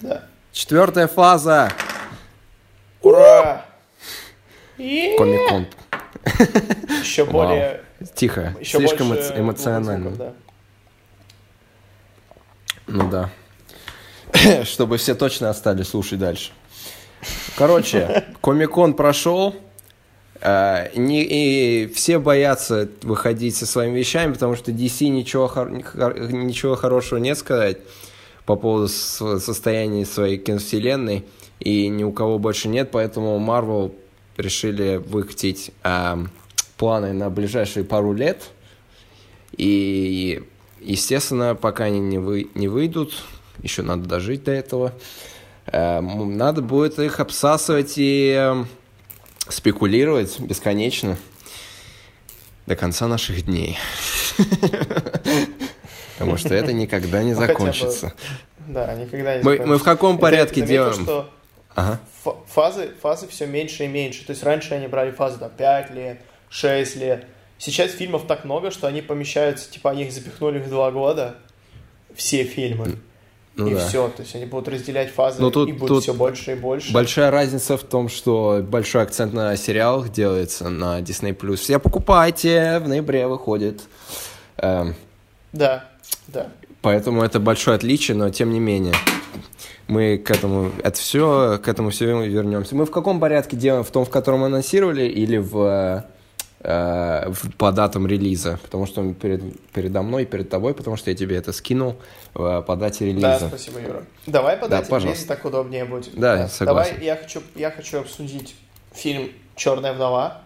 Да. 0.00 0.24
Четвертая 0.52 1.06
фаза. 1.06 1.70
Ура! 3.02 3.64
И 4.78 5.14
Комик-кон. 5.18 5.66
еще 7.02 7.24
более... 7.24 7.82
Тихо. 8.14 8.54
Еще 8.60 8.78
Слишком 8.78 9.12
эмо- 9.12 9.38
эмоционально. 9.40 10.10
звуков, 10.14 10.34
Ну 12.86 13.10
да. 13.10 13.30
Чтобы 14.64 14.96
все 14.96 15.14
точно 15.14 15.50
остались 15.50 15.88
слушать 15.88 16.18
дальше. 16.18 16.52
Короче, 17.56 18.24
Комикон 18.42 18.94
прошел. 18.94 19.54
э, 20.40 20.90
не, 20.96 21.22
и 21.22 21.86
все 21.92 22.18
боятся 22.18 22.88
выходить 23.02 23.54
со 23.56 23.66
своими 23.66 23.98
вещами, 23.98 24.32
потому 24.32 24.56
что 24.56 24.72
DC 24.72 25.08
ничего, 25.08 25.46
хор- 25.48 25.70
ничего 25.70 26.76
хорошего 26.76 27.18
нет 27.18 27.36
сказать 27.36 27.78
по 28.46 28.56
поводу 28.56 28.88
состояния 28.88 30.06
своей 30.06 30.38
киновселенной, 30.38 31.26
и 31.60 31.88
ни 31.88 32.02
у 32.04 32.12
кого 32.12 32.38
больше 32.38 32.68
нет, 32.68 32.90
поэтому 32.90 33.38
Marvel 33.38 33.94
решили 34.38 34.96
выкатить 34.96 35.72
эм, 35.84 36.30
планы 36.80 37.12
на 37.12 37.28
ближайшие 37.28 37.84
пару 37.84 38.14
лет, 38.14 38.52
и, 39.54 40.42
естественно, 40.80 41.54
пока 41.54 41.84
они 41.84 42.00
не, 42.00 42.16
вы, 42.16 42.48
не 42.54 42.68
выйдут, 42.68 43.22
еще 43.62 43.82
надо 43.82 44.08
дожить 44.08 44.44
до 44.44 44.52
этого, 44.52 44.94
эм, 45.66 46.38
надо 46.38 46.62
будет 46.62 46.98
их 46.98 47.20
обсасывать 47.20 47.98
и 47.98 48.30
эм, 48.30 48.66
спекулировать 49.46 50.40
бесконечно 50.40 51.18
до 52.66 52.76
конца 52.76 53.06
наших 53.08 53.44
дней. 53.44 53.76
Потому 56.18 56.38
что 56.38 56.54
это 56.54 56.72
никогда 56.72 57.22
не 57.22 57.34
Ну, 57.34 57.40
закончится. 57.40 58.14
Да, 58.68 58.94
никогда 58.94 59.36
не 59.36 59.42
Мы, 59.42 59.42
закончится. 59.42 59.66
мы 59.68 59.78
в 59.78 59.82
каком 59.84 60.16
порядке 60.18 60.62
делаем? 60.62 61.26
Ага. 61.74 62.00
фа- 62.24 62.36
фазы, 62.48 62.90
фазы 63.02 63.28
все 63.28 63.46
меньше 63.46 63.84
и 63.84 63.88
меньше. 63.88 64.24
То 64.24 64.30
есть 64.30 64.42
раньше 64.42 64.72
они 64.74 64.86
брали 64.86 65.10
фазы 65.10 65.38
там 65.38 65.50
5 65.50 65.90
лет, 65.90 66.20
6 66.50 66.96
лет. 66.96 67.24
Сейчас 67.58 67.92
фильмов 67.92 68.26
так 68.26 68.44
много, 68.44 68.70
что 68.70 68.86
они 68.86 69.00
помещаются, 69.02 69.70
типа 69.70 69.90
они 69.90 70.04
их 70.04 70.12
запихнули 70.12 70.58
в 70.58 70.68
2 70.68 70.90
года, 70.92 71.36
все 72.14 72.44
фильмы. 72.44 72.96
Ну 73.56 73.66
и 73.66 73.74
да. 73.74 73.86
все. 73.86 74.08
То 74.08 74.22
есть 74.22 74.34
они 74.34 74.46
будут 74.46 74.68
разделять 74.68 75.10
фазы, 75.10 75.42
Ну, 75.42 75.50
тут- 75.50 75.68
и 75.68 75.72
будет 75.72 75.88
тут 75.88 76.02
все 76.04 76.14
больше 76.14 76.52
и 76.52 76.54
больше. 76.54 76.92
Большая 76.92 77.30
разница 77.30 77.76
в 77.76 77.82
том, 77.82 78.08
что 78.08 78.64
большой 78.66 79.02
акцент 79.02 79.32
на 79.34 79.56
сериалах 79.56 80.10
делается 80.10 80.68
на 80.70 81.00
Disney+. 81.00 81.56
Все 81.56 81.78
покупайте, 81.78 82.78
в 82.78 82.88
ноябре 82.88 83.26
выходит. 83.26 83.82
Эм, 84.56 84.94
Да, 85.52 85.84
да. 86.28 86.48
Поэтому 86.80 87.22
это 87.22 87.40
большое 87.40 87.74
отличие, 87.76 88.16
но 88.16 88.30
тем 88.30 88.50
не 88.52 88.60
менее. 88.60 88.94
Мы 89.88 90.16
к 90.16 90.30
этому, 90.30 90.70
это 90.82 90.98
все, 90.98 91.58
к 91.62 91.68
этому 91.68 91.90
все 91.90 92.06
вернемся. 92.06 92.74
Мы 92.76 92.86
в 92.86 92.90
каком 92.90 93.20
порядке 93.20 93.56
делаем? 93.56 93.84
В 93.84 93.90
том, 93.90 94.04
в 94.06 94.10
котором 94.10 94.44
анонсировали, 94.44 95.02
или 95.06 95.36
в, 95.36 95.56
э, 95.58 96.02
в- 96.02 96.04
по 96.62 97.72
датам 97.72 98.06
релиза? 98.06 98.58
Потому 98.62 98.86
что 98.86 99.00
он 99.00 99.14
перед, 99.14 99.42
передо 99.72 100.02
мной 100.02 100.22
и 100.24 100.26
перед 100.26 100.50
тобой, 100.50 100.74
потому 100.74 100.96
что 100.96 101.10
я 101.10 101.16
тебе 101.16 101.36
это 101.36 101.52
скинул 101.52 101.96
э, 102.34 102.62
по 102.66 102.76
дате 102.76 103.12
Да, 103.14 103.32
релиза. 103.32 103.48
спасибо, 103.48 103.80
Юра. 103.80 104.04
Давай 104.26 104.56
Да, 104.56 104.62
подать 104.62 104.88
пожалуйста. 104.88 105.08
релиз, 105.08 105.24
так 105.24 105.44
удобнее 105.44 105.84
будет. 105.84 106.14
Да, 106.14 106.48
согласен. 106.48 106.94
Давай, 106.94 107.04
я 107.04 107.16
хочу, 107.16 107.42
я 107.54 107.70
хочу 107.70 108.00
обсудить 108.00 108.54
фильм 108.92 109.30
«Черная 109.56 109.92
вдова», 109.92 110.42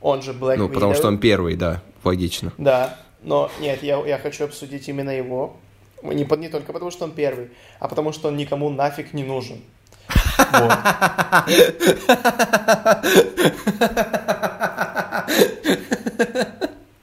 он 0.00 0.22
же 0.22 0.32
Black 0.32 0.56
ну, 0.56 0.68
потому 0.68 0.92
Widow. 0.92 0.96
что 0.96 1.08
он 1.08 1.18
первый, 1.18 1.54
да, 1.54 1.80
логично. 2.02 2.52
Да, 2.58 2.98
но 3.22 3.50
нет, 3.60 3.82
я, 3.84 4.04
я 4.04 4.18
хочу 4.18 4.44
обсудить 4.44 4.88
именно 4.88 5.10
его. 5.10 5.56
Не, 6.02 6.24
по- 6.24 6.34
не 6.34 6.48
только 6.48 6.72
потому, 6.72 6.90
что 6.90 7.04
он 7.04 7.12
первый, 7.12 7.50
а 7.78 7.86
потому, 7.86 8.10
что 8.12 8.26
он 8.28 8.36
никому 8.36 8.68
нафиг 8.68 9.12
не 9.12 9.22
нужен. 9.22 9.60
Вот. 10.52 10.72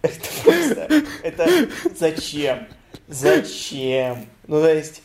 Это 0.02 0.30
просто... 0.44 0.88
Это 1.24 1.50
зачем? 1.98 2.68
Зачем? 3.08 4.28
Ну, 4.48 4.62
то 4.62 4.74
есть, 4.74 5.02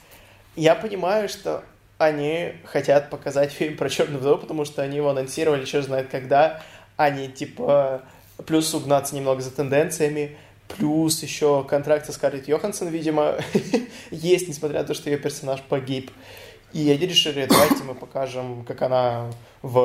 я 0.56 0.74
понимаю, 0.74 1.28
что 1.28 1.64
они 1.98 2.52
хотят 2.64 3.10
показать 3.10 3.52
фильм 3.52 3.76
про 3.76 3.88
Черную 3.88 4.20
вдову, 4.20 4.38
потому 4.38 4.64
что 4.64 4.82
они 4.82 4.96
его 4.96 5.10
анонсировали, 5.10 5.64
черт 5.64 5.86
знает 5.86 6.08
когда. 6.10 6.62
Они, 6.96 7.28
типа, 7.28 8.02
плюс 8.46 8.72
угнаться 8.74 9.14
немного 9.16 9.40
за 9.40 9.50
тенденциями, 9.50 10.36
плюс 10.68 11.22
еще 11.22 11.64
контракт 11.64 12.06
со 12.06 12.12
Скарлетт 12.12 12.48
Йоханссон, 12.48 12.88
видимо, 12.88 13.36
есть, 14.10 14.48
несмотря 14.48 14.80
на 14.80 14.86
то, 14.86 14.94
что 14.94 15.10
ее 15.10 15.18
персонаж 15.18 15.60
погиб. 15.62 16.10
И 16.74 16.90
они 16.90 17.06
решили, 17.06 17.46
давайте 17.46 17.84
мы 17.84 17.94
покажем, 17.94 18.64
как 18.64 18.82
она 18.82 19.30
в 19.62 19.78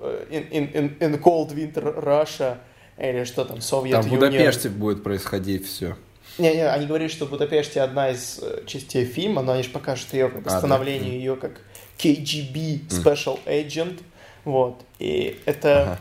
э, 0.00 0.26
in, 0.30 0.72
in- 0.72 0.98
in- 0.98 1.20
Cold 1.20 1.52
Winter 1.54 2.02
Russia, 2.02 2.58
или 2.96 3.24
что 3.24 3.44
там, 3.44 3.60
Совет 3.60 3.92
Там 3.92 4.02
в 4.02 4.08
Будапеште 4.08 4.68
будет 4.68 5.02
происходить 5.02 5.66
все. 5.66 5.96
Не-не, 6.38 6.66
они 6.68 6.86
говорили, 6.86 7.08
что 7.08 7.26
в 7.26 7.30
Будапеште 7.30 7.80
одна 7.82 8.10
из 8.10 8.38
э, 8.40 8.62
частей 8.66 9.04
фильма, 9.04 9.42
но 9.42 9.52
они 9.52 9.64
же 9.64 9.70
покажут 9.70 10.12
ее 10.14 10.28
как 10.28 10.42
бы 10.42 10.48
А, 10.48 10.52
да. 10.52 10.58
становление, 10.60 11.16
ее 11.18 11.36
как 11.36 11.60
KGB 11.98 12.88
Special 12.88 13.38
Agent. 13.44 14.00
Вот. 14.44 14.80
И 14.98 15.40
это... 15.44 15.82
Ага. 15.82 15.98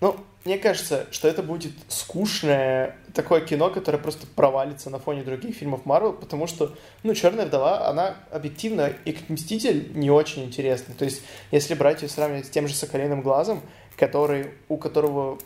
Ну, 0.00 0.16
мне 0.44 0.58
кажется, 0.58 1.06
что 1.10 1.28
это 1.28 1.42
будет 1.42 1.72
скучное 1.88 2.96
такое 3.14 3.40
кино, 3.40 3.70
которое 3.70 3.98
просто 3.98 4.26
провалится 4.26 4.90
на 4.90 4.98
фоне 4.98 5.22
других 5.22 5.56
фильмов 5.56 5.84
Марвел, 5.84 6.12
потому 6.12 6.46
что, 6.46 6.74
ну, 7.02 7.14
Черная 7.14 7.46
вдова, 7.46 7.88
она 7.88 8.16
объективно 8.30 8.92
и 9.04 9.12
как 9.12 9.28
Мститель 9.28 9.92
не 9.94 10.10
очень 10.10 10.44
интересна. 10.44 10.94
То 10.94 11.04
есть, 11.04 11.22
если 11.50 11.74
брать 11.74 12.02
ее 12.02 12.08
сравнивать 12.08 12.46
с 12.46 12.50
тем 12.50 12.66
же 12.66 12.74
Соколиным 12.74 13.22
глазом, 13.22 13.62
который, 13.96 14.50
у 14.68 14.76
которого 14.76 15.38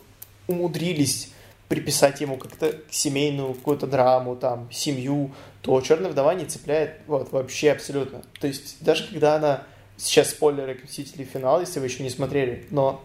умудрились 0.47 1.31
приписать 1.67 2.21
ему 2.21 2.37
как-то 2.37 2.75
семейную 2.89 3.53
какую-то 3.53 3.87
драму, 3.87 4.35
там, 4.35 4.69
семью, 4.71 5.31
то 5.61 5.79
Черная 5.81 6.09
вдова 6.09 6.33
не 6.33 6.45
цепляет 6.45 7.01
вот, 7.07 7.31
вообще 7.31 7.71
абсолютно. 7.71 8.23
То 8.39 8.47
есть, 8.47 8.77
даже 8.81 9.07
когда 9.07 9.35
она... 9.35 9.63
Сейчас 9.99 10.29
спойлеры 10.29 10.75
к 10.75 10.83
Мстителей 10.83 11.25
финал, 11.25 11.59
если 11.59 11.79
вы 11.79 11.87
еще 11.87 12.03
не 12.03 12.11
смотрели, 12.11 12.67
но 12.69 13.03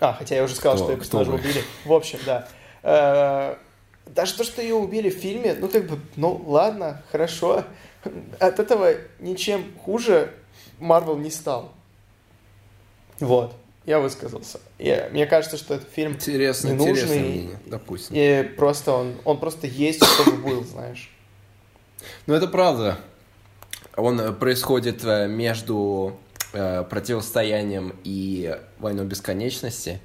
а, 0.00 0.12
хотя 0.14 0.34
я 0.36 0.44
уже 0.44 0.54
сказал, 0.54 0.74
Кто- 0.76 0.84
что 0.84 0.92
ее 0.92 0.98
персонажа 0.98 1.30
вы? 1.30 1.38
убили. 1.38 1.64
В 1.84 1.92
общем, 1.92 2.18
да. 2.26 2.48
Э, 2.82 3.56
Даже 4.06 4.34
то, 4.36 4.42
что 4.44 4.60
ее 4.60 4.74
убили 4.74 5.10
в 5.10 5.14
фильме, 5.14 5.54
ну 5.58 5.68
как 5.68 5.86
бы, 5.86 5.98
ну 6.16 6.42
ладно, 6.46 7.02
хорошо. 7.12 7.64
От 8.40 8.58
этого 8.58 8.94
ничем 9.20 9.64
хуже 9.84 10.34
Марвел 10.80 11.16
не 11.16 11.30
стал. 11.30 11.72
Вот, 13.20 13.54
я 13.86 14.00
высказался. 14.00 14.58
Я- 14.78 15.08
мне 15.12 15.26
кажется, 15.26 15.56
что 15.56 15.74
этот 15.74 15.88
фильм 15.90 16.12
Интересно, 16.14 16.68
Ненужный. 16.70 16.90
интересное 16.92 17.18
мнение, 17.20 17.58
допустим. 17.66 18.16
и 18.16 18.42
просто 18.56 18.92
он, 18.92 19.14
он 19.24 19.38
просто 19.38 19.68
есть, 19.68 20.04
чтобы 20.04 20.32
был, 20.38 20.64
знаешь. 20.64 21.10
Ну, 22.26 22.34
это 22.34 22.48
правда. 22.48 22.98
Он 23.96 24.20
э, 24.20 24.32
происходит 24.32 25.04
э, 25.04 25.28
между 25.28 26.18
э, 26.52 26.84
противостоянием 26.84 27.94
и 28.04 28.58
войной 28.78 29.06
бесконечности. 29.06 30.00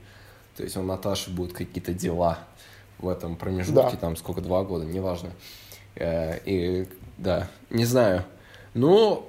То 0.55 0.63
есть 0.63 0.75
у 0.77 0.81
Наташи 0.81 1.29
будут 1.29 1.53
какие-то 1.53 1.93
дела 1.93 2.39
в 2.99 3.07
этом 3.09 3.35
промежутке, 3.35 3.91
Да. 3.91 3.97
там 3.97 4.15
сколько, 4.15 4.41
два 4.41 4.63
года, 4.63 4.85
неважно. 4.85 5.29
Э, 5.95 6.39
и 6.45 6.87
да, 7.17 7.47
не 7.69 7.85
знаю. 7.85 8.23
Ну, 8.73 9.27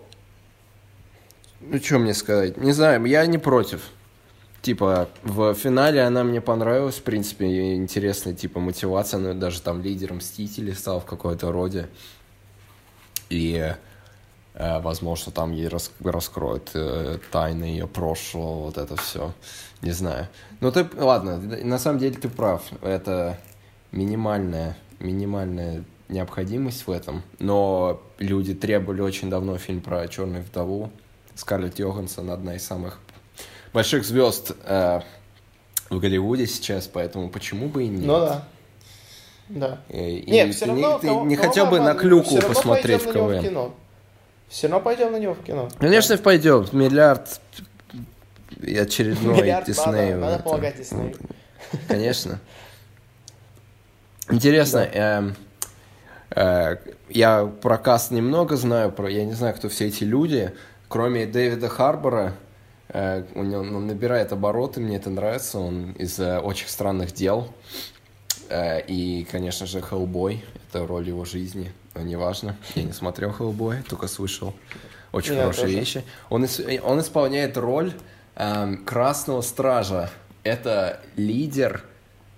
ну 1.60 1.78
что 1.80 1.98
мне 1.98 2.14
сказать? 2.14 2.56
Не 2.56 2.72
знаю, 2.72 3.04
я 3.06 3.26
не 3.26 3.38
против. 3.38 3.90
Типа, 4.60 5.08
в 5.22 5.54
финале 5.54 6.02
она 6.02 6.24
мне 6.24 6.40
понравилась, 6.40 6.96
в 6.96 7.02
принципе, 7.02 7.74
интересная, 7.76 8.34
типа, 8.34 8.58
мотивация, 8.58 9.18
она 9.18 9.32
даже 9.34 9.62
там 9.62 9.80
лидером 9.82 10.16
Мстителей 10.16 10.74
стал 10.74 11.00
в 11.00 11.04
какой-то 11.04 11.52
роде. 11.52 11.88
И, 13.30 13.72
возможно, 14.58 15.30
там 15.30 15.52
ей 15.52 15.68
рас 15.68 15.92
раскроют 16.02 16.70
э, 16.74 17.18
тайны 17.30 17.64
ее 17.64 17.86
прошлого, 17.86 18.64
вот 18.64 18.76
это 18.78 18.96
все. 18.96 19.32
Не 19.82 19.92
знаю. 19.92 20.28
Ну, 20.60 20.72
ты, 20.72 20.84
ладно, 20.96 21.38
на 21.38 21.78
самом 21.78 22.00
деле 22.00 22.16
ты 22.16 22.28
прав. 22.28 22.62
Это 22.82 23.38
минимальная, 23.92 24.76
минимальная 24.98 25.84
необходимость 26.08 26.86
в 26.86 26.90
этом. 26.90 27.22
Но 27.38 28.02
люди 28.18 28.54
требовали 28.54 29.00
очень 29.00 29.30
давно 29.30 29.58
фильм 29.58 29.80
про 29.80 30.08
черную 30.08 30.42
вдову. 30.42 30.90
Скарлетт 31.36 31.78
Йоханссон 31.78 32.30
одна 32.30 32.56
из 32.56 32.66
самых 32.66 32.98
больших 33.72 34.04
звезд 34.04 34.52
э, 34.64 35.00
в 35.88 36.00
Голливуде 36.00 36.48
сейчас, 36.48 36.88
поэтому 36.88 37.28
почему 37.30 37.68
бы 37.68 37.84
и 37.84 37.88
нет? 37.88 38.06
Ну 38.06 38.18
да. 38.18 38.48
Да. 39.48 39.80
И, 39.88 40.24
Нет, 40.30 40.48
и 40.48 40.52
все 40.52 40.66
равно... 40.66 40.94
не, 40.94 40.98
ты 40.98 41.06
кого- 41.06 41.24
не 41.24 41.36
кого 41.36 41.48
хотел 41.48 41.66
бы 41.66 41.80
на 41.80 41.94
клюку 41.94 42.36
посмотреть 42.40 43.02
в 43.02 43.12
КВН? 43.12 43.42
кино. 43.42 43.74
Все 44.48 44.68
равно 44.68 44.82
пойдем 44.82 45.12
на 45.12 45.18
него 45.18 45.34
в 45.34 45.42
кино. 45.42 45.68
Конечно, 45.78 46.16
пойдем. 46.18 46.66
Миллиард 46.72 47.40
и 48.60 48.76
очередной 48.76 49.42
Миллиард 49.42 49.66
Дисней. 49.66 50.14
надо, 50.14 50.16
надо 50.16 50.42
помогать 50.42 50.76
Диснею. 50.78 51.14
Конечно. 51.86 52.40
Интересно, 54.30 54.78
эм, 54.78 55.36
э, 56.30 56.76
я 57.08 57.46
про 57.46 57.78
каст 57.78 58.10
немного 58.10 58.56
знаю, 58.56 58.92
про, 58.92 59.10
я 59.10 59.24
не 59.24 59.32
знаю, 59.32 59.54
кто 59.54 59.68
все 59.68 59.86
эти 59.86 60.04
люди, 60.04 60.52
кроме 60.88 61.26
Дэвида 61.26 61.68
Харбора, 61.68 62.34
э, 62.88 63.24
у 63.34 63.42
него, 63.42 63.60
он 63.60 63.86
набирает 63.86 64.32
обороты, 64.32 64.80
мне 64.80 64.96
это 64.96 65.08
нравится, 65.08 65.58
он 65.58 65.92
из 65.92 66.18
э, 66.18 66.38
«Очень 66.40 66.68
странных 66.68 67.12
дел», 67.12 67.54
Э, 68.48 68.80
и, 68.80 69.26
конечно 69.30 69.66
же, 69.66 69.80
Хеллбой, 69.80 70.44
это 70.68 70.86
роль 70.86 71.08
его 71.08 71.24
жизни, 71.24 71.72
но 71.98 72.04
неважно, 72.04 72.54
я 72.76 72.84
не 72.84 72.92
смотрел 72.92 73.32
Хеллбой, 73.32 73.82
только 73.88 74.06
слышал 74.06 74.54
очень 75.10 75.34
Я 75.34 75.40
хорошие 75.42 75.64
тоже. 75.66 75.78
вещи. 75.78 76.04
Он, 76.30 76.44
ис- 76.44 76.80
он 76.80 77.00
исполняет 77.00 77.56
роль 77.56 77.92
эм, 78.36 78.84
Красного 78.84 79.40
Стража, 79.40 80.10
это 80.44 81.00
лидер 81.16 81.82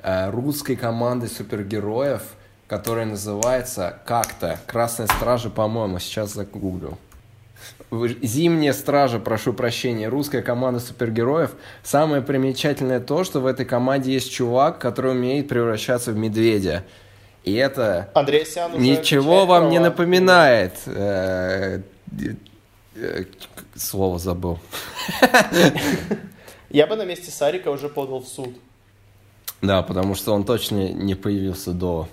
э, 0.02 0.30
русской 0.30 0.76
команды 0.76 1.28
супергероев, 1.28 2.22
которая 2.68 3.04
называется 3.04 3.98
как-то 4.06 4.58
Красная 4.66 5.08
Стража, 5.08 5.50
по-моему, 5.50 5.98
сейчас 5.98 6.32
загуглю. 6.32 6.96
Зимняя 8.22 8.72
стража, 8.72 9.18
прошу 9.18 9.52
прощения, 9.52 10.08
русская 10.08 10.42
команда 10.42 10.78
супергероев. 10.80 11.50
Самое 11.82 12.22
примечательное 12.22 13.00
то, 13.00 13.24
что 13.24 13.40
в 13.40 13.46
этой 13.46 13.66
команде 13.66 14.12
есть 14.12 14.30
чувак, 14.32 14.78
который 14.78 15.10
умеет 15.10 15.48
превращаться 15.48 16.12
в 16.12 16.16
медведя. 16.16 16.84
И 17.44 17.54
это 17.54 18.10
Андрей 18.14 18.44
Сян 18.44 18.74
уже 18.74 18.82
ничего 18.82 19.46
вам 19.46 19.70
не 19.70 19.76
права. 19.78 19.90
напоминает. 19.90 20.74
Э, 20.86 21.80
э, 22.94 23.24
Слово 23.74 24.18
забыл. 24.18 24.58
Я 26.70 26.86
бы 26.86 26.96
на 26.96 27.04
месте 27.04 27.30
Сарика 27.30 27.68
уже 27.68 27.88
подал 27.88 28.20
в 28.20 28.28
суд. 28.28 28.54
Да, 29.62 29.82
потому 29.82 30.14
что 30.14 30.32
он 30.32 30.44
точно 30.44 30.92
не 30.92 31.14
появился 31.14 31.72
до 31.72 32.08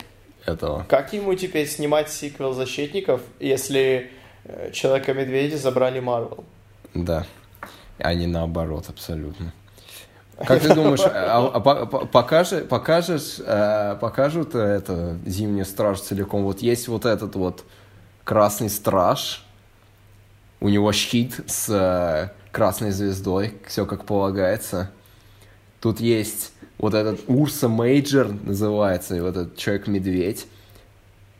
этого. 0.45 0.86
Как 0.89 1.13
ему 1.13 1.36
теперь 1.36 1.67
снимать 1.67 2.09
сиквел 2.09 2.53
«Защитников», 2.53 3.21
если 3.39 4.11
э, 4.45 4.71
Человека-медведя 4.71 5.57
забрали 5.57 5.99
Марвел? 5.99 6.43
Да. 6.93 7.25
А 7.99 8.13
не 8.13 8.28
наоборот, 8.28 8.86
абсолютно. 8.89 9.53
Как 10.46 10.62
ты 10.62 10.74
думаешь, 10.74 11.00
а- 11.04 11.52
а 11.54 11.60
по- 11.60 11.86
по- 11.88 12.06
покажи- 12.06 12.62
покажешь, 12.62 13.38
э, 13.40 13.98
покажут 14.00 14.54
это 14.54 15.18
зимнюю 15.26 15.66
страж 15.66 16.02
целиком? 16.02 16.44
Вот 16.44 16.62
есть 16.62 16.88
вот 16.88 17.06
этот 17.06 17.36
вот 17.36 17.64
красный 18.24 18.70
страж, 18.70 19.44
у 20.60 20.70
него 20.70 20.92
щит 20.92 21.40
с 21.48 21.68
э, 21.70 22.30
красной 22.52 22.92
звездой, 22.92 23.56
все 23.68 23.86
как 23.86 24.06
полагается. 24.06 24.92
Тут 25.82 26.00
есть 26.00 26.52
вот 26.78 26.94
этот 26.94 27.20
Ursa 27.28 27.68
Major 27.68 28.28
называется, 28.32 29.16
и 29.16 29.20
вот 29.22 29.30
этот 29.38 29.58
Человек-медведь. 29.58 30.46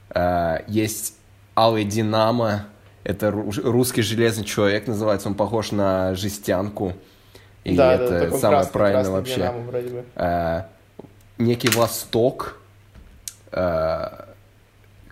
Э, 0.10 0.60
Есть 0.68 1.16
Алый 1.56 1.84
Динамо, 1.84 2.66
это 3.04 3.28
ру- 3.28 3.62
русский 3.62 4.02
железный 4.02 4.43
человек 4.43 4.88
называется, 4.88 5.28
он 5.30 5.36
похож 5.36 5.72
на 5.72 6.16
жестянку. 6.16 6.93
И 7.68 7.76
да, 7.76 7.95
это 7.95 8.30
да, 8.30 8.38
самое 8.38 8.39
красный, 8.39 8.72
правильное 8.72 9.03
красный 9.03 9.13
вообще. 9.13 9.36
Динамо 9.36 9.59
вроде 9.59 9.89
бы. 9.89 10.05
Э, 10.15 10.61
некий 11.38 11.68
Восток, 11.70 12.61
э, 13.51 14.07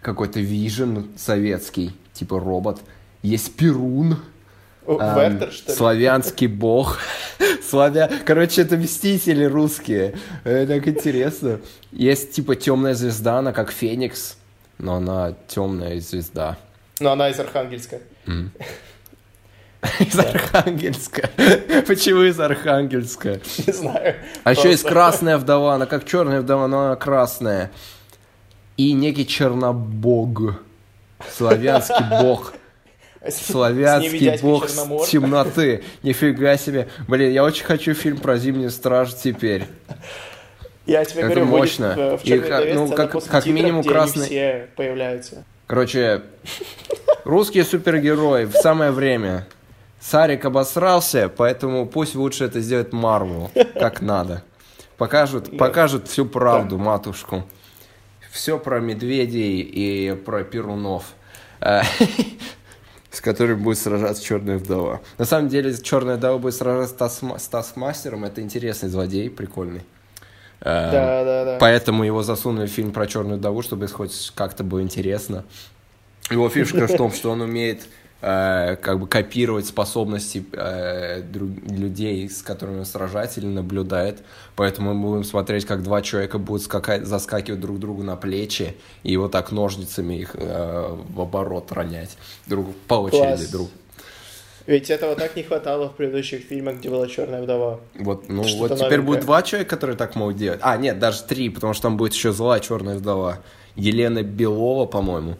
какой-то 0.01 0.39
Вижен 0.39 1.09
советский, 1.17 1.93
типа 2.13 2.39
робот. 2.39 2.79
Есть 3.23 3.57
Перун, 3.57 4.19
О, 4.85 4.97
эм, 5.01 5.19
Вертер, 5.19 5.51
что 5.51 5.71
ли? 5.71 5.77
славянский 5.77 6.47
бог. 6.47 6.99
Славя... 7.69 8.09
Короче, 8.23 8.61
это 8.61 8.77
мстители 8.77 9.43
русские. 9.43 10.15
Так 10.43 10.87
интересно. 10.87 11.59
Есть 11.91 12.31
типа 12.31 12.55
темная 12.55 12.93
звезда, 12.93 13.39
она 13.39 13.51
как 13.51 13.69
Феникс, 13.69 14.37
но 14.77 14.95
она 14.95 15.35
темная 15.49 15.99
звезда. 15.99 16.57
Но 17.01 17.11
она 17.11 17.29
из 17.29 17.37
Архангельска. 17.37 17.99
Из 19.99 20.17
Архангельска. 20.17 21.29
Почему 21.87 22.21
из 22.23 22.39
Архангельска? 22.39 23.39
Не 23.65 23.73
знаю. 23.73 24.15
А 24.43 24.51
еще 24.51 24.69
есть 24.69 24.83
красная 24.83 25.37
вдова, 25.37 25.75
она 25.75 25.85
как 25.85 26.05
черная 26.05 26.41
вдова, 26.41 26.67
но 26.67 26.85
она 26.87 26.95
красная. 26.95 27.71
И 28.77 28.93
некий 28.93 29.25
чернобог. 29.27 30.59
Славянский 31.35 32.05
бог. 32.21 32.53
Славянский 33.29 34.37
бог 34.41 34.67
темноты. 35.07 35.83
Нифига 36.03 36.57
себе. 36.57 36.87
Блин, 37.07 37.31
я 37.31 37.43
очень 37.43 37.63
хочу 37.65 37.93
фильм 37.93 38.17
про 38.17 38.37
зимнюю 38.37 38.69
стражу 38.69 39.13
теперь. 39.21 39.65
Я 40.85 41.03
тебе 41.03 41.21
Это 41.21 41.29
говорю, 41.29 41.45
мощно. 41.45 41.95
э, 41.97 42.17
в 42.17 42.23
И 42.23 42.27
«Черной 42.27 42.47
как- 42.47 42.57
вдове» 42.61 42.73
ну, 42.75 42.87
как- 42.91 43.11
после 43.13 43.31
как 43.31 43.43
титров, 43.43 43.55
минимум 43.59 43.83
красный- 43.83 44.25
все 44.27 44.67
появляются. 44.75 45.43
Короче, 45.65 46.21
русские 47.23 47.63
супергерои 47.63 48.45
в 48.45 48.53
самое 48.53 48.91
время. 48.91 49.47
Сарик 50.05 50.45
обосрался, 50.45 51.29
поэтому 51.35 51.87
пусть 51.87 52.13
лучше 52.13 52.45
это 52.45 52.59
сделает 52.59 52.93
Марвел, 52.93 53.49
как 53.79 54.01
надо. 54.01 54.43
Покажут, 54.97 55.57
покажут 55.57 56.07
всю 56.07 56.27
правду, 56.27 56.77
матушку. 56.77 57.43
Все 58.31 58.59
про 58.59 58.79
медведей 58.79 59.61
и 59.61 60.13
про 60.13 60.43
перунов, 60.43 61.05
э, 61.59 61.81
с 63.11 63.19
которыми 63.19 63.55
будет 63.55 63.79
сражаться 63.79 64.23
Черная 64.23 64.59
вдова. 64.59 65.01
На 65.17 65.25
самом 65.25 65.49
деле, 65.49 65.75
Черная 65.75 66.17
вдова 66.17 66.37
будет 66.37 66.53
сражаться 66.53 66.93
с 66.93 66.97
Тасма- 66.99 67.39
с 67.39 67.47
Таскмастером. 67.47 68.25
Это 68.25 68.41
интересный 68.41 68.89
злодей, 68.89 69.29
прикольный. 69.31 69.81
Э, 70.61 70.91
Да, 70.91 71.23
да, 71.23 71.45
да. 71.45 71.57
Поэтому 71.59 72.03
его 72.03 72.21
засунули 72.21 72.67
в 72.67 72.71
фильм 72.71 72.91
про 72.91 73.07
черную 73.07 73.39
вдову, 73.39 73.63
чтобы 73.63 73.87
хоть 73.87 74.31
как-то 74.35 74.63
было 74.63 74.83
интересно. 74.83 75.45
Его 76.29 76.47
фишка 76.49 76.85
в 76.85 76.95
том, 76.95 77.11
что 77.11 77.31
он 77.31 77.41
умеет 77.41 77.87
э, 78.25 78.75
как 78.81 78.99
бы 78.99 79.07
копировать 79.07 79.67
способности 79.67 80.43
э, 80.51 81.21
друг- 81.21 81.49
людей, 81.69 82.27
с 82.27 82.41
которыми 82.41 82.79
он 82.79 82.85
сражается 82.85 83.39
или 83.39 83.47
наблюдает. 83.47 84.23
Поэтому 84.55 84.93
мы 84.93 85.09
будем 85.09 85.23
смотреть, 85.23 85.65
как 85.65 85.83
два 85.83 86.01
человека 86.01 86.39
будут 86.39 86.63
скакать, 86.63 87.05
заскакивать 87.05 87.59
друг 87.59 87.79
другу 87.79 88.01
на 88.03 88.15
плечи 88.15 88.75
и 89.03 89.15
вот 89.17 89.31
так 89.31 89.51
ножницами 89.51 90.15
их 90.15 90.31
э, 90.33 90.95
в 91.09 91.21
оборот 91.21 91.71
ронять 91.71 92.17
друг 92.47 92.75
по 92.87 92.95
очереди 92.95 93.21
Класс. 93.27 93.49
друг. 93.49 93.69
Ведь 94.65 94.89
этого 94.89 95.15
так 95.15 95.35
не 95.35 95.43
хватало 95.43 95.89
в 95.89 95.95
предыдущих 95.95 96.41
фильмах, 96.41 96.77
где 96.77 96.89
была 96.89 97.05
черная 97.07 97.43
вдова. 97.43 97.79
Вот, 97.99 98.29
ну 98.29 98.43
Что-то 98.43 98.59
вот 98.59 98.67
теперь 98.69 98.81
новенькое. 98.97 99.01
будет 99.07 99.21
два 99.21 99.43
человека, 99.43 99.69
которые 99.75 99.95
так 99.95 100.15
могут 100.15 100.37
делать. 100.37 100.59
А, 100.63 100.75
нет, 100.77 100.97
даже 100.97 101.21
три, 101.21 101.49
потому 101.49 101.73
что 101.73 101.83
там 101.83 101.97
будет 101.97 102.13
еще 102.13 102.31
злая 102.33 102.59
черная 102.59 102.95
вдова. 102.97 103.37
Елена 103.75 104.23
Белова, 104.23 104.87
по-моему. 104.87 105.35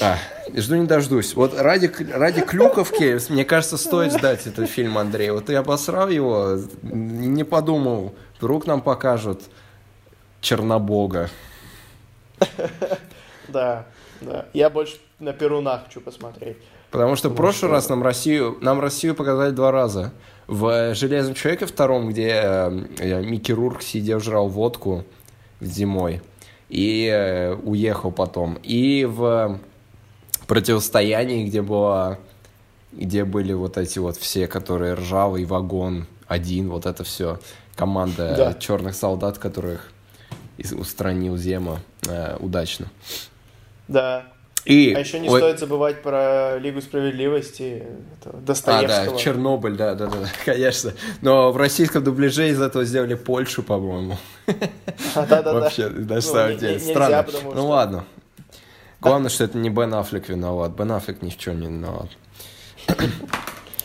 А, 0.00 0.16
жду 0.54 0.76
не 0.76 0.86
дождусь. 0.86 1.34
Вот 1.34 1.58
ради, 1.58 1.90
ради 2.12 2.42
Клюковки, 2.42 3.18
мне 3.30 3.44
кажется, 3.44 3.76
стоит 3.76 4.12
ждать 4.12 4.46
этот 4.46 4.68
фильм, 4.68 4.98
Андрей. 4.98 5.30
Вот 5.30 5.48
я 5.48 5.60
обосрал 5.60 6.08
его, 6.08 6.58
не 6.82 7.44
подумал, 7.44 8.14
вдруг 8.38 8.66
нам 8.66 8.82
покажут 8.82 9.42
Чернобога. 10.40 11.30
Да, 13.48 13.86
да. 14.20 14.46
Я 14.52 14.70
больше 14.70 14.96
на 15.20 15.32
Перунах 15.32 15.84
хочу 15.84 16.00
посмотреть. 16.00 16.56
Потому 16.90 17.16
что 17.16 17.28
в 17.28 17.34
прошлый 17.34 17.70
раз 17.70 17.88
нам 17.88 18.02
Россию, 18.02 18.58
нам 18.60 18.80
Россию 18.80 19.14
показали 19.14 19.52
два 19.52 19.70
раза. 19.70 20.12
В 20.46 20.94
«Железном 20.94 21.34
человеке» 21.34 21.66
втором, 21.66 22.08
где 22.08 22.40
э, 22.42 23.22
Микки 23.22 23.52
Рурк 23.52 23.82
сидел, 23.82 24.20
жрал 24.20 24.48
водку 24.48 25.04
зимой 25.60 26.22
и 26.68 27.06
э, 27.12 27.54
уехал 27.54 28.10
потом. 28.10 28.58
И 28.62 29.04
в 29.04 29.58
«Противостоянии», 30.46 31.46
где 31.46 31.62
была 31.62 32.18
где 32.96 33.24
были 33.24 33.52
вот 33.52 33.76
эти 33.76 33.98
вот 33.98 34.16
все, 34.16 34.46
которые 34.46 34.94
ржавый 34.94 35.44
вагон, 35.44 36.06
один, 36.26 36.70
вот 36.70 36.86
это 36.86 37.04
все. 37.04 37.38
Команда 37.74 38.34
Да. 38.36 38.54
черных 38.54 38.94
солдат, 38.94 39.38
которых 39.38 39.92
устранил 40.72 41.36
Зема 41.36 41.80
э, 42.08 42.36
удачно. 42.40 42.90
Да. 43.86 44.24
И, 44.66 44.92
А 44.94 44.98
еще 44.98 45.20
не 45.20 45.28
ой, 45.30 45.40
стоит 45.40 45.60
забывать 45.60 46.02
про 46.02 46.58
Лигу 46.58 46.82
справедливости 46.82 47.84
этого 48.20 48.38
А, 48.38 48.40
Достоевского. 48.42 49.10
да, 49.12 49.16
Чернобыль, 49.16 49.76
да, 49.76 49.94
да, 49.94 50.06
да, 50.06 50.16
конечно. 50.44 50.92
Но 51.22 51.52
в 51.52 51.56
российском 51.56 52.02
дубляже 52.02 52.48
из 52.48 52.60
этого 52.60 52.84
сделали 52.84 53.14
Польшу, 53.14 53.62
по-моему. 53.62 54.18
А, 55.14 55.24
да-да-да. 55.24 55.52
Вообще, 55.54 55.88
на 55.88 56.16
Ну, 56.16 56.20
самом 56.20 56.50
не- 56.52 56.56
деле, 56.58 56.74
нельзя, 56.74 56.90
странно. 56.90 57.22
потому 57.22 57.50
Ну 57.52 57.56
что- 57.60 57.66
ладно. 57.68 58.04
Главное, 59.00 59.30
что 59.30 59.44
это 59.44 59.56
не 59.56 59.70
Бен 59.70 59.94
Аффлек 59.94 60.28
виноват. 60.28 60.72
Бен 60.72 60.90
Аффлек 60.90 61.22
ни 61.22 61.30
в 61.30 61.38
чем 61.38 61.60
не 61.60 61.66
виноват. 61.68 62.08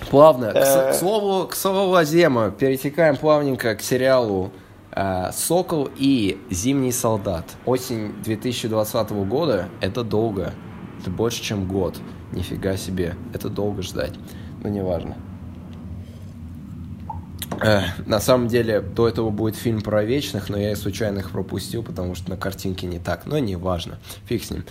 Плавно. 0.10 0.52
К, 0.52 0.56
Э. 0.56 0.92
к 0.92 0.96
слову, 0.96 1.48
к 1.48 1.56
слову 1.56 1.94
о 1.96 2.04
Зема, 2.04 2.50
перетекаем 2.50 3.18
плавненько 3.18 3.76
к 3.76 3.82
сериалу 3.82 4.52
э, 4.94 5.32
«Сокол 5.32 5.90
и 5.96 6.38
Зимний 6.50 6.92
солдат». 6.92 7.46
Осень 7.66 8.14
2020 8.24 9.12
года– 9.26 9.70
это 9.82 10.04
долго. 10.04 10.54
Это 11.02 11.10
больше, 11.10 11.42
чем 11.42 11.68
год. 11.68 11.98
Нифига 12.32 12.78
себе. 12.78 13.16
Это 13.34 13.50
долго 13.50 13.82
ждать. 13.82 14.14
Но 14.64 14.70
неважно. 14.70 15.18
Э, 17.60 17.82
на 18.06 18.20
самом 18.20 18.48
деле, 18.48 18.82
до 18.82 19.08
этого 19.08 19.30
будет 19.32 19.56
фильм 19.56 19.82
про 19.82 20.04
вечных, 20.04 20.50
но 20.50 20.58
я 20.58 20.72
и 20.72 20.76
случайно 20.76 21.20
их 21.20 21.32
пропустил, 21.32 21.84
потому 21.84 22.14
что 22.16 22.30
на 22.30 22.38
картинке 22.38 22.86
не 22.86 23.00
так. 23.00 23.26
Но 23.26 23.40
неважно. 23.40 23.98
Фиг 24.26 24.44
с 24.44 24.52
ним. 24.52 24.64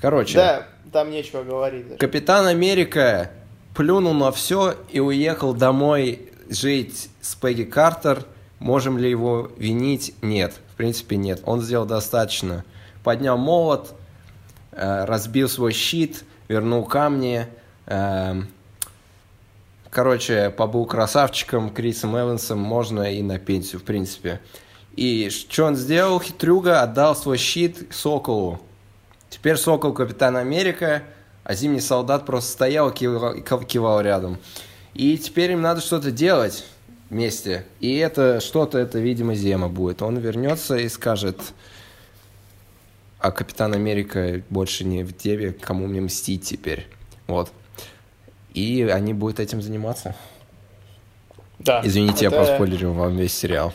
Короче, 0.00 0.36
Да, 0.36 0.66
там 0.92 1.10
нечего 1.10 1.42
говорить. 1.44 1.84
даже. 1.86 1.98
Капитан 1.98 2.46
Америка 2.46 3.30
плюнул 3.74 4.12
на 4.12 4.32
все 4.32 4.74
и 4.90 4.98
уехал 5.00 5.54
домой 5.54 6.30
жить 6.50 7.10
с 7.20 7.34
Пегги 7.36 7.62
Картер. 7.64 8.24
Можем 8.58 8.98
ли 8.98 9.08
его 9.08 9.50
винить? 9.56 10.14
Нет. 10.20 10.54
В 10.72 10.76
принципе, 10.76 11.16
нет. 11.16 11.42
Он 11.44 11.60
сделал 11.60 11.86
достаточно. 11.86 12.64
Поднял 13.04 13.38
молот, 13.38 13.94
разбил 14.76 15.48
свой 15.48 15.72
щит, 15.72 16.24
вернул 16.48 16.84
камни. 16.84 17.46
эм, 17.86 18.48
Короче, 19.96 20.50
побыл 20.50 20.84
красавчиком 20.84 21.70
Крисом 21.70 22.18
Эвансом, 22.20 22.58
можно 22.58 23.10
и 23.10 23.22
на 23.22 23.38
пенсию, 23.38 23.80
в 23.80 23.84
принципе. 23.84 24.40
И 24.94 25.30
что 25.30 25.64
он 25.64 25.74
сделал, 25.74 26.20
хитрюга, 26.20 26.82
отдал 26.82 27.16
свой 27.16 27.38
щит 27.38 27.86
Соколу. 27.90 28.60
Теперь 29.30 29.56
Сокол 29.56 29.94
Капитан 29.94 30.36
Америка, 30.36 31.02
а 31.44 31.54
Зимний 31.54 31.80
Солдат 31.80 32.26
просто 32.26 32.50
стоял 32.52 32.90
и 32.90 32.94
кивал, 32.94 33.34
кивал 33.40 34.00
рядом. 34.02 34.38
И 34.92 35.16
теперь 35.16 35.52
им 35.52 35.62
надо 35.62 35.80
что-то 35.80 36.10
делать 36.10 36.64
вместе. 37.08 37.64
И 37.80 37.96
это 37.96 38.40
что-то, 38.40 38.76
это, 38.78 38.98
видимо, 38.98 39.34
Зема 39.34 39.68
будет. 39.68 40.02
Он 40.02 40.18
вернется 40.18 40.76
и 40.76 40.90
скажет, 40.90 41.40
а 43.18 43.30
Капитан 43.30 43.74
Америка 43.74 44.42
больше 44.50 44.84
не 44.84 45.02
в 45.02 45.16
тебе, 45.16 45.52
кому 45.52 45.86
мне 45.86 46.00
мстить 46.00 46.44
теперь. 46.44 46.86
Вот. 47.26 47.50
И 48.54 48.82
они 48.82 49.14
будут 49.14 49.40
этим 49.40 49.60
заниматься. 49.62 50.14
Да. 51.58 51.80
Извините, 51.84 52.24
я 52.26 52.28
Это 52.28 52.38
проспойлерил 52.38 52.92
вам 52.92 53.16
весь 53.16 53.34
сериал. 53.36 53.72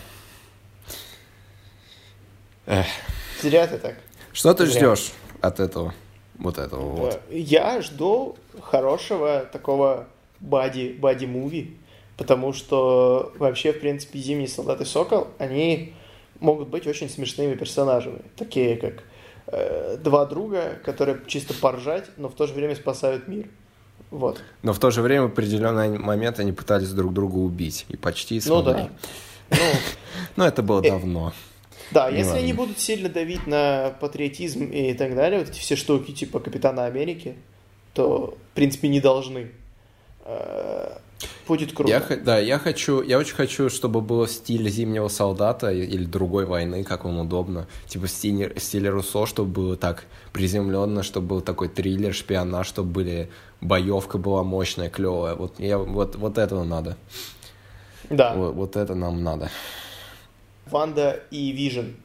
Эх. 2.66 2.86
Зря 3.42 3.68
ты 3.68 3.78
так. 3.78 3.96
Что 4.34 4.54
ты 4.54 4.66
Зря. 4.66 4.96
ждешь 4.96 5.12
от 5.42 5.60
этого? 5.60 5.94
Вот 6.38 6.58
этого 6.58 6.82
вот. 6.82 7.22
Э, 7.30 7.38
Я 7.38 7.82
жду 7.82 8.38
хорошего 8.62 9.46
такого 9.52 10.08
бади, 10.40 10.96
бади-муви, 11.00 11.78
потому 12.18 12.54
что 12.54 13.34
вообще, 13.38 13.74
в 13.74 13.80
принципе, 13.80 14.20
Зимний 14.20 14.48
солдат 14.48 14.82
и 14.82 14.86
Сокол, 14.86 15.28
они 15.38 15.94
могут 16.40 16.70
быть 16.70 16.88
очень 16.88 17.10
смешными 17.10 17.56
персонажами, 17.56 18.22
такие 18.36 18.78
как 18.78 19.04
э, 19.52 19.98
два 19.98 20.26
друга, 20.26 20.80
которые 20.84 21.20
чисто 21.28 21.54
поржать, 21.54 22.06
но 22.18 22.30
в 22.30 22.34
то 22.36 22.48
же 22.48 22.54
время 22.54 22.76
спасают 22.76 23.28
мир. 23.28 23.48
Вот. 24.10 24.42
Но 24.62 24.74
в 24.74 24.80
то 24.80 24.92
же 24.92 25.02
время 25.02 25.24
в 25.24 25.26
определенный 25.28 25.98
момент 25.98 26.40
они 26.40 26.52
пытались 26.52 26.90
друг 26.92 27.14
друга 27.14 27.36
убить. 27.38 27.86
И 27.90 27.96
почти 27.98 28.36
Ну 28.46 28.62
смогли. 28.62 28.74
да. 28.74 28.90
Ну, 29.52 29.58
Но 30.38 30.48
это 30.48 30.62
было 30.64 30.82
Э, 30.84 30.90
давно. 30.90 31.34
Да, 31.92 32.10
Не 32.10 32.18
если 32.20 32.30
важно. 32.32 32.44
они 32.44 32.54
будут 32.54 32.80
сильно 32.80 33.10
давить 33.10 33.48
на 33.48 33.94
патриотизм 34.00 34.64
и 34.66 34.94
так 34.94 35.14
далее, 35.16 35.40
вот 35.40 35.50
эти 35.50 35.60
все 35.60 35.76
штуки 35.76 36.12
типа 36.12 36.40
Капитана 36.40 36.86
Америки, 36.86 37.36
то, 37.94 38.38
в 38.52 38.56
принципе, 38.56 38.88
не 38.88 39.02
должны. 39.02 39.52
Будет 41.48 41.74
круто. 41.74 41.90
Я, 41.92 42.18
да, 42.18 42.40
я 42.40 42.60
хочу, 42.60 43.02
я 43.02 43.18
очень 43.18 43.36
хочу, 43.36 43.70
чтобы 43.70 44.02
было 44.02 44.26
в 44.26 44.32
стиле 44.32 44.70
Зимнего 44.70 45.08
Солдата 45.08 45.72
или 45.72 46.06
другой 46.06 46.46
войны, 46.46 46.84
как 46.84 47.04
вам 47.06 47.20
удобно. 47.20 47.68
Типа 47.88 48.06
в 48.08 48.10
стиле 48.12 48.90
Руссо, 48.90 49.26
чтобы 49.26 49.52
было 49.52 49.76
так 49.76 50.06
приземленно, 50.34 51.04
чтобы 51.04 51.28
был 51.28 51.42
такой 51.42 51.68
триллер, 51.68 52.14
шпионаж, 52.14 52.68
чтобы 52.68 52.92
были 52.92 53.30
боевка 53.60 54.18
была 54.18 54.44
мощная, 54.44 54.90
клевая. 54.90 55.36
Вот, 55.36 55.60
я, 55.60 55.78
вот, 55.78 56.16
вот 56.16 56.38
этого 56.38 56.64
надо. 56.64 56.98
Да. 58.10 58.34
Вот, 58.34 58.54
вот 58.56 58.76
это 58.76 58.96
нам 58.96 59.24
надо. 59.24 59.50
Ванда 60.66 61.24
и 61.32 61.52
Вижен. 61.52 61.96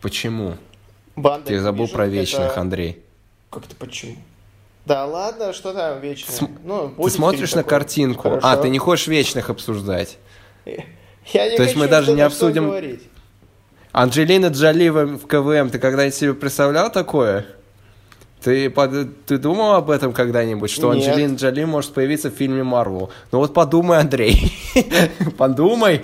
Почему? 0.00 0.56
Банда 1.16 1.48
Ты 1.48 1.60
забыл 1.60 1.86
Vision 1.86 1.92
про 1.92 2.06
вечных, 2.06 2.50
это- 2.52 2.60
Андрей. 2.60 3.02
Как 3.50 3.66
это 3.66 3.76
почему? 3.76 4.16
Да 4.86 5.06
ладно, 5.06 5.52
что 5.52 5.72
там 5.72 6.00
вечно? 6.00 6.32
См- 6.32 6.58
Ну, 6.64 6.94
Ты 7.02 7.10
смотришь 7.10 7.52
на 7.54 7.62
такой. 7.62 7.70
картинку. 7.70 8.22
Хорошо. 8.28 8.46
А, 8.46 8.56
ты 8.56 8.68
не 8.68 8.78
хочешь 8.78 9.06
вечных 9.06 9.48
обсуждать. 9.50 10.18
Я 10.66 11.50
не 11.50 11.56
То 11.56 11.62
есть 11.62 11.74
мы 11.76 11.88
даже 11.88 12.12
не 12.12 12.20
обсудим- 12.20 12.66
говорить. 12.66 13.02
Анджелина 13.92 14.46
Джоли 14.48 14.88
в 14.88 15.26
КВМ, 15.26 15.70
ты 15.70 15.78
когда-нибудь 15.78 16.14
себе 16.16 16.34
представлял 16.34 16.90
такое? 16.92 17.46
Ты, 18.42 18.68
под- 18.68 19.24
ты 19.24 19.38
думал 19.38 19.72
об 19.74 19.88
этом 19.88 20.12
когда-нибудь, 20.12 20.70
что 20.70 20.92
Нет. 20.92 21.06
Анджелина 21.08 21.36
Джоли 21.36 21.64
может 21.64 21.94
появиться 21.94 22.30
в 22.30 22.34
фильме 22.34 22.62
Марвел? 22.62 23.10
Ну 23.32 23.38
вот 23.38 23.54
подумай, 23.54 23.98
Андрей. 24.00 24.52
Подумай. 25.38 26.02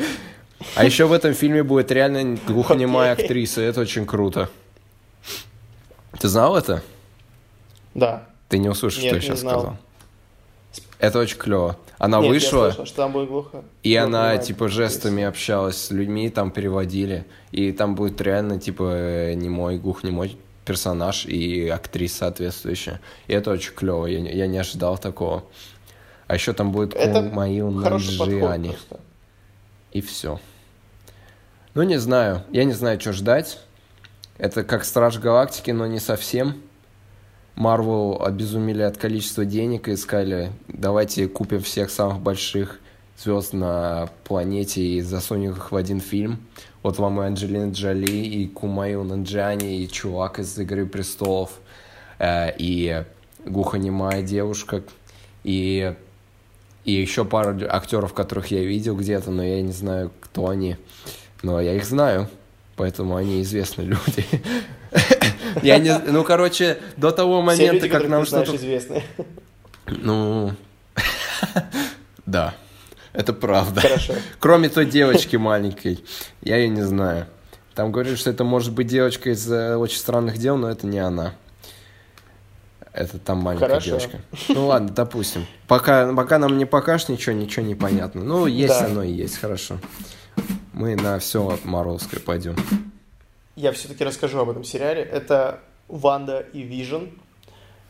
А 0.74 0.84
еще 0.84 1.04
в 1.06 1.12
этом 1.12 1.34
фильме 1.34 1.62
будет 1.62 1.90
реально 1.90 2.38
глухонемая 2.46 3.12
актриса, 3.12 3.60
это 3.60 3.80
очень 3.80 4.06
круто. 4.06 4.48
Ты 6.18 6.28
знал 6.28 6.56
это? 6.56 6.82
Да. 7.94 8.24
Ты 8.50 8.58
не 8.58 8.68
услышал, 8.68 9.00
Нет, 9.02 9.08
что 9.08 9.16
я 9.16 9.20
не 9.22 9.26
сейчас 9.28 9.40
знал. 9.40 9.60
сказал. 9.60 9.76
Это 10.98 11.18
очень 11.20 11.38
клево. 11.38 11.76
Она 11.96 12.18
Нет, 12.18 12.26
я 12.26 12.30
вышла, 12.32 12.64
слышал, 12.66 12.84
что 12.86 12.96
там 12.96 13.12
будет 13.12 13.28
глухо. 13.28 13.64
и 13.82 13.96
Ну, 13.96 14.04
она, 14.04 14.18
понимаю, 14.18 14.42
типа, 14.42 14.68
жестами 14.68 15.22
общалась 15.24 15.76
с 15.78 15.90
людьми, 15.90 16.28
там 16.28 16.50
переводили. 16.50 17.24
И 17.52 17.72
там 17.72 17.94
будет 17.94 18.20
реально, 18.20 18.60
типа, 18.60 18.82
э, 18.92 19.34
немой, 19.34 19.78
глухонемой 19.78 20.36
персонаж 20.66 21.24
и 21.24 21.68
актриса 21.68 22.18
соответствующая. 22.18 23.00
И 23.28 23.32
это 23.32 23.50
очень 23.50 23.72
клево. 23.72 24.04
Я, 24.06 24.20
не- 24.20 24.32
я 24.34 24.46
не 24.46 24.58
ожидал 24.58 24.98
такого. 24.98 25.44
А 26.26 26.34
еще 26.34 26.52
там 26.52 26.70
будет 26.70 26.92
Кумаил 26.94 27.70
Нанджиани. 27.70 28.76
И 29.92 30.00
все. 30.02 30.38
Ну, 31.74 31.82
не 31.82 31.98
знаю. 31.98 32.42
Я 32.50 32.64
не 32.64 32.72
знаю, 32.74 33.00
что 33.00 33.12
ждать. 33.12 33.58
Это 34.38 34.64
как 34.64 34.84
Страж 34.84 35.18
Галактики, 35.18 35.70
но 35.70 35.86
не 35.86 35.98
совсем. 35.98 36.60
Марвел 37.54 38.22
обезумели 38.22 38.82
от 38.82 38.96
количества 38.96 39.44
денег 39.44 39.88
и 39.88 39.94
искали, 39.94 40.52
давайте 40.68 41.28
купим 41.28 41.60
всех 41.60 41.90
самых 41.90 42.20
больших 42.20 42.80
звезд 43.22 43.52
на 43.52 44.08
планете 44.24 44.82
и 44.82 45.00
засунем 45.00 45.52
их 45.52 45.72
в 45.72 45.76
один 45.76 46.00
фильм. 46.00 46.40
Вот 46.82 46.98
вам 46.98 47.20
и 47.20 47.26
Анджелина 47.26 47.70
Джоли, 47.70 48.10
и 48.10 48.48
Кумаил 48.48 49.04
Нанджани, 49.04 49.82
и 49.82 49.88
чувак 49.88 50.38
из 50.38 50.58
«Игры 50.58 50.86
престолов», 50.86 51.50
э, 52.18 52.52
и 52.56 53.04
глухонемая 53.44 54.22
девушка, 54.22 54.82
и, 55.44 55.94
и 56.84 56.92
еще 56.92 57.24
пару 57.24 57.58
актеров, 57.68 58.14
которых 58.14 58.50
я 58.50 58.64
видел 58.64 58.96
где-то, 58.96 59.30
но 59.30 59.42
я 59.42 59.60
не 59.60 59.72
знаю, 59.72 60.10
кто 60.20 60.48
они. 60.48 60.76
Но 61.42 61.60
я 61.60 61.74
их 61.74 61.84
знаю, 61.84 62.28
поэтому 62.76 63.16
они 63.16 63.42
известные 63.42 63.86
люди. 63.88 64.24
Я 65.62 65.78
не... 65.78 65.96
Ну, 65.98 66.24
короче, 66.24 66.78
до 66.96 67.10
того 67.10 67.42
момента, 67.42 67.88
как 67.88 68.08
нам 68.08 68.24
что-то... 68.26 68.56
известны. 68.56 69.02
Ну, 69.86 70.54
да, 72.26 72.54
это 73.12 73.32
правда. 73.32 73.80
Хорошо. 73.80 74.14
Кроме 74.38 74.68
той 74.68 74.86
девочки 74.86 75.36
маленькой, 75.36 76.04
я 76.42 76.56
ее 76.56 76.68
не 76.68 76.82
знаю. 76.82 77.26
Там 77.74 77.92
говорят, 77.92 78.18
что 78.18 78.30
это 78.30 78.44
может 78.44 78.72
быть 78.72 78.88
девочка 78.88 79.30
из 79.30 79.50
э, 79.50 79.76
очень 79.76 79.98
странных 79.98 80.38
дел, 80.38 80.56
но 80.56 80.70
это 80.70 80.86
не 80.86 80.98
она. 80.98 81.34
Это 82.92 83.18
там 83.18 83.38
маленькая 83.38 83.68
Хорошо. 83.68 83.86
девочка. 83.86 84.20
Ну 84.48 84.66
ладно, 84.66 84.90
допустим. 84.90 85.46
Пока, 85.68 86.12
пока 86.12 86.38
нам 86.38 86.58
не 86.58 86.66
покажешь 86.66 87.08
ничего, 87.08 87.34
ничего 87.34 87.64
не 87.64 87.74
понятно. 87.76 88.22
Ну, 88.22 88.46
есть 88.46 88.78
Да. 88.80 88.86
оно 88.86 89.02
и 89.02 89.12
есть, 89.12 89.38
хорошо. 89.38 89.78
Мы 90.72 90.96
на 90.96 91.18
все 91.18 91.58
Марвелское 91.64 92.20
пойдем. 92.20 92.56
Я 93.56 93.72
все-таки 93.72 94.04
расскажу 94.04 94.38
об 94.38 94.50
этом 94.50 94.64
сериале. 94.64 95.02
Это 95.02 95.60
Ванда 95.88 96.40
и 96.52 96.62
Вижн. 96.62 97.06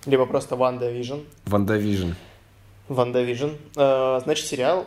Либо 0.06 0.26
просто 0.26 0.56
Ванда 0.56 0.90
Вижн. 0.90 1.18
Ванда 1.44 1.76
Вижн. 1.76 2.12
Ванда 2.88 3.22
Вижн. 3.22 3.50
Э, 3.76 4.20
Значит, 4.24 4.46
сериал 4.46 4.86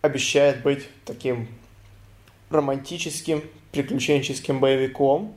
обещает 0.00 0.62
быть 0.62 0.88
таким 1.04 1.48
романтическим, 2.50 3.42
приключенческим 3.72 4.60
боевиком 4.60 5.34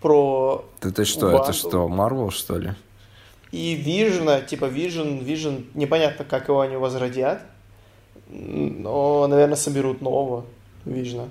про 0.00 0.64
Это 0.78 0.92
ты 0.92 1.04
что, 1.04 1.26
Банду. 1.30 1.42
это 1.42 1.52
что, 1.52 1.88
Марвел, 1.88 2.30
что 2.30 2.56
ли? 2.58 2.72
И 3.52 3.74
Вижена, 3.74 4.40
типа 4.40 4.66
Вижен, 4.66 5.18
Вижен, 5.18 5.66
непонятно, 5.74 6.24
как 6.24 6.48
его 6.48 6.60
они 6.60 6.76
возродят, 6.76 7.42
но, 8.28 9.26
наверное, 9.26 9.56
соберут 9.56 10.00
нового 10.00 10.46
Вижена. 10.84 11.28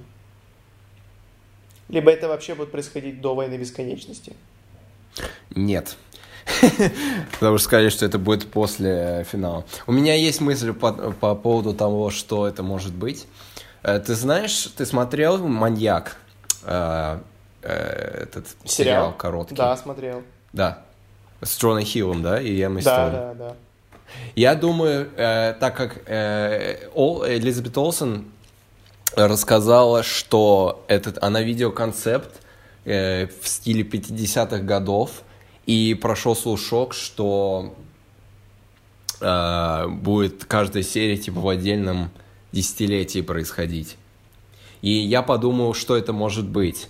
Либо 1.90 2.12
это 2.12 2.28
вообще 2.28 2.56
будет 2.56 2.72
происходить 2.72 3.22
до 3.22 3.36
Войны 3.36 3.56
Бесконечности. 3.58 4.34
Нет. 5.56 5.96
Потому 7.40 7.58
что 7.58 7.66
сказали, 7.66 7.90
что 7.90 8.06
это 8.06 8.20
будет 8.20 8.52
после 8.52 8.90
э, 9.22 9.24
финала. 9.24 9.66
У 9.88 9.92
меня 9.92 10.14
есть 10.16 10.42
мысль 10.42 10.74
по, 10.74 10.92
по 10.94 11.36
поводу 11.36 11.74
того, 11.74 12.10
что 12.12 12.48
это 12.48 12.62
может 12.64 12.94
быть. 12.94 13.26
Э, 13.84 14.00
Ты 14.00 14.14
знаешь, 14.16 14.68
ты 14.76 14.86
смотрел 14.86 15.38
«Маньяк»? 15.48 16.18
Э, 16.64 17.20
Этот 17.62 18.48
сериал, 18.66 18.66
Сериал? 18.66 19.14
короткий. 19.18 19.56
Да, 19.56 19.76
смотрел. 19.78 20.22
Да. 20.54 20.84
С 21.42 21.60
Джоном 21.60 21.84
Хиллом, 21.84 22.22
да? 22.22 22.40
И 22.42 22.60
Эммой 22.62 22.84
Да, 22.84 23.10
да, 23.10 23.34
да. 23.34 23.56
Я 24.36 24.54
думаю, 24.56 25.10
э, 25.18 25.56
так 25.60 25.76
как 25.76 26.02
э, 26.06 26.90
Ол- 26.94 27.26
Элизабет 27.28 27.76
Олсен 27.78 28.26
рассказала, 29.16 30.04
что 30.04 30.84
этот, 30.88 31.22
она 31.24 31.42
видеоконцепт 31.42 32.42
э, 32.86 33.28
в 33.28 33.48
стиле 33.48 33.84
50-х 33.84 34.60
годов, 34.60 35.24
и 35.66 35.96
прошел 36.00 36.36
слушок, 36.36 36.94
что 36.94 37.76
э, 39.20 39.88
будет 39.88 40.46
каждая 40.46 40.84
серия 40.84 41.18
типа 41.18 41.40
в 41.40 41.50
отдельном 41.50 42.12
десятилетии 42.52 43.22
происходить. 43.22 43.98
И 44.82 44.92
я 44.92 45.24
подумал, 45.24 45.74
что 45.74 45.98
это 45.98 46.14
может 46.14 46.48
быть. 46.48 46.88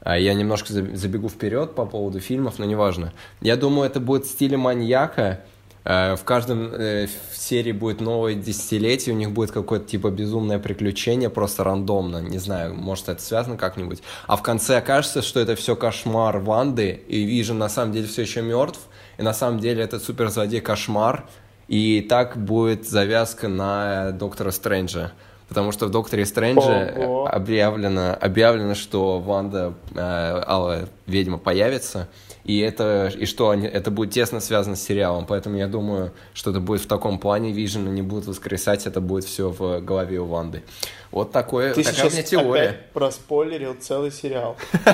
А 0.00 0.18
Я 0.18 0.34
немножко 0.34 0.72
заб- 0.72 0.94
забегу 0.96 1.28
вперед 1.28 1.74
по 1.74 1.86
поводу 1.86 2.20
фильмов, 2.20 2.58
но 2.58 2.64
неважно. 2.64 3.12
Я 3.40 3.56
думаю, 3.56 3.86
это 3.88 4.00
будет 4.00 4.26
в 4.26 4.30
стиле 4.30 4.56
маньяка. 4.56 5.40
Э, 5.84 6.16
В 6.16 6.24
каждом 6.24 6.72
э, 6.72 7.06
в 7.06 7.36
серии 7.36 7.72
будет 7.72 8.00
новое 8.00 8.34
десятилетие, 8.34 9.14
у 9.14 9.18
них 9.18 9.32
будет 9.32 9.50
какое-то 9.50 9.86
типа 9.86 10.10
безумное 10.10 10.58
приключение, 10.58 11.30
просто 11.30 11.64
рандомно. 11.64 12.18
Не 12.18 12.38
знаю, 12.38 12.74
может 12.74 13.08
это 13.08 13.22
связано 13.22 13.56
как-нибудь. 13.56 14.02
А 14.26 14.36
в 14.36 14.42
конце 14.42 14.78
окажется, 14.78 15.22
что 15.22 15.40
это 15.40 15.56
все 15.56 15.76
кошмар 15.76 16.38
Ванды, 16.38 17.02
и 17.08 17.24
Вижен 17.24 17.58
на 17.58 17.68
самом 17.68 17.92
деле 17.92 18.06
все 18.06 18.22
еще 18.22 18.42
мертв, 18.42 18.80
и 19.18 19.22
на 19.22 19.34
самом 19.34 19.58
деле 19.60 19.82
это 19.82 19.98
суперзлодей 19.98 20.60
кошмар, 20.60 21.26
и 21.68 22.00
так 22.08 22.36
будет 22.36 22.88
завязка 22.88 23.48
на 23.48 24.08
э, 24.08 24.12
Доктора 24.12 24.50
Стрэнджа. 24.50 25.12
Потому 25.52 25.70
что 25.70 25.84
в 25.84 25.90
Докторе 25.90 26.24
Стрэнджа 26.24 26.94
Ого. 26.96 27.28
объявлено, 27.30 28.16
объявлено, 28.18 28.74
что 28.74 29.20
Ванда, 29.20 29.74
э, 29.94 29.98
Алая 30.46 30.88
ведьма, 31.06 31.36
появится, 31.36 32.08
и 32.44 32.58
это, 32.60 33.12
и 33.14 33.26
что 33.26 33.50
они, 33.50 33.66
это 33.66 33.90
будет 33.90 34.12
тесно 34.12 34.40
связано 34.40 34.76
с 34.76 34.82
сериалом, 34.82 35.26
поэтому 35.26 35.58
я 35.58 35.66
думаю, 35.66 36.12
что 36.32 36.52
это 36.52 36.60
будет 36.60 36.80
в 36.80 36.86
таком 36.86 37.18
плане, 37.18 37.52
Вижена 37.52 37.90
не 37.90 38.00
будут 38.00 38.28
воскресать, 38.28 38.86
это 38.86 39.02
будет 39.02 39.24
все 39.24 39.50
в 39.50 39.80
голове 39.80 40.20
у 40.20 40.24
Ванды. 40.24 40.62
Вот 41.10 41.32
такое, 41.32 41.74
Ты 41.74 41.84
такая 41.84 42.06
у 42.06 42.10
меня 42.10 42.22
теория. 42.22 42.62
опять 42.62 42.90
проспойлерил 42.92 43.74
целый 43.78 44.10
сериал. 44.10 44.56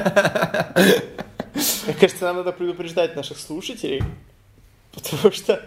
Мне 1.55 1.95
кажется, 2.01 2.25
нам 2.25 2.39
надо 2.39 2.51
предупреждать 2.51 3.15
наших 3.15 3.39
слушателей, 3.39 4.03
потому 4.93 5.31
что... 5.31 5.63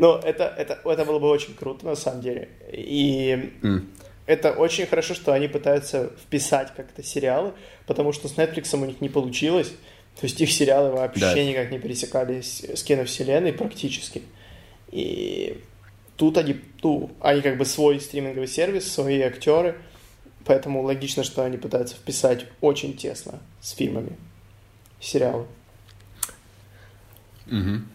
Ну, 0.00 0.14
это, 0.16 0.44
это, 0.56 0.80
это 0.84 1.04
было 1.04 1.18
бы 1.18 1.28
очень 1.28 1.54
круто, 1.54 1.86
на 1.86 1.94
самом 1.94 2.22
деле. 2.22 2.48
И 2.72 3.52
М. 3.62 3.88
это 4.26 4.52
очень 4.52 4.86
хорошо, 4.86 5.14
что 5.14 5.32
они 5.32 5.46
пытаются 5.48 6.10
вписать 6.22 6.72
как-то 6.76 7.02
сериалы, 7.02 7.52
потому 7.86 8.12
что 8.12 8.28
с 8.28 8.36
Netflix 8.36 8.74
у 8.76 8.84
них 8.84 9.00
не 9.00 9.08
получилось. 9.08 9.72
То 10.20 10.26
есть 10.26 10.40
их 10.40 10.50
сериалы 10.50 10.90
вообще 10.90 11.20
Да. 11.20 11.44
никак 11.44 11.70
не 11.70 11.78
пересекались 11.78 12.64
с 12.64 12.82
киновселенной 12.82 13.52
практически. 13.52 14.22
И 14.90 15.62
тут 16.16 16.36
они, 16.36 16.56
ну, 16.82 17.10
они 17.20 17.40
как 17.42 17.56
бы 17.56 17.64
свой 17.64 18.00
стриминговый 18.00 18.48
сервис, 18.48 18.92
свои 18.92 19.20
актеры, 19.20 19.76
поэтому 20.44 20.82
логично, 20.82 21.22
что 21.24 21.44
они 21.44 21.56
пытаются 21.58 21.94
вписать 21.94 22.46
очень 22.60 22.96
тесно 22.96 23.40
с 23.60 23.70
фильмами 23.70 24.16
сериалы. 25.00 25.46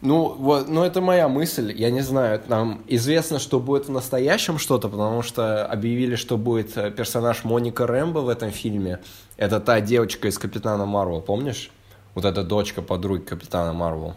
Ну, 0.02 0.34
вот, 0.38 0.68
ну, 0.68 0.84
это 0.84 1.00
моя 1.02 1.28
мысль. 1.30 1.74
Я 1.76 1.90
не 1.90 2.02
знаю, 2.02 2.42
нам 2.48 2.84
известно, 2.88 3.40
что 3.40 3.60
будет 3.60 3.88
в 3.88 3.92
настоящем 3.92 4.58
что-то, 4.60 4.90
потому 4.90 5.22
что 5.22 5.66
объявили, 5.66 6.16
что 6.16 6.38
будет 6.38 6.76
э, 6.78 6.92
персонаж 6.92 7.44
Моника 7.46 7.88
Рэмбо 7.88 8.20
в 8.20 8.30
этом 8.30 8.52
фильме. 8.52 9.00
Это 9.38 9.60
та 9.62 9.80
девочка 9.80 10.28
из 10.28 10.38
Капитана 10.38 10.86
Марвел, 10.86 11.22
помнишь? 11.22 11.72
Вот 12.16 12.26
эта 12.26 12.44
дочка 12.44 12.82
подруги 12.82 13.22
Капитана 13.24 13.72
Марвел, 13.74 14.16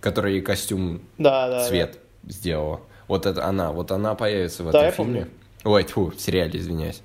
которая 0.00 0.32
ей 0.32 0.42
костюм 0.42 1.00
Да, 1.18 1.48
да. 1.48 1.68
цвет 1.68 1.98
сделала. 2.26 2.80
Вот 3.06 3.26
это 3.26 3.44
она, 3.46 3.70
вот 3.70 3.92
она 3.92 4.14
появится 4.14 4.62
в 4.64 4.70
Да, 4.72 4.78
этом 4.78 4.84
я 4.86 4.90
фильме. 4.92 5.20
помню. 5.22 5.30
Ой, 5.76 5.84
тьфу, 5.84 6.06
в 6.16 6.20
сериале, 6.20 6.58
извиняюсь. 6.58 7.02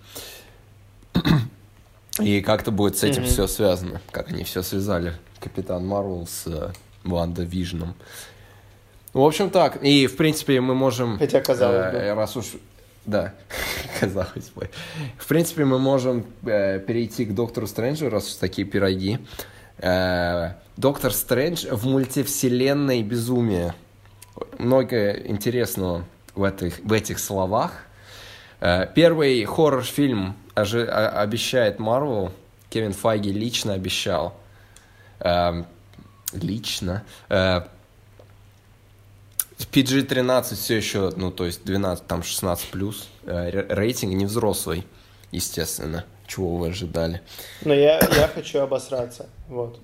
И 2.20 2.42
как-то 2.42 2.72
будет 2.72 2.98
с 2.98 3.04
этим 3.04 3.22
Мгм. 3.24 3.32
все 3.32 3.48
связано. 3.48 4.02
Как 4.12 4.30
они 4.30 4.44
все 4.44 4.62
связали. 4.62 5.14
Капитан 5.40 5.86
Марвел 5.86 6.28
с 6.28 6.48
э, 6.48 6.72
Ванда 7.04 7.44
Вижном. 7.44 7.96
В 9.14 9.22
общем, 9.22 9.50
так. 9.50 9.84
И, 9.84 10.08
в 10.08 10.16
принципе, 10.18 10.62
мы 10.62 10.76
можем... 10.76 11.18
Хотя, 11.18 11.42
казалось 11.42 11.92
бы. 11.92 11.98
э, 11.98 12.14
Раз 12.14 12.36
уж... 12.38 12.46
Да, 13.06 13.34
казалось 14.00 14.50
бы. 14.56 14.70
В 15.18 15.28
принципе, 15.28 15.66
мы 15.66 15.80
можем 15.80 16.26
э, 16.46 16.80
перейти 16.80 17.26
к 17.26 17.34
Доктору 17.34 17.66
Стрэнджу, 17.68 18.10
раз 18.10 18.28
уж 18.28 18.34
такие 18.36 18.68
пироги. 18.68 19.20
Э, 19.80 20.52
Доктор 20.78 21.12
Стрэндж 21.12 21.68
в 21.72 21.88
мультивселенной 21.88 23.02
безумие. 23.04 23.74
Много 24.60 25.12
интересного 25.14 26.06
в 26.36 26.44
этих, 26.44 26.80
в 26.80 26.94
этих 26.94 27.20
словах. 27.20 27.72
Э, 28.60 28.86
Первый 28.94 29.44
хоррор-фильм 29.44 30.36
обещает 30.54 31.80
Марвел. 31.80 32.32
Кевин 32.70 32.94
Файги 32.94 33.32
лично 33.32 33.74
обещал. 33.74 34.36
Эм, 35.22 35.66
Лично. 36.34 37.04
Э, 37.30 37.62
PG-13 39.72 40.56
все 40.56 40.78
еще, 40.78 41.12
ну, 41.16 41.32
то 41.32 41.46
есть 41.46 41.64
12, 41.66 42.06
там 42.08 42.24
16 42.24 42.68
плюс. 42.72 43.10
Э, 43.24 43.50
ре- 43.50 43.66
Рейтинг 43.70 44.14
не 44.14 44.26
взрослый, 44.26 44.86
естественно. 45.32 46.06
Чего 46.28 46.58
вы 46.58 46.68
ожидали? 46.70 47.22
Но 47.64 47.74
я, 47.74 48.00
я 48.00 48.28
хочу 48.28 48.60
обосраться, 48.60 49.28
вот. 49.48 49.80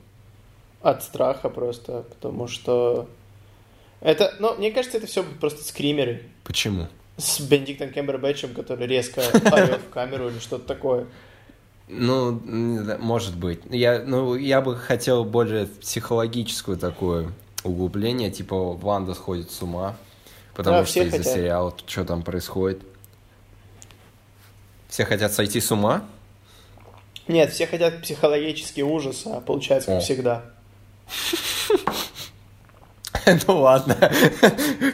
От 0.82 1.04
страха 1.04 1.50
просто, 1.50 2.04
потому 2.04 2.48
что... 2.48 3.10
Это, 4.02 4.36
ну, 4.40 4.56
мне 4.56 4.72
кажется, 4.72 4.98
это 4.98 5.08
все 5.08 5.24
просто 5.24 5.64
скримеры 5.64 6.30
Почему? 6.44 6.88
с 7.18 7.40
Бенедиктом 7.40 7.92
Кембербэтчем, 7.92 8.54
который 8.54 8.86
резко 8.86 9.22
орет 9.52 9.82
в 9.82 9.90
камеру 9.90 10.30
или 10.30 10.38
что-то 10.40 10.68
такое. 10.68 11.08
Ну, 11.88 12.32
может 13.00 13.36
быть. 13.38 13.62
Я, 13.70 14.02
ну, 14.06 14.36
я 14.36 14.62
бы 14.62 14.76
хотел 14.76 15.24
более 15.24 15.68
психологическую 15.68 16.78
такое 16.78 17.32
углубление, 17.64 18.32
типа 18.32 18.74
Ванда 18.74 19.14
сходит 19.14 19.52
с 19.52 19.62
ума, 19.62 19.96
потому 20.56 20.78
Да, 20.78 20.86
что 20.86 21.04
из-за 21.04 21.18
хотят. 21.18 21.34
сериала 21.34 21.74
что 21.86 22.06
там 22.06 22.24
происходит. 22.24 22.82
Все 24.90 25.06
хотят 25.06 25.34
сойти 25.34 25.60
с 25.60 25.72
ума? 25.72 26.04
Нет, 27.28 27.52
все 27.52 27.68
хотят 27.68 28.02
психологический 28.02 28.84
ужас, 28.84 29.24
а 29.26 29.42
получается 29.42 29.92
как 29.94 30.04
всегда. 30.04 30.46
Ну 33.48 33.62
ладно. 33.62 33.98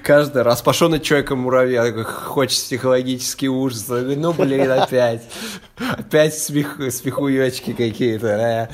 Каждый 0.03 0.41
раз 0.43 0.61
пошел 0.61 0.89
на 0.89 0.99
человека-муравья, 0.99 1.85
такой, 1.85 2.03
хочет 2.03 2.59
психологический 2.59 3.49
ужас. 3.49 3.85
Ну, 3.87 4.33
блин, 4.33 4.71
опять. 4.71 5.23
Опять 5.77 6.37
смех, 6.37 6.79
смехуёчки 6.91 7.73
какие-то. 7.73 8.69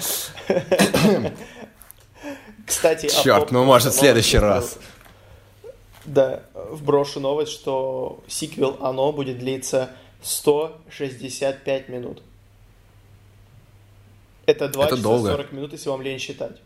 Кстати, 2.66 3.06
а 3.06 3.10
Черт, 3.10 3.52
ну, 3.52 3.64
может, 3.64 3.94
в 3.94 3.98
следующий 3.98 4.40
раз. 4.40 4.78
Да, 6.06 6.44
вброшу 6.54 7.20
новость, 7.20 7.52
что 7.52 8.24
сиквел 8.28 8.78
«Оно» 8.82 9.12
будет 9.12 9.40
длиться 9.40 9.90
165 10.22 11.90
минут. 11.90 12.24
Это 14.46 14.70
2 14.70 14.86
Это 14.86 14.96
часа 14.96 15.04
долго. 15.04 15.32
40 15.32 15.52
минут, 15.52 15.72
если 15.74 15.90
вам 15.90 16.02
лень 16.02 16.20
считать. 16.20 16.58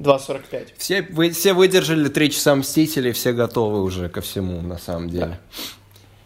2.45. 0.00 0.72
Все, 0.76 1.02
вы, 1.02 1.30
все 1.30 1.52
выдержали 1.52 2.08
три 2.08 2.30
часа 2.30 2.54
Мстителей, 2.54 3.12
все 3.12 3.32
готовы 3.32 3.82
уже 3.82 4.08
ко 4.08 4.20
всему, 4.20 4.60
на 4.60 4.78
самом 4.78 5.08
деле. 5.08 5.38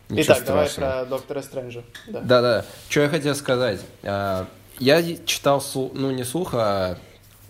Ничего 0.09 0.35
Итак, 0.35 0.45
давай 0.47 0.69
страшного. 0.69 1.05
про 1.05 1.11
Доктора 1.11 1.43
Стрэнджа. 1.43 1.83
Да. 2.07 2.21
Да-да, 2.21 2.65
что 2.89 3.01
я 3.03 3.09
хотел 3.09 3.35
сказать. 3.35 3.81
А, 4.03 4.47
Я 4.79 5.03
читал, 5.27 5.63
ну 5.75 6.11
не 6.11 6.25
слух, 6.25 6.55
а 6.55 6.97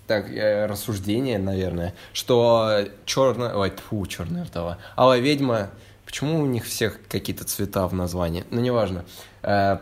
так, 0.08 0.28
э, 0.28 0.66
рассуждение, 0.66 1.38
наверное, 1.38 1.94
что 2.12 2.84
черная, 3.04 3.54
ой, 3.54 3.70
тьфу, 3.70 4.06
черная 4.06 4.44
вдова, 4.44 4.78
Алая 4.96 5.20
ведьма 5.20 5.70
Почему 6.08 6.40
у 6.40 6.46
них 6.46 6.64
всех 6.64 6.98
какие-то 7.06 7.44
цвета 7.44 7.86
в 7.86 7.92
названии? 7.92 8.42
Ну, 8.50 8.62
неважно. 8.62 9.04
Э, 9.42 9.76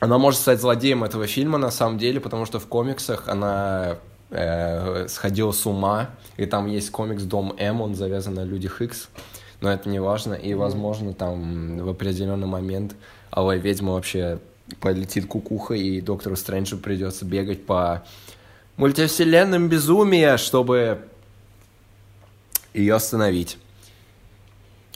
она 0.00 0.18
может 0.18 0.38
стать 0.38 0.60
злодеем 0.60 1.02
этого 1.02 1.26
фильма 1.26 1.56
на 1.56 1.70
самом 1.70 1.96
деле, 1.96 2.20
потому 2.20 2.44
что 2.44 2.60
в 2.60 2.66
комиксах 2.66 3.26
она 3.26 3.96
э, 4.36 5.08
сходила 5.08 5.52
с 5.52 5.66
ума, 5.66 6.10
и 6.36 6.46
там 6.46 6.66
есть 6.66 6.90
комикс 6.90 7.22
«Дом 7.22 7.54
М», 7.58 7.80
он 7.80 7.94
завязан 7.94 8.34
на 8.34 8.44
людях 8.44 8.82
X, 8.82 9.08
но 9.60 9.72
это 9.72 9.88
не 9.88 9.98
важно, 9.98 10.34
и, 10.34 10.54
возможно, 10.54 11.12
там 11.14 11.78
в 11.78 11.88
определенный 11.88 12.46
момент 12.46 12.94
Алая 13.30 13.58
Ведьма 13.58 13.92
вообще 13.94 14.38
полетит 14.80 15.26
кукуха, 15.26 15.74
и 15.74 16.00
Доктору 16.00 16.36
Стрэнджу 16.36 16.78
придется 16.78 17.24
бегать 17.24 17.64
по 17.64 18.04
мультивселенным 18.76 19.68
безумия, 19.68 20.36
чтобы 20.36 21.00
ее 22.74 22.94
остановить. 22.94 23.58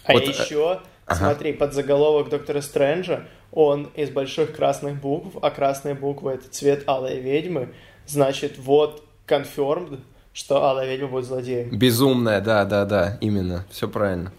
А 0.05 0.13
Вот, 0.13 0.23
э, 0.25 0.27
еще, 0.27 0.81
ага. 1.07 1.19
смотри, 1.19 1.53
под 1.53 1.73
заголовок 1.73 2.29
Доктора 2.29 2.61
Стрэнджа, 2.61 3.27
он 3.53 3.85
из 3.95 4.11
больших 4.11 4.55
красных 4.55 5.01
букв, 5.01 5.37
а 5.43 5.51
красные 5.51 5.95
буквы 5.95 6.33
это 6.33 6.49
цвет 6.49 6.85
алой 6.87 7.21
ведьмы, 7.21 7.71
значит, 8.07 8.59
вот 8.59 9.05
confirmed, 9.31 10.01
что 10.33 10.65
алая 10.65 10.91
ведьма 10.91 11.09
будет 11.09 11.27
злодеем. 11.27 11.71
Безумная, 11.71 12.41
да, 12.41 12.65
да, 12.65 12.85
да, 12.85 13.19
именно, 13.21 13.65
все 13.71 13.89
правильно. 13.89 14.33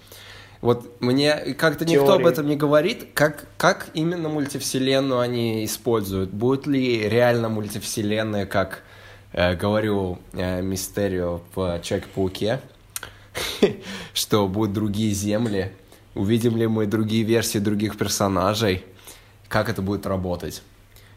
Вот 0.61 1.01
мне 1.01 1.55
как-то 1.57 1.85
никто 1.85 2.13
об 2.13 2.25
этом 2.27 2.47
не 2.47 2.55
говорит, 2.55 3.07
как, 3.15 3.45
как 3.57 3.87
именно 3.95 4.29
мультивселенную 4.29 5.19
они 5.19 5.65
используют. 5.65 6.29
Будет 6.29 6.67
ли 6.67 7.09
реально 7.09 7.49
мультивселенная, 7.49 8.45
как 8.45 8.83
э, 9.33 9.55
говорил 9.55 10.19
э, 10.33 10.61
Мистерио 10.61 11.41
в 11.55 11.81
Человеке-пауке, 11.81 12.61
что 14.13 14.47
будут 14.47 14.73
другие 14.73 15.13
земли, 15.13 15.71
увидим 16.13 16.55
ли 16.57 16.67
мы 16.67 16.85
другие 16.85 17.23
версии 17.23 17.57
других 17.57 17.97
персонажей, 17.97 18.85
как 19.47 19.67
это 19.67 19.81
будет 19.81 20.05
работать. 20.05 20.61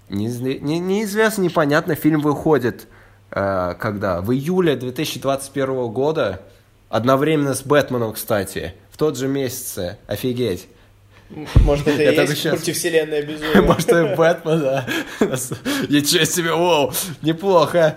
Неизвестно, 0.08 1.42
непонятно, 1.42 1.94
фильм 1.96 2.20
выходит 2.20 2.86
когда? 3.34 4.20
В 4.20 4.32
июле 4.32 4.76
2021 4.76 5.88
года, 5.88 6.40
одновременно 6.88 7.54
с 7.54 7.62
Бэтменом, 7.62 8.12
кстати, 8.12 8.74
в 8.90 8.96
тот 8.96 9.16
же 9.18 9.26
месяце, 9.28 9.98
офигеть. 10.06 10.68
Может, 11.64 11.88
это 11.88 12.02
и 12.02 12.04
Это 12.06 12.20
есть 12.22 12.36
сейчас- 12.36 12.52
мультивселенная 12.52 13.22
безумие. 13.22 13.60
Может, 13.62 13.88
и 13.90 14.14
Бэтмен, 14.14 14.60
да? 14.60 14.86
Ничего 15.20 16.24
себе, 16.24 16.52
вау, 16.52 16.92
неплохо. 17.22 17.96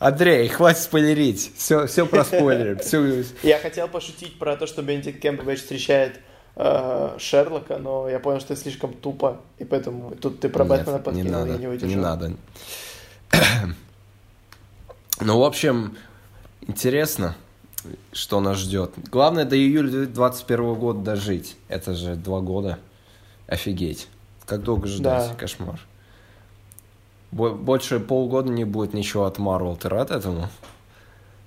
Андрей, 0.00 0.48
хватит 0.48 0.82
спойлерить, 0.82 1.52
все, 1.56 1.86
все 1.86 2.04
проспойлерим, 2.04 2.78
все, 2.80 3.24
Я 3.42 3.58
хотел 3.58 3.88
пошутить 3.88 4.38
про 4.38 4.56
то, 4.56 4.66
что 4.66 4.82
Бенедикт 4.82 5.22
Кэмбербэтч 5.22 5.60
встречает 5.60 6.20
э, 6.56 7.16
Шерлока, 7.18 7.78
но 7.78 8.10
я 8.10 8.18
понял, 8.18 8.40
что 8.40 8.52
это 8.52 8.60
слишком 8.62 8.92
тупо, 8.92 9.40
и 9.58 9.64
поэтому 9.64 10.14
тут 10.20 10.40
ты 10.40 10.50
про 10.50 10.64
Бэтмена 10.64 10.96
не 10.98 11.02
подкинул, 11.02 11.32
надо, 11.32 11.46
я 11.52 11.56
не 11.56 11.60
не 11.60 11.66
выдержал. 11.68 12.02
надо. 12.02 12.32
Ну, 15.20 15.38
в 15.38 15.44
общем, 15.44 15.96
интересно, 16.66 17.36
что 18.12 18.40
нас 18.40 18.58
ждет. 18.58 18.92
Главное 19.10 19.44
до 19.44 19.56
июля 19.56 19.88
2021 19.90 20.74
года 20.74 21.00
дожить. 21.00 21.56
Это 21.68 21.94
же 21.94 22.14
два 22.16 22.40
года. 22.40 22.78
Офигеть. 23.46 24.08
Как 24.46 24.62
долго 24.62 24.88
ждать? 24.88 25.30
Да. 25.30 25.34
Кошмар. 25.36 25.80
Бо- 27.30 27.50
Больше 27.54 28.00
полгода 28.00 28.50
не 28.50 28.64
будет 28.64 28.94
ничего 28.94 29.24
от 29.24 29.38
Marvel. 29.38 29.76
Ты 29.76 29.88
рад 29.88 30.10
этому? 30.10 30.48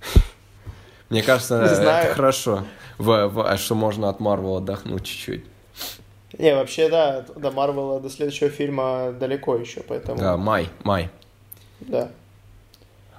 Мне 1.09 1.23
кажется, 1.23 1.61
это 1.63 2.13
хорошо. 2.15 2.65
В- 2.97 3.27
в- 3.27 3.47
а 3.47 3.57
что 3.57 3.75
можно 3.75 4.09
от 4.09 4.19
Marvel 4.19 4.57
отдохнуть 4.57 5.03
чуть-чуть. 5.05 5.45
Не, 6.37 6.53
вообще, 6.55 6.89
да, 6.89 7.25
до 7.35 7.51
Марвела, 7.51 7.99
до 7.99 8.09
следующего 8.09 8.49
фильма 8.49 9.11
далеко 9.13 9.55
еще, 9.55 9.81
поэтому... 9.81 10.17
Да, 10.19 10.37
май, 10.37 10.69
май. 10.83 11.09
да. 11.79 12.09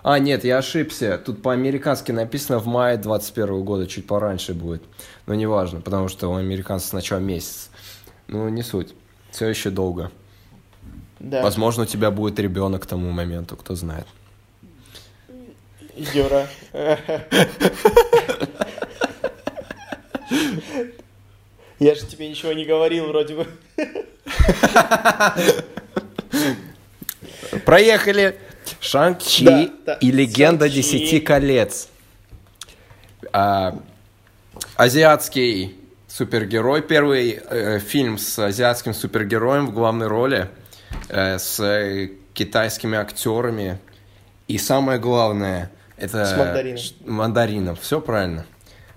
А, 0.02 0.18
нет, 0.18 0.44
я 0.44 0.58
ошибся. 0.58 1.18
Тут 1.18 1.42
по-американски 1.42 2.12
написано 2.12 2.58
в 2.58 2.66
мае 2.66 2.96
21 2.96 3.64
года, 3.64 3.86
чуть 3.86 4.06
пораньше 4.06 4.54
будет. 4.54 4.82
Но 5.26 5.34
неважно, 5.34 5.80
потому 5.80 6.08
что 6.08 6.28
у 6.28 6.36
американцев 6.36 6.90
сначала 6.90 7.18
месяц. 7.18 7.70
Ну, 8.28 8.48
не 8.48 8.62
суть. 8.62 8.94
Все 9.30 9.48
еще 9.48 9.70
долго. 9.70 10.10
Да. 11.18 11.42
Возможно, 11.42 11.82
у 11.82 11.86
тебя 11.86 12.10
будет 12.10 12.38
ребенок 12.38 12.84
к 12.84 12.86
тому 12.86 13.10
моменту, 13.10 13.56
кто 13.56 13.74
знает. 13.74 14.06
Юра. 16.14 16.46
Я 21.80 21.94
же 21.94 22.06
тебе 22.06 22.28
ничего 22.28 22.52
не 22.52 22.64
говорил, 22.64 23.06
вроде 23.06 23.34
бы. 23.34 23.46
Проехали! 27.64 28.38
Шанг-Чи 28.80 29.44
Да, 29.44 29.68
да. 29.86 29.94
и 29.94 30.10
Легенда 30.10 30.66
Шанг-Чи. 30.66 30.82
Десяти 30.82 31.20
колец. 31.20 31.88
А, 33.32 33.78
азиатский 34.76 35.76
супергерой. 36.06 36.82
Первый 36.82 37.40
э, 37.48 37.78
фильм 37.80 38.18
с 38.18 38.38
азиатским 38.38 38.94
супергероем 38.94 39.66
в 39.66 39.72
главной 39.72 40.06
роли. 40.06 40.48
э, 41.08 41.38
с 41.38 42.08
китайскими 42.34 42.96
актерами. 42.96 43.78
И 44.46 44.56
самое 44.58 44.98
главное, 44.98 45.70
это... 45.96 46.24
С 46.24 46.36
мандарином. 46.36 46.82
Мандарином, 47.04 47.76
все 47.76 48.00
правильно. 48.00 48.46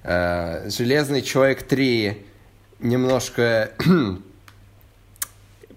Э, 0.04 0.70
Железный 0.70 1.22
человек 1.22 1.64
3 1.64 2.26
немножко 2.80 3.72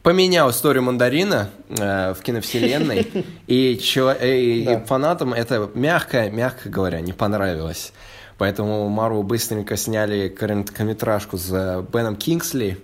поменял 0.05 0.51
историю 0.51 0.83
мандарина 0.85 1.51
э, 1.71 2.13
в 2.15 2.23
киновселенной, 2.23 3.11
и, 3.49 3.77
чело- 3.83 4.13
и 4.13 4.65
Да. 4.65 4.81
фанатам 4.85 5.33
это 5.33 5.69
мягко, 5.75 6.31
мягко 6.31 6.69
говоря, 6.69 7.01
не 7.01 7.13
понравилось. 7.13 7.93
Поэтому 8.39 8.89
Марвел 8.89 9.23
быстренько 9.23 9.77
сняли 9.77 10.29
короткометражку 10.29 11.39
с 11.39 11.83
Беном 11.93 12.17
Кингсли, 12.17 12.79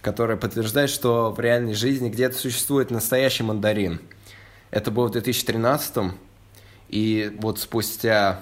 которая 0.00 0.36
подтверждает, 0.36 0.88
что 0.90 1.30
в 1.32 1.38
реальной 1.40 1.74
жизни 1.74 2.08
где-то 2.08 2.36
существует 2.38 2.90
настоящий 2.90 3.42
мандарин. 3.42 4.00
Это 4.70 4.90
было 4.90 5.08
в 5.08 5.12
2013 5.12 6.12
и 6.88 7.36
вот 7.40 7.58
спустя 7.58 8.40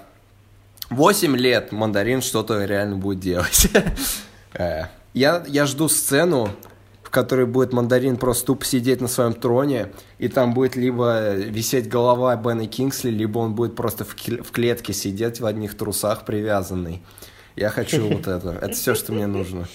8 0.90 1.36
лет 1.36 1.72
мандарин 1.72 2.22
что-то 2.22 2.64
реально 2.64 2.96
будет 2.96 3.20
делать. 3.20 3.68
Э, 4.54 4.84
Я, 5.14 5.42
я 5.48 5.64
жду 5.64 5.88
сцену, 5.88 6.50
которой 7.12 7.46
будет 7.46 7.72
мандарин 7.72 8.16
просто 8.16 8.46
тупо 8.46 8.64
сидеть 8.64 9.00
на 9.00 9.06
своем 9.06 9.34
троне, 9.34 9.92
и 10.18 10.28
там 10.28 10.54
будет 10.54 10.74
либо 10.76 11.34
висеть 11.34 11.88
голова 11.88 12.34
Бена 12.36 12.66
Кингсли, 12.66 13.10
либо 13.10 13.38
он 13.38 13.54
будет 13.54 13.76
просто 13.76 14.04
в, 14.04 14.16
кл- 14.16 14.42
в 14.42 14.50
клетке 14.50 14.92
сидеть 14.94 15.38
в 15.38 15.46
одних 15.46 15.76
трусах 15.76 16.24
привязанный. 16.24 17.02
Я 17.54 17.68
хочу 17.68 18.08
вот 18.12 18.26
это. 18.26 18.50
Это 18.60 18.72
все, 18.72 18.94
что 18.94 19.12
мне 19.12 19.26
нужно. 19.26 19.68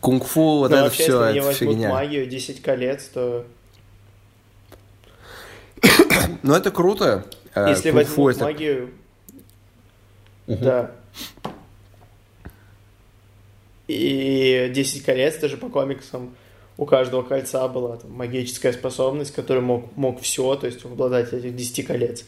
Кунг-фу, 0.00 0.58
вот 0.58 0.70
Но 0.70 0.76
это 0.76 0.84
вообще, 0.84 1.02
все, 1.04 1.24
если 1.26 1.38
это 1.38 1.46
возьмут 1.46 1.74
фигня. 1.74 1.90
магию 1.90 2.26
10 2.26 2.60
колец, 2.62 3.04
то... 3.04 3.46
Ну, 6.42 6.54
это 6.54 6.70
круто. 6.70 7.24
Э, 7.54 7.68
Если 7.70 7.90
возьмут 7.90 8.36
это- 8.36 8.44
магию... 8.44 8.90
Да. 10.46 10.90
И 13.90 14.70
10 14.72 15.02
колец, 15.02 15.38
даже 15.38 15.56
по 15.56 15.68
комиксам, 15.68 16.36
у 16.78 16.86
каждого 16.86 17.22
кольца 17.22 17.66
была 17.68 17.96
там, 17.96 18.12
магическая 18.12 18.72
способность, 18.72 19.34
который 19.34 19.62
мог, 19.62 19.96
мог 19.96 20.20
все, 20.20 20.54
то 20.54 20.66
есть 20.66 20.84
обладать 20.84 21.32
этих 21.32 21.56
10 21.56 21.86
колец. 21.86 22.24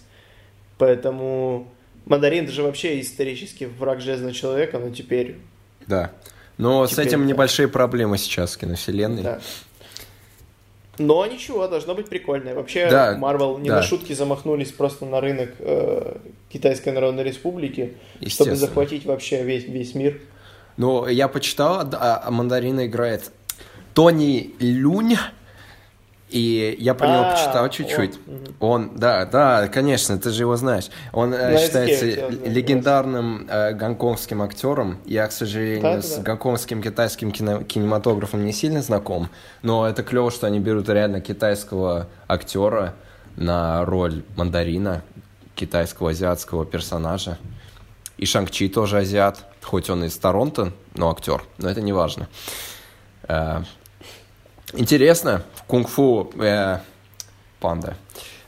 Поэтому 0.78 1.68
мандарин 2.06 2.48
же 2.48 2.62
вообще 2.62 3.00
исторически 3.00 3.64
враг 3.64 4.00
железного 4.00 4.32
человека, 4.32 4.78
но 4.78 4.90
теперь... 4.90 5.36
Да. 5.86 6.12
Но 6.58 6.86
с 6.86 6.90
Теперь 6.90 7.06
этим 7.06 7.20
да. 7.20 7.26
небольшие 7.26 7.68
проблемы 7.68 8.18
сейчас 8.18 8.54
в 8.54 8.58
киновселенной. 8.58 9.22
Да. 9.22 9.40
Но 10.98 11.24
ничего, 11.26 11.66
должно 11.68 11.94
быть 11.94 12.08
прикольно. 12.08 12.54
Вообще, 12.54 12.90
Да, 12.90 13.16
Marvel 13.16 13.60
не 13.60 13.68
да. 13.68 13.76
на 13.76 13.82
шутки 13.82 14.12
замахнулись 14.12 14.72
просто 14.72 15.06
на 15.06 15.20
рынок 15.20 15.54
э, 15.60 16.16
Китайской 16.50 16.90
Народной 16.90 17.24
Республики, 17.24 17.94
чтобы 18.26 18.56
захватить 18.56 19.06
вообще 19.06 19.42
весь, 19.42 19.64
весь 19.64 19.94
мир. 19.94 20.20
Ну, 20.82 21.06
я 21.06 21.28
почитал, 21.28 21.88
а, 21.92 22.22
а 22.24 22.30
мандарина 22.32 22.86
играет 22.86 23.30
Тони 23.94 24.52
Люнь, 24.58 25.16
и 26.28 26.76
я 26.76 26.94
про 26.94 27.06
него 27.06 27.20
А, 27.20 27.32
почитал 27.34 27.68
чуть-чуть. 27.68 28.18
он, 28.58 28.90
да, 28.96 29.24
да, 29.24 29.68
конечно, 29.68 30.18
ты 30.18 30.30
же 30.30 30.42
его 30.42 30.56
знаешь. 30.56 30.88
Он 31.12 31.32
э, 31.32 31.56
считается 31.56 32.04
легендарным 32.04 33.46
э, 33.48 33.74
гонконгским 33.74 34.42
актером. 34.42 34.98
Я, 35.04 35.28
к 35.28 35.32
сожалению, 35.32 36.02
с 36.02 36.18
гонконгским 36.18 36.82
китайским 36.82 37.30
кинематографом 37.30 38.44
не 38.44 38.52
сильно 38.52 38.82
знаком, 38.82 39.28
но 39.62 39.86
это 39.88 40.02
клево, 40.02 40.32
что 40.32 40.48
они 40.48 40.58
берут 40.58 40.88
реально 40.88 41.20
китайского 41.20 42.08
актера 42.26 42.96
на 43.36 43.84
роль 43.84 44.24
мандарина, 44.34 45.04
китайского 45.54 46.10
азиатского 46.10 46.66
персонажа. 46.66 47.38
И 48.18 48.26
Шанг-Чи 48.26 48.68
тоже 48.68 48.98
азиат. 48.98 49.44
Хоть 49.62 49.90
он 49.90 50.04
из 50.04 50.16
Торонто, 50.18 50.72
но 50.94 51.10
актер, 51.10 51.44
но 51.58 51.70
это 51.70 51.80
не 51.80 51.92
важно. 51.92 52.28
Э, 53.24 53.62
интересно, 54.72 55.44
кунг-фу 55.66 56.32
э, 56.40 56.78
панда. 57.60 57.96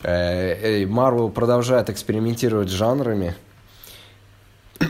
Марвел 0.02 1.30
продолжает 1.30 1.88
экспериментировать 1.88 2.68
с 2.68 2.72
жанрами. 2.72 3.34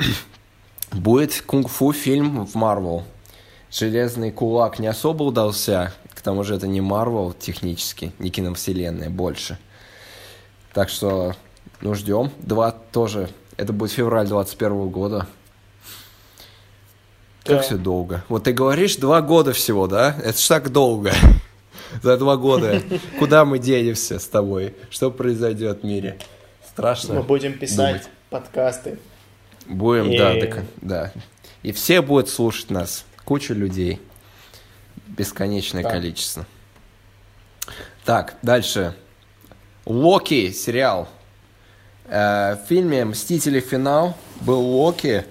Будет 0.91 1.41
кунг-фу 1.43 1.93
фильм 1.93 2.47
в 2.47 2.57
Марвел. 2.57 3.05
Железный 3.70 4.33
кулак 4.33 4.81
не 4.81 4.89
особо 4.89 5.22
удался, 5.25 5.93
к 6.14 6.20
тому 6.20 6.43
же 6.43 6.55
это 6.55 6.66
не 6.66 6.81
Марвел 6.81 7.33
технически, 7.33 8.12
не 8.18 8.31
киновселенная 8.31 9.11
больше. 9.11 9.59
Так 10.72 10.89
что, 10.89 11.35
ну, 11.81 11.95
ждем. 11.95 12.31
Два 12.39 12.72
тоже. 12.72 13.29
Это 13.57 13.72
будет 13.72 13.93
февраль 13.93 14.27
21 14.27 14.89
года. 14.89 15.29
Как 17.45 17.57
да. 17.57 17.62
все 17.62 17.76
долго. 17.76 18.24
Вот 18.28 18.45
ты 18.45 18.53
говоришь, 18.53 18.97
два 18.97 19.20
года 19.20 19.53
всего, 19.53 19.86
да? 19.86 20.16
Это 20.24 20.38
ж 20.38 20.49
так 20.49 20.70
долго. 20.70 21.12
За 22.03 22.16
два 22.16 22.36
года. 22.36 22.82
Куда 23.18 23.45
мы 23.45 23.59
денемся 23.59 24.18
с 24.18 24.26
тобой? 24.26 24.74
Что 24.88 25.11
произойдет 25.11 25.82
в 25.82 25.84
мире? 25.84 26.18
Страшно. 26.66 27.14
Мы 27.14 27.22
будем 27.22 27.59
писать 27.59 28.03
думать. 28.03 28.09
подкасты. 28.30 28.99
Будем, 29.66 30.11
И... 30.11 30.18
да, 30.18 30.40
так, 30.40 30.64
да. 30.80 31.12
И 31.62 31.72
все 31.72 32.01
будут 32.01 32.30
слушать 32.30 32.70
нас. 32.70 33.05
Куча 33.24 33.53
людей. 33.53 34.01
Бесконечное 35.07 35.82
да. 35.82 35.90
количество. 35.90 36.47
Так, 38.07 38.36
дальше. 38.42 38.95
Локи 39.84 40.51
сериал. 40.51 41.09
Э, 42.07 42.57
в 42.57 42.66
фильме 42.68 43.05
«Мстители. 43.05 43.61
Финал» 43.61 44.16
был 44.40 44.61
Локи, 44.61 45.26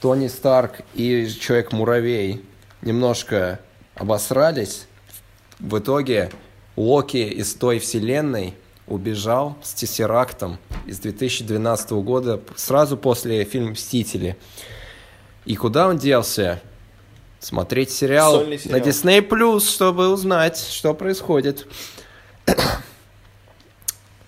Тони 0.00 0.28
Старк 0.28 0.82
и 0.94 1.28
Человек-муравей 1.28 2.44
немножко 2.82 3.60
обосрались. 3.94 4.86
В 5.58 5.78
итоге 5.78 6.30
Локи 6.76 7.16
из 7.16 7.54
той 7.54 7.80
вселенной 7.80 8.54
убежал 8.86 9.56
с 9.62 9.74
Тессерактом 9.74 10.58
из 10.86 11.00
2012 11.00 11.90
года, 11.90 12.40
сразу 12.56 12.96
после 12.96 13.44
фильма 13.44 13.70
«Мстители». 13.70 14.36
И 15.44 15.56
куда 15.56 15.88
он 15.88 15.98
делся? 15.98 16.60
Смотреть 17.40 17.90
сериал, 17.90 18.44
сериал. 18.44 18.70
на 18.70 18.82
Disney 18.82 19.26
Plus, 19.26 19.68
чтобы 19.68 20.08
узнать, 20.08 20.58
что 20.58 20.92
происходит. 20.94 21.66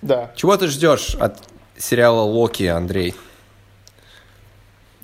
Да. 0.03 0.33
Чего 0.35 0.57
ты 0.57 0.69
ждешь 0.69 1.15
от 1.17 1.39
сериала 1.77 2.23
Локи, 2.23 2.65
Андрей? 2.65 3.15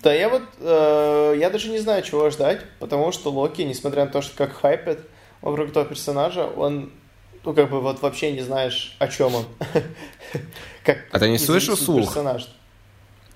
Да, 0.07 0.13
я 0.13 0.29
вот, 0.29 0.43
э, 0.61 1.35
я 1.37 1.49
даже 1.49 1.67
не 1.67 1.79
знаю, 1.79 2.01
чего 2.01 2.29
ждать, 2.29 2.61
потому 2.79 3.11
что 3.11 3.29
Локи, 3.29 3.63
несмотря 3.63 4.05
на 4.05 4.09
то, 4.09 4.21
что 4.21 4.37
как 4.37 4.53
хайпит 4.53 5.01
вокруг 5.41 5.73
того 5.73 5.85
персонажа, 5.85 6.45
он, 6.45 6.91
ну, 7.43 7.53
как 7.53 7.69
бы 7.69 7.81
вот 7.81 8.01
вообще 8.01 8.31
не 8.31 8.39
знаешь, 8.39 8.95
о 8.99 9.09
чем 9.09 9.35
он. 9.35 9.45
как 10.85 10.99
а 11.11 11.19
ты 11.19 11.29
не 11.29 11.37
слышал 11.37 11.75
слух? 11.75 12.05
Персонаж. 12.05 12.47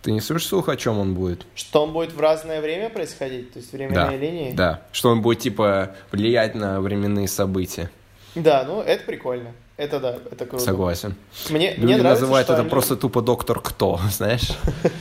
Ты 0.01 0.13
не 0.13 0.21
слышишь 0.21 0.47
слух, 0.47 0.69
о 0.69 0.77
чем 0.77 0.97
он 0.97 1.13
будет? 1.13 1.45
Что 1.55 1.83
он 1.83 1.91
будет 1.91 2.13
в 2.13 2.21
разное 2.21 2.61
время 2.61 2.89
происходить, 2.89 3.51
то 3.51 3.59
есть 3.59 3.73
временные 3.73 4.05
да, 4.05 4.15
линии? 4.15 4.51
Да, 4.53 4.81
что 4.93 5.09
он 5.09 5.21
будет, 5.21 5.39
типа, 5.39 5.97
влиять 6.13 6.55
на 6.55 6.79
временные 6.79 7.27
события. 7.27 7.91
Да, 8.33 8.63
ну, 8.65 8.79
это 8.81 9.03
прикольно. 9.03 9.51
Это 9.75 9.99
да, 9.99 10.19
это 10.31 10.45
круто. 10.45 10.63
Согласен. 10.63 11.15
Мне, 11.49 11.71
Люди 11.71 11.83
мне 11.83 11.97
нравится, 11.97 12.21
называют 12.21 12.49
это 12.49 12.61
они... 12.61 12.69
просто 12.69 12.95
тупо 12.95 13.21
доктор 13.21 13.59
кто, 13.59 13.99
знаешь? 14.09 14.51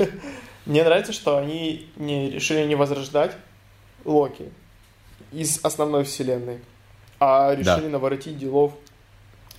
Мне 0.66 0.84
нравится, 0.84 1.12
что 1.12 1.38
они 1.38 1.88
не 1.96 2.30
решили 2.30 2.66
не 2.66 2.74
возрождать 2.74 3.32
Локи 4.04 4.50
из 5.32 5.60
основной 5.62 6.04
вселенной, 6.04 6.58
а 7.18 7.54
решили 7.54 7.84
да. 7.84 7.88
наворотить 7.88 8.38
делов 8.38 8.72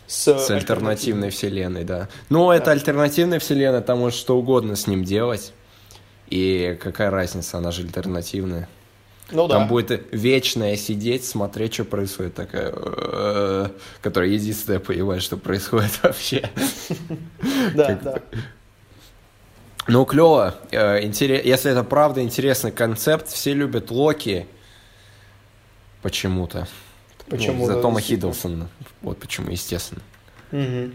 с, 0.07 0.37
с 0.37 0.49
альтернативной 0.49 1.29
вселенной, 1.29 1.83
да. 1.83 2.09
Ну, 2.29 2.49
да. 2.49 2.57
это 2.57 2.71
альтернативная 2.71 3.39
вселенная, 3.39 3.81
там 3.81 3.99
может 3.99 4.19
что 4.19 4.37
угодно 4.37 4.75
с 4.75 4.87
ним 4.87 5.03
делать. 5.03 5.53
И 6.27 6.77
какая 6.81 7.09
разница, 7.09 7.57
она 7.57 7.71
же 7.71 7.83
альтернативная. 7.83 8.67
Ну, 9.31 9.47
Там 9.47 9.63
да. 9.63 9.67
будет 9.67 10.07
вечная 10.11 10.75
сидеть, 10.75 11.25
смотреть, 11.25 11.73
что 11.73 11.85
происходит, 11.85 12.35
такая, 12.35 12.73
э, 12.75 13.69
которая 14.01 14.29
единственная 14.29 14.79
понимает, 14.79 15.23
что 15.23 15.37
происходит 15.37 15.91
вообще. 16.03 16.49
Да, 17.73 17.97
да. 18.03 18.21
Ну, 19.87 20.05
клево. 20.05 20.55
Э, 20.71 20.99
если 21.01 21.71
это 21.71 21.83
правда 21.83 22.21
интересный 22.21 22.71
концепт, 22.71 23.27
все 23.27 23.53
любят 23.53 23.91
Локи 23.91 24.47
почему-то. 26.01 26.67
Почему? 27.29 27.65
Ну, 27.67 27.73
за 27.73 27.81
Тома 27.81 28.01
Хиддлсона. 28.01 28.67
Вот 29.01 29.17
почему, 29.19 29.51
естественно. 29.51 30.01
Угу. 30.51 30.91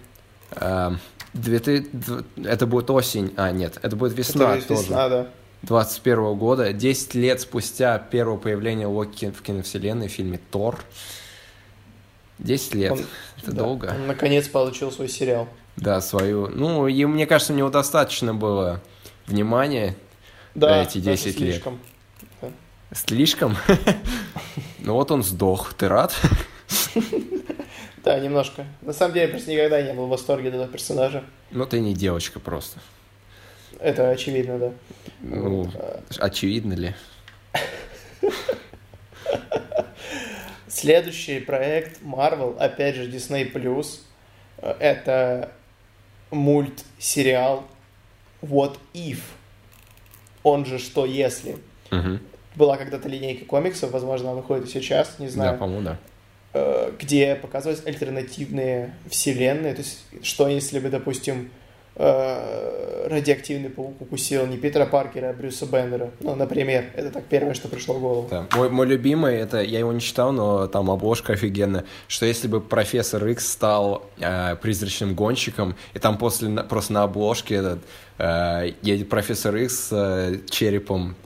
Это 2.45 2.67
будет 2.67 2.91
осень. 2.91 3.33
А, 3.37 3.51
нет, 3.51 3.79
это 3.83 3.97
будет 3.97 4.13
весна 4.13 4.61
тоже. 4.61 4.83
Весна, 4.83 5.09
да. 5.09 5.27
21 5.63 6.35
года, 6.37 6.73
10 6.73 7.15
лет 7.15 7.41
спустя 7.41 7.99
первого 7.99 8.37
появления 8.37 8.87
Локи 8.87 9.31
в 9.31 9.43
киновселенной 9.43 10.09
в 10.09 10.13
фильме 10.13 10.39
«Тор». 10.51 10.79
10 12.39 12.75
лет. 12.75 12.93
Он, 12.93 13.01
Это 13.39 13.53
да, 13.53 13.63
долго. 13.63 13.95
Он 13.99 14.07
наконец 14.07 14.47
получил 14.49 14.93
свой 14.93 15.09
сериал. 15.09 15.49
Да, 15.77 16.01
свою. 16.01 16.49
Ну, 16.49 16.89
и 16.89 17.05
мне 17.05 17.27
кажется, 17.27 17.53
у 17.53 17.57
него 17.57 17.69
достаточно 17.69 18.35
было 18.35 18.81
внимания 19.27 19.97
да, 20.55 20.83
эти 20.83 20.99
10 20.99 21.27
лет. 21.41 21.55
Слишком. 21.55 21.81
Да. 22.41 22.49
Слишком? 22.93 23.57
Ну 24.79 24.95
вот 24.95 25.11
он 25.11 25.25
сдох. 25.25 25.75
Ты 25.75 25.89
рад? 25.89 26.15
Да, 28.05 28.21
немножко. 28.21 28.65
На 28.83 28.93
самом 28.93 29.15
деле, 29.15 29.27
я 29.27 29.33
просто 29.33 29.51
никогда 29.51 29.83
не 29.83 29.93
был 29.93 30.07
в 30.07 30.11
восторге 30.11 30.51
этого 30.51 30.69
персонажа. 30.69 31.25
Ну, 31.51 31.67
ты 31.67 31.81
не 31.81 31.93
девочка 31.93 32.39
просто. 32.39 32.79
Это 33.81 34.11
очевидно, 34.11 34.61
да. 34.61 34.73
Ну, 35.23 35.69
очевидно 36.21 36.75
ли? 36.75 36.95
Следующий 40.69 41.41
проект 41.41 42.01
Marvel, 42.01 42.57
опять 42.59 42.95
же 42.95 43.11
Disney+, 43.11 43.51
это 44.79 45.53
мультсериал 46.31 47.65
What 48.43 48.79
If, 48.95 49.21
он 50.43 50.65
же 50.65 50.79
Что 50.79 51.07
Если. 51.07 51.57
Угу. 51.91 52.19
Была 52.57 52.77
когда-то 52.77 53.09
линейка 53.09 53.45
комиксов, 53.45 53.91
возможно, 53.91 54.31
она 54.31 54.41
выходит 54.41 54.69
сейчас, 54.69 55.19
не 55.19 55.29
знаю. 55.29 55.53
Да, 55.53 55.59
по-моему, 55.59 55.83
да. 55.83 55.99
Э, 56.55 56.91
где 56.99 57.35
показывались 57.35 57.85
альтернативные 57.85 58.95
вселенные, 59.11 59.75
то 59.75 59.83
есть 59.83 60.05
что 60.23 60.49
если 60.49 60.79
бы, 60.79 60.89
допустим, 60.89 61.51
Э, 61.99 63.07
радиоактивный 63.09 63.71
паук 63.71 64.03
укусил 64.03 64.47
не 64.47 64.59
Питера 64.59 64.85
Паркера, 64.85 65.31
а 65.31 65.33
Брюса 65.33 65.65
Беннера. 65.65 66.11
Ну, 66.21 66.35
например, 66.35 66.91
это 66.95 67.11
так 67.11 67.25
первое, 67.25 67.55
что 67.55 67.69
пришло 67.69 67.95
в 67.95 68.01
голову. 68.01 68.29
Да. 68.31 68.47
Мой, 68.55 68.69
мой 68.69 68.87
любимый, 68.87 69.37
это 69.37 69.63
я 69.63 69.79
его 69.79 69.93
не 69.93 70.01
читал, 70.01 70.33
но 70.33 70.67
там 70.67 70.91
обложка 70.91 71.33
офигенная, 71.33 71.85
что 72.07 72.27
если 72.27 72.49
бы 72.49 72.61
профессор 72.61 73.27
Икс 73.27 73.51
стал 73.51 74.11
э, 74.19 74.57
призрачным 74.57 75.15
гонщиком, 75.15 75.75
и 75.95 75.99
там 75.99 76.19
после 76.19 76.51
просто 76.65 76.93
на 76.93 77.05
обложке 77.05 77.55
этот 77.55 77.79
э, 78.19 78.73
едет 78.83 79.09
профессор 79.09 79.57
Икс 79.57 79.89
с 79.89 79.93
э, 79.93 80.39
черепом 80.51 81.17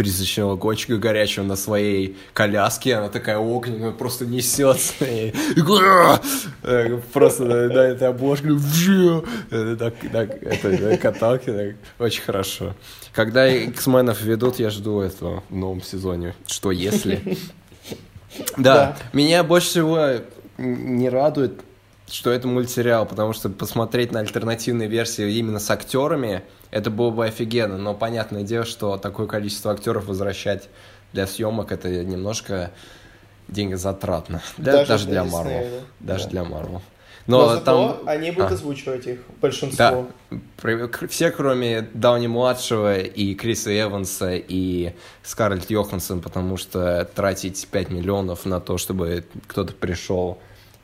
призрачного 0.00 0.56
гонщика 0.56 0.96
горячего 0.96 1.44
на 1.44 1.56
своей 1.56 2.16
коляске, 2.32 2.94
она 2.94 3.10
такая 3.10 3.36
огненная, 3.36 3.90
просто 3.90 4.24
несется. 4.24 4.94
Просто 7.12 7.44
на 7.44 7.80
этой 7.80 8.08
обложке 8.08 8.48
это 9.50 10.96
каталки, 10.96 11.76
очень 11.98 12.22
хорошо. 12.22 12.74
Когда 13.12 13.46
X-менов 13.46 14.22
ведут, 14.22 14.58
я 14.58 14.70
жду 14.70 15.00
этого 15.00 15.42
в 15.50 15.54
новом 15.54 15.82
сезоне. 15.82 16.34
Что 16.46 16.70
если? 16.70 17.36
Да, 18.56 18.96
меня 19.12 19.42
больше 19.42 19.66
всего 19.66 19.98
не 20.56 21.08
радует 21.10 21.60
что 22.10 22.30
это 22.30 22.48
мультсериал, 22.48 23.06
потому 23.06 23.32
что 23.32 23.48
посмотреть 23.48 24.12
на 24.12 24.20
альтернативные 24.20 24.88
версии 24.88 25.32
именно 25.32 25.58
с 25.58 25.70
актерами, 25.70 26.42
это 26.70 26.90
было 26.90 27.10
бы 27.10 27.24
офигенно, 27.26 27.78
но 27.78 27.94
понятное 27.94 28.42
дело, 28.42 28.64
что 28.64 28.96
такое 28.96 29.26
количество 29.26 29.72
актеров 29.72 30.06
возвращать 30.06 30.68
для 31.12 31.26
съемок, 31.26 31.72
это 31.72 31.88
немножко 32.04 32.70
деньгозатратно. 33.48 34.42
Для, 34.56 34.72
даже, 34.72 34.88
даже 34.88 35.06
для 35.08 35.24
Марвел. 35.24 35.64
Да? 36.00 36.14
Даже 36.14 36.24
да. 36.24 36.30
для 36.30 36.44
Марвел. 36.44 36.82
Но, 37.26 37.42
Но 37.42 37.48
зато 37.54 37.64
там... 37.64 38.08
они 38.08 38.30
будут 38.30 38.50
а. 38.50 38.54
озвучивать 38.54 39.06
их, 39.06 39.20
большинство. 39.40 40.08
Да. 40.30 40.88
Все, 41.08 41.30
кроме 41.30 41.82
Дауни-младшего 41.94 42.98
и 42.98 43.34
Криса 43.34 43.78
Эванса 43.78 44.34
и 44.34 44.94
Скарлетт 45.22 45.70
Йоханссон, 45.70 46.22
потому 46.22 46.56
что 46.56 47.08
тратить 47.14 47.68
5 47.70 47.90
миллионов 47.90 48.46
на 48.46 48.58
то, 48.60 48.78
чтобы 48.78 49.24
кто-то 49.46 49.74
пришел 49.74 50.38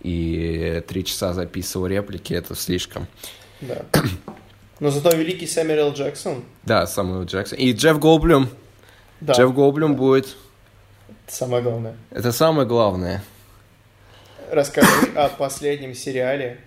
и 0.07 0.83
три 0.87 1.05
часа 1.05 1.33
записывал 1.33 1.87
реплики, 1.89 2.33
это 2.33 2.55
слишком. 2.55 3.09
Да. 3.61 3.85
Но 4.81 4.91
зато 4.91 5.17
великий 5.17 5.47
Сэмюэл 5.49 5.93
Джексон. 5.95 6.45
Да, 6.65 6.87
Сэмюэл 6.87 7.25
Джексон. 7.25 7.59
И 7.59 7.73
Джефф 7.73 7.99
Голблюм 7.99 8.49
Да, 9.21 9.33
Джефф 9.33 9.53
Голблюм 9.53 9.97
будет... 9.97 10.37
это 11.25 11.35
самое 11.35 11.63
главное. 11.63 11.97
Это 12.11 12.31
самое 12.31 12.69
главное. 12.69 13.25
Расскажи 14.53 15.13
о 15.17 15.29
последнем 15.29 15.95
сериале, 15.95 16.61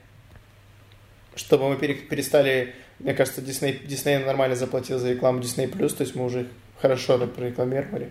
чтобы 1.36 1.70
мы 1.70 1.78
пере- 1.78 1.94
перестали... 1.94 2.76
Мне 3.00 3.14
кажется, 3.14 3.42
Дисней, 3.42 3.80
Дисней 3.86 4.18
нормально 4.18 4.58
заплатил 4.58 5.00
за 5.00 5.12
рекламу 5.12 5.40
Disney+, 5.40 5.68
то 5.70 6.04
есть 6.04 6.14
мы 6.14 6.26
уже 6.26 6.50
хорошо 6.82 7.18
прорекламировали. 7.26 8.10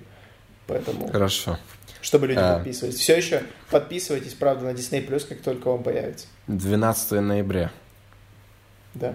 Поэтому, 0.66 1.08
Хорошо. 1.08 1.58
Чтобы 2.00 2.26
люди 2.28 2.38
А. 2.38 2.56
подписывались. 2.56 2.96
Все 2.96 3.16
еще 3.16 3.42
подписывайтесь, 3.70 4.34
правда, 4.34 4.66
на 4.66 4.70
Disney+, 4.70 5.02
как 5.28 5.40
только 5.40 5.68
он 5.68 5.82
появится. 5.82 6.26
12 6.46 7.20
ноября. 7.20 7.70
Да. 8.94 9.14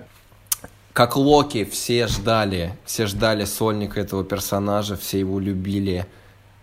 Как 0.94 1.16
Локи 1.16 1.66
все 1.66 2.06
ждали, 2.08 2.76
все 2.86 3.08
ждали 3.08 3.46
сольника 3.46 4.00
этого 4.00 4.24
персонажа, 4.24 4.96
все 4.96 5.20
его 5.20 5.40
любили 5.40 6.06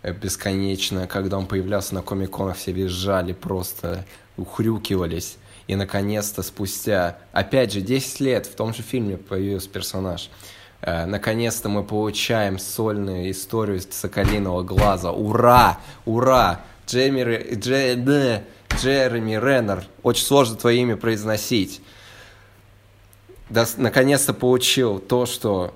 э, 0.02 0.12
бесконечно. 0.12 1.08
Когда 1.08 1.36
он 1.36 1.46
появлялся 1.46 1.96
на 1.96 2.02
комик-конах, 2.02 2.56
все 2.56 2.70
визжали, 2.70 3.32
просто 3.32 4.04
ухрюкивались. 4.36 5.36
И, 5.66 5.74
наконец-то, 5.74 6.42
спустя, 6.42 7.18
опять 7.32 7.72
же, 7.72 7.80
10 7.80 8.20
лет 8.20 8.46
в 8.46 8.54
том 8.54 8.72
же 8.72 8.82
фильме 8.82 9.16
появился 9.16 9.68
персонаж. 9.68 10.30
Э, 10.82 11.04
Наконец-то 11.06 11.68
мы 11.68 11.82
получаем 11.84 12.58
сольную 12.58 13.30
историю 13.30 13.80
Соколиного 13.90 14.62
Глаза. 14.62 15.12
Ура! 15.12 15.78
Ура! 16.04 16.60
Джейми, 16.86 17.20
Ре- 17.20 17.50
Дже- 17.52 17.96
Дэ, 17.96 18.42
Джереми 18.76 19.32
Реннер. 19.32 19.84
Очень 20.02 20.24
сложно 20.24 20.56
твое 20.56 20.78
имя 20.80 20.96
произносить. 20.96 21.80
Дос- 23.48 23.74
наконец-то 23.76 24.32
получил 24.34 24.98
то, 24.98 25.26
что 25.26 25.74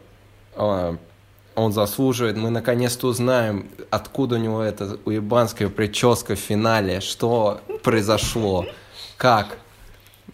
э, 0.57 0.96
он 1.55 1.72
заслуживает. 1.72 2.36
Мы 2.36 2.50
наконец-то 2.50 3.07
узнаем, 3.09 3.68
откуда 3.90 4.36
у 4.36 4.38
него 4.38 4.62
эта 4.62 4.98
уебанская 5.05 5.68
прическа 5.68 6.34
в 6.34 6.38
финале, 6.38 7.00
что 7.00 7.61
произошло, 7.82 8.66
как, 9.16 9.59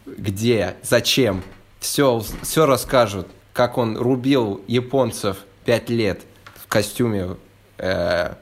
где, 0.06 0.76
зачем. 0.82 1.42
Все, 1.78 2.22
все 2.42 2.66
расскажут, 2.66 3.26
как 3.52 3.78
он 3.78 3.96
рубил 3.96 4.60
японцев 4.66 5.38
пять 5.64 5.90
лет 5.90 6.22
в 6.54 6.66
костюме. 6.68 7.36
э, 7.78 8.34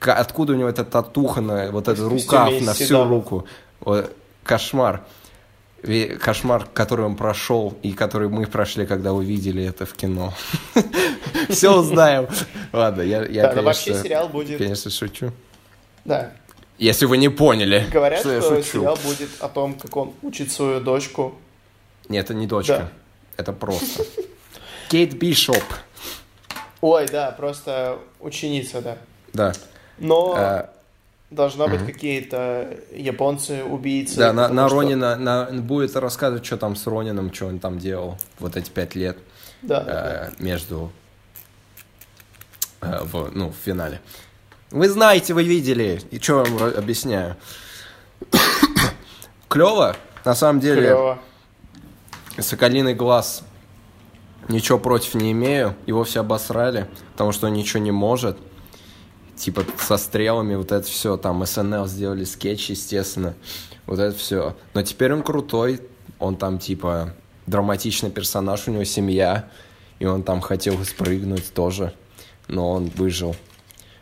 откуда 0.00 0.52
у 0.52 0.56
него 0.56 0.68
эта 0.68 0.84
татуха 0.84 1.40
на 1.40 1.70
вот 1.70 1.88
этот 1.88 2.08
рукав 2.08 2.60
на 2.60 2.74
всю 2.74 3.04
руку. 3.04 3.46
Вот, 3.80 4.14
кошмар. 4.44 5.02
Кошмар, 6.20 6.66
который 6.74 7.06
он 7.06 7.16
прошел 7.16 7.74
и 7.82 7.92
который 7.92 8.28
мы 8.28 8.46
прошли, 8.46 8.84
когда 8.84 9.14
увидели 9.14 9.64
это 9.64 9.86
в 9.86 9.94
кино. 9.94 10.34
Все 11.48 11.74
узнаем. 11.74 12.28
Ладно, 12.72 13.00
я, 13.00 13.24
я 13.24 13.48
Да, 13.48 13.54
но 13.54 13.62
вообще 13.62 13.86
конечно, 13.86 14.02
сериал 14.02 14.28
будет... 14.28 14.58
конечно, 14.58 14.90
шучу. 14.90 15.32
Да. 16.04 16.32
Если 16.76 17.06
вы 17.06 17.16
не 17.16 17.30
поняли, 17.30 17.86
Говорят, 17.90 18.20
что 18.20 18.40
что 18.42 18.62
сериал 18.62 18.98
будет 19.02 19.30
о 19.40 19.48
том, 19.48 19.74
как 19.74 19.96
он 19.96 20.12
учит 20.22 20.52
свою 20.52 20.80
дочку. 20.80 21.34
Нет, 22.10 22.26
это 22.26 22.34
не 22.34 22.46
дочка. 22.46 22.76
Да. 22.76 22.92
Это 23.38 23.52
просто. 23.54 24.04
Кейт 24.90 25.14
Бишоп. 25.14 25.62
Ой, 26.80 27.06
да, 27.06 27.30
просто 27.30 28.00
ученица, 28.18 28.80
да. 28.82 28.98
Да. 29.32 29.52
Но 29.98 30.34
Э, 30.36 30.66
должна 31.30 31.68
быть 31.68 31.86
какие-то 31.86 32.76
японцы, 32.92 33.62
убийцы. 33.62 34.16
Да, 34.16 34.32
на, 34.32 34.48
на 34.48 34.66
что- 34.66 34.80
Ронина 34.80 35.14
на, 35.14 35.44
будет 35.52 35.94
рассказывать, 35.94 36.44
что 36.44 36.56
там 36.56 36.74
с 36.74 36.88
Ронином, 36.88 37.32
что 37.32 37.46
он 37.46 37.60
там 37.60 37.78
делал 37.78 38.18
вот 38.40 38.56
эти 38.56 38.68
пять 38.68 38.96
лет 38.96 39.16
Да, 39.62 39.80
да, 39.82 39.92
да. 39.92 40.26
э, 40.36 40.42
между 40.42 40.90
э, 42.80 42.98
в, 43.04 43.30
ну, 43.32 43.50
в 43.50 43.54
финале. 43.64 44.00
Вы 44.72 44.88
знаете, 44.88 45.34
вы 45.34 45.44
видели, 45.44 46.02
и 46.10 46.18
что 46.18 46.42
вам 46.42 46.62
объясняю. 46.76 47.36
Клево, 49.48 49.96
на 50.24 50.34
самом 50.34 50.58
деле. 50.58 50.80
Клево. 50.82 51.18
Соколиный 52.40 52.94
глаз. 52.94 53.44
Ничего 54.48 54.78
против 54.78 55.14
не 55.14 55.32
имею. 55.32 55.74
Его 55.86 56.04
все 56.04 56.20
обосрали, 56.20 56.88
потому 57.12 57.32
что 57.32 57.46
он 57.46 57.52
ничего 57.52 57.82
не 57.82 57.90
может. 57.90 58.38
Типа 59.36 59.64
со 59.78 59.96
стрелами, 59.96 60.54
вот 60.54 60.72
это 60.72 60.86
все. 60.86 61.16
Там 61.16 61.44
СНЛ 61.44 61.86
сделали 61.86 62.24
скетч, 62.24 62.70
естественно. 62.70 63.34
Вот 63.86 63.98
это 63.98 64.16
все. 64.16 64.56
Но 64.74 64.82
теперь 64.82 65.12
он 65.12 65.22
крутой. 65.22 65.80
Он 66.18 66.36
там 66.36 66.58
типа 66.58 67.14
драматичный 67.46 68.10
персонаж, 68.10 68.68
у 68.68 68.70
него 68.70 68.84
семья. 68.84 69.48
И 69.98 70.06
он 70.06 70.22
там 70.22 70.40
хотел 70.40 70.82
спрыгнуть 70.84 71.52
тоже. 71.54 71.94
Но 72.48 72.70
он 72.70 72.90
выжил. 72.90 73.36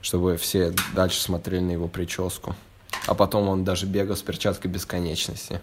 Чтобы 0.00 0.36
все 0.36 0.72
дальше 0.94 1.20
смотрели 1.20 1.60
на 1.60 1.72
его 1.72 1.88
прическу. 1.88 2.54
А 3.06 3.14
потом 3.14 3.48
он 3.48 3.64
даже 3.64 3.86
бегал 3.86 4.16
с 4.16 4.22
перчаткой 4.22 4.70
бесконечности. 4.70 5.60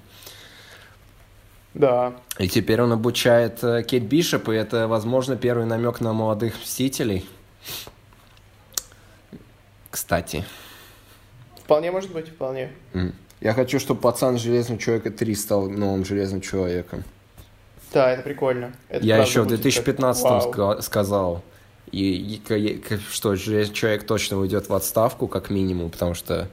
Да. 1.76 2.13
И 2.39 2.47
теперь 2.47 2.82
он 2.82 2.93
обучает 2.93 3.61
э, 3.63 3.84
Кейт 3.84 4.03
Бишоп, 4.03 4.47
и 4.49 4.55
это, 4.55 4.88
возможно, 4.88 5.36
первый 5.36 5.65
намек 5.65 5.99
на 5.99 6.13
молодых 6.13 6.55
мстителей. 6.61 7.28
Кстати. 9.91 10.45
Вполне 11.57 11.91
может 11.91 12.11
быть, 12.11 12.30
вполне. 12.30 12.71
Я 13.41 13.53
хочу, 13.53 13.80
чтобы 13.80 13.99
пацан 13.99 14.38
Железного 14.38 14.80
Человека 14.80 15.11
3 15.11 15.36
стал 15.36 15.69
новым 15.69 16.05
Железным 16.05 16.39
Человеком. 16.41 17.03
Да, 17.93 18.09
это 18.11 18.23
прикольно. 18.23 18.73
Это 18.88 19.05
Я 19.05 19.17
еще 19.17 19.41
в 19.41 19.45
будет 19.45 19.61
2015 19.61 20.51
как- 20.51 20.82
сказал, 20.82 21.43
и, 21.91 22.39
и 22.49 22.53
и 22.55 22.84
что 23.11 23.36
Железный 23.36 23.76
Человек 23.76 24.05
точно 24.05 24.39
уйдет 24.39 24.69
в 24.69 24.73
отставку, 24.73 25.28
как 25.28 25.49
минимум, 25.49 25.89
потому 25.89 26.13
что 26.13 26.47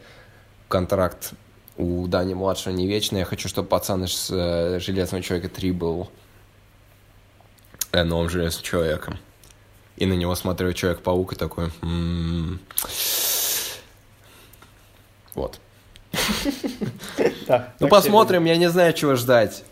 контракт 0.69 1.33
у 1.77 2.07
Дани 2.07 2.35
младшего 2.35 2.73
не 2.73 2.87
вечный. 2.87 3.21
Я 3.21 3.25
хочу, 3.25 3.49
чтобы 3.49 3.69
пацан 3.69 4.05
из 4.05 4.31
э, 4.31 4.79
Железного 4.81 5.23
Человека 5.23 5.49
3 5.49 5.73
был 5.73 6.09
э, 7.93 8.03
новым 8.05 8.29
Железным 8.29 8.63
Человеком. 8.63 9.19
И 9.97 10.07
на 10.07 10.15
него 10.15 10.35
смотрел 10.35 10.73
Человек-паук 10.73 11.33
и 11.33 11.37
такой... 11.37 11.71
«М-м-м». 11.83 12.61
Вот. 15.35 15.61
Ну, 17.81 17.89
посмотрим, 17.89 18.47
я 18.47 18.57
не 18.57 18.71
знаю, 18.71 18.95
чего 18.95 19.15
ждать. 19.15 19.65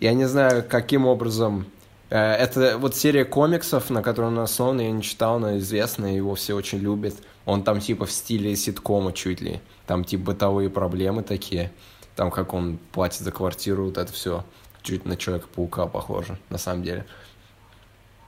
Я 0.00 0.12
не 0.12 0.26
знаю, 0.26 0.64
каким 0.68 1.06
образом... 1.06 1.66
Э, 2.08 2.32
Это 2.34 2.78
вот 2.78 2.96
серия 2.96 3.24
комиксов, 3.24 3.90
на 3.90 4.02
которой 4.02 4.26
он 4.26 4.38
основан, 4.38 4.80
я 4.80 4.90
не 4.90 5.02
читал, 5.02 5.38
но 5.38 5.58
известная, 5.58 6.14
его 6.14 6.34
все 6.34 6.54
очень 6.54 6.78
любят. 6.78 7.14
Он 7.46 7.62
там 7.62 7.80
типа 7.80 8.06
в 8.06 8.12
стиле 8.12 8.56
ситкома 8.56 9.12
чуть 9.12 9.40
ли. 9.40 9.60
Там 9.90 10.04
типа 10.04 10.26
бытовые 10.26 10.70
проблемы 10.70 11.24
такие. 11.24 11.72
Там 12.14 12.30
как 12.30 12.54
он 12.54 12.78
платит 12.92 13.22
за 13.22 13.32
квартиру, 13.32 13.86
вот 13.86 13.98
это 13.98 14.12
все. 14.12 14.44
Чуть 14.82 15.04
на 15.04 15.16
Человека-паука 15.16 15.86
похоже, 15.86 16.38
на 16.48 16.58
самом 16.58 16.84
деле. 16.84 17.06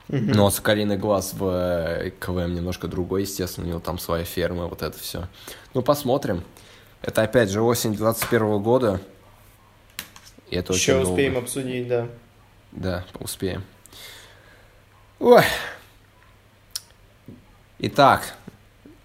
Но 0.09 0.51
Соколиный 0.51 0.97
глаз 0.97 1.35
в 1.35 1.45
э, 1.47 2.11
КВМ 2.19 2.57
немножко 2.57 2.89
другой, 2.89 3.21
естественно, 3.21 3.65
у 3.65 3.71
него 3.71 3.79
там 3.79 4.01
своя 4.01 4.25
ферма, 4.25 4.67
вот 4.67 4.83
это 4.83 4.99
все. 4.99 5.29
Ну, 5.73 5.83
посмотрим. 5.83 6.43
Это 7.01 7.23
опять 7.23 7.49
же 7.49 7.63
осень 7.63 7.95
21 7.95 8.61
года. 8.61 9.01
И 10.51 10.57
это 10.57 10.73
Еще 10.73 10.97
очень 10.97 11.13
успеем 11.13 11.35
долго. 11.35 11.47
обсудить, 11.47 11.87
да. 11.87 12.09
Да, 12.73 13.05
успеем. 13.21 13.63
Ой. 15.21 15.45
Итак, 17.79 18.35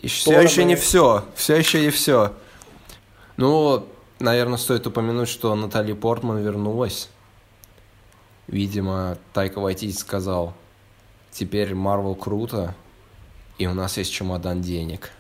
все 0.02 0.42
еще 0.42 0.64
не 0.64 0.76
все. 0.76 1.24
Все 1.36 1.56
еще 1.56 1.82
не 1.82 1.92
все. 1.92 2.34
Ну, 3.38 3.88
наверное, 4.20 4.58
стоит 4.58 4.88
упомянуть, 4.88 5.30
что 5.30 5.54
Натали 5.56 5.94
Портман 5.94 6.40
вернулась. 6.40 7.10
Видимо, 8.48 9.18
Тайка 9.34 9.60
Вайтити 9.60 9.96
сказал, 9.96 10.54
теперь 11.32 11.76
Марвел 11.76 12.16
круто, 12.16 12.76
и 13.58 13.68
у 13.68 13.74
нас 13.74 13.98
есть 13.98 14.12
чемодан 14.12 14.62
денег. 14.62 15.12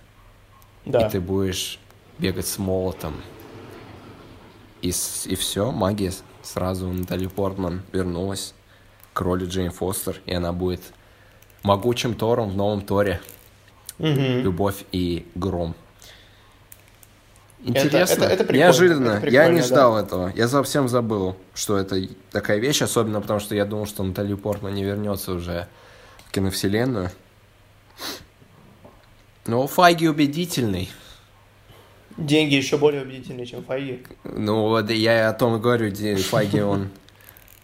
Да. 0.85 1.07
И 1.07 1.11
ты 1.11 1.19
будешь 1.19 1.80
бегать 2.18 2.48
с 2.48 2.57
молотом. 2.57 3.15
И, 4.81 4.89
и 4.89 5.35
все, 5.35 5.72
магия 5.72 6.14
сразу 6.41 6.88
Натали 6.91 7.27
Портман 7.27 7.84
вернулась 7.91 8.53
к 9.14 9.22
роли 9.22 9.45
Джейн 9.45 9.72
Фостер, 9.72 10.22
и 10.26 10.34
она 10.34 10.53
будет 10.53 10.81
могучим 11.64 12.15
Тором 12.15 12.52
в 12.52 12.56
новом 12.56 12.81
Торе. 12.81 13.19
Мгм. 13.99 14.39
Любовь 14.41 14.85
и 14.91 15.27
гром. 15.35 15.76
Это- 17.65 17.85
Интересно, 17.85 18.23
это- 18.23 18.34
это 18.34 18.43
прикольно, 18.43 18.63
неожиданно. 18.63 19.09
это 19.09 19.27
я 19.27 19.47
не 19.49 19.61
ждал 19.61 19.97
этого. 19.97 20.31
Я 20.35 20.47
совсем 20.47 20.88
забыл, 20.88 21.35
что 21.53 21.77
это 21.77 21.99
такая 22.31 22.59
вещь, 22.59 22.81
особенно 22.81 23.19
потому 23.19 23.39
что 23.39 23.55
я 23.55 23.65
думал, 23.65 23.88
что 23.88 24.03
Натали 24.03 24.34
Портман 24.35 24.73
не 24.73 24.84
вернется 24.84 25.31
уже 25.34 25.67
в 26.27 26.31
киновселенную. 26.31 27.09
Но 29.45 29.65
Файги 29.67 30.07
убедительный. 30.07 30.89
Деньги 32.17 32.55
еще 32.55 32.77
более 32.77 33.03
убедительные, 33.03 33.45
чем 33.45 33.63
Файги. 33.63 34.03
Ну, 34.23 34.63
вот 34.69 34.89
я 34.89 35.29
о 35.29 35.34
том 35.34 35.55
и 35.55 35.59
говорю, 35.59 35.93
Файги, 36.17 36.61
он 36.61 36.89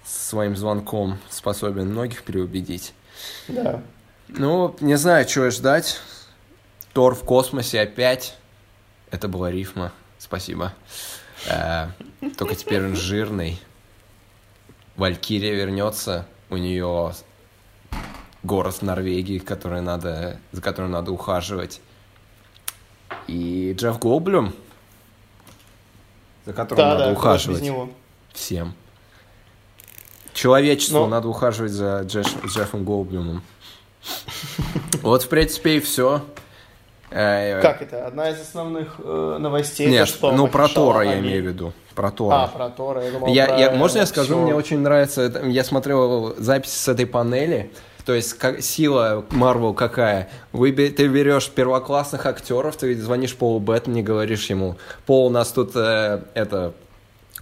своим 0.06 0.56
звонком 0.56 1.18
способен 1.30 1.88
многих 1.90 2.24
переубедить. 2.24 2.94
Да. 3.48 3.82
Ну, 4.28 4.76
не 4.80 4.96
знаю, 4.96 5.26
чего 5.26 5.50
ждать. 5.50 6.00
Тор 6.94 7.16
в 7.16 7.22
космосе 7.24 7.82
опять. 7.82 8.38
Это 9.14 9.28
была 9.28 9.52
рифма. 9.52 9.92
Спасибо. 10.18 10.74
Э, 11.48 11.90
только 12.36 12.56
теперь 12.56 12.84
он 12.84 12.96
жирный. 12.96 13.60
Валькирия 14.96 15.54
вернется. 15.54 16.26
У 16.50 16.58
нее 16.58 17.14
город 18.42 18.82
Норвегии, 18.82 19.38
который 19.38 19.82
надо, 19.82 20.40
за 20.52 20.62
которым 20.64 20.90
надо 20.92 21.12
ухаживать. 21.12 21.80
И 23.28 23.76
Джефф 23.78 24.00
Голблюм, 24.00 24.52
за 26.48 26.54
которым 26.54 26.78
Да, 26.84 26.90
надо 26.90 27.00
да, 27.04 27.06
ж 27.06 27.12
без 27.12 27.18
ухаживать. 27.20 27.62
него. 27.62 27.90
Всем. 28.34 28.74
Человечеству 30.34 31.02
Но- 31.02 31.08
надо 31.08 31.28
ухаживать 31.28 31.72
за 31.72 32.02
Джеш- 32.02 32.48
Джеффом 32.48 32.84
Голблюмом. 32.84 33.44
Вот, 35.04 35.22
в 35.22 35.30
принципе, 35.30 35.78
и 35.78 35.80
все. 35.80 36.26
Как 37.14 37.82
это? 37.82 38.08
Одна 38.08 38.30
из 38.30 38.42
основных 38.42 38.96
э, 39.00 39.38
новостей. 39.40 39.88
Нет, 39.88 40.08
что, 40.08 40.32
ну 40.32 40.48
про 40.48 40.68
Тора 40.68 41.02
я 41.02 41.20
имею 41.20 41.44
в 41.44 41.48
виду. 41.48 41.74
Про 41.96 42.12
Тора. 42.12 42.44
А, 42.44 42.48
про 42.48 42.70
Тора. 42.70 43.04
Я 43.06 43.12
думал, 43.12 43.28
Я, 43.28 43.46
про 43.46 43.58
я, 43.60 43.72
можно 43.72 44.00
я 44.00 44.06
скажу, 44.06 44.34
всё. 44.34 44.42
мне 44.42 44.56
очень 44.56 44.80
нравится, 44.80 45.32
я 45.46 45.64
смотрел 45.64 46.36
запись 46.38 46.74
с 46.74 46.88
этой 46.88 47.06
панели, 47.06 47.72
то 48.06 48.14
есть 48.14 48.34
как, 48.34 48.62
сила 48.62 49.26
Марвел 49.30 49.74
какая? 49.74 50.30
Вы, 50.52 50.72
ты 50.72 51.08
берешь 51.08 51.50
первоклассных 51.50 52.26
актеров, 52.26 52.76
ты 52.76 52.96
звонишь 53.00 53.36
Полу 53.36 53.60
Беттани, 53.60 54.02
говоришь 54.02 54.50
ему, 54.50 54.78
Пол, 55.06 55.28
у 55.28 55.30
нас 55.30 55.52
тут 55.52 55.72
э, 55.76 56.22
это 56.34 56.74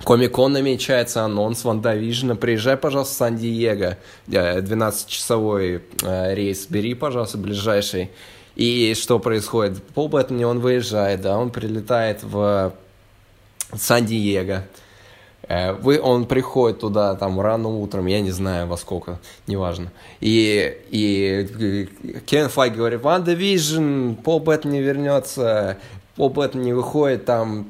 Комик-кон 0.04 0.54
намечается, 0.54 1.24
анонс 1.24 1.64
Ванда 1.64 1.96
Вижна. 1.96 2.36
Приезжай, 2.36 2.78
пожалуйста, 2.78 3.14
в 3.14 3.18
Сан-Диего. 3.18 3.98
Э, 4.32 4.60
12-часовой 4.60 5.84
э, 6.02 6.34
рейс 6.34 6.66
бери, 6.68 6.94
пожалуйста, 6.94 7.38
ближайший. 7.38 8.10
И 8.62 8.94
что 8.94 9.18
происходит? 9.18 9.82
Пол 9.96 10.08
Беттани, 10.08 10.44
он 10.44 10.60
выезжает, 10.60 11.22
да, 11.22 11.36
он 11.40 11.50
прилетает 11.50 12.22
в 12.22 12.72
Сан-Диего. 13.76 14.66
Э, 15.48 15.74
Вы, 15.74 16.00
он 16.00 16.28
приходит 16.28 16.80
туда 16.82 17.16
там 17.16 17.42
рано 17.42 17.70
утром, 17.70 18.06
я 18.06 18.22
не 18.22 18.30
знаю 18.30 18.68
во 18.68 18.78
сколько, 18.78 19.20
неважно. 19.48 19.92
И, 20.20 20.78
и 20.92 21.90
Кевин 22.28 22.50
Файги 22.50 22.70
говорит, 22.70 23.02
WandaVision, 23.02 24.14
Пол 24.14 24.40
Беттани 24.40 24.78
вернется, 24.78 25.80
Пол 26.16 26.30
Беттани 26.30 26.72
выходит, 26.72 27.26
там 27.26 27.68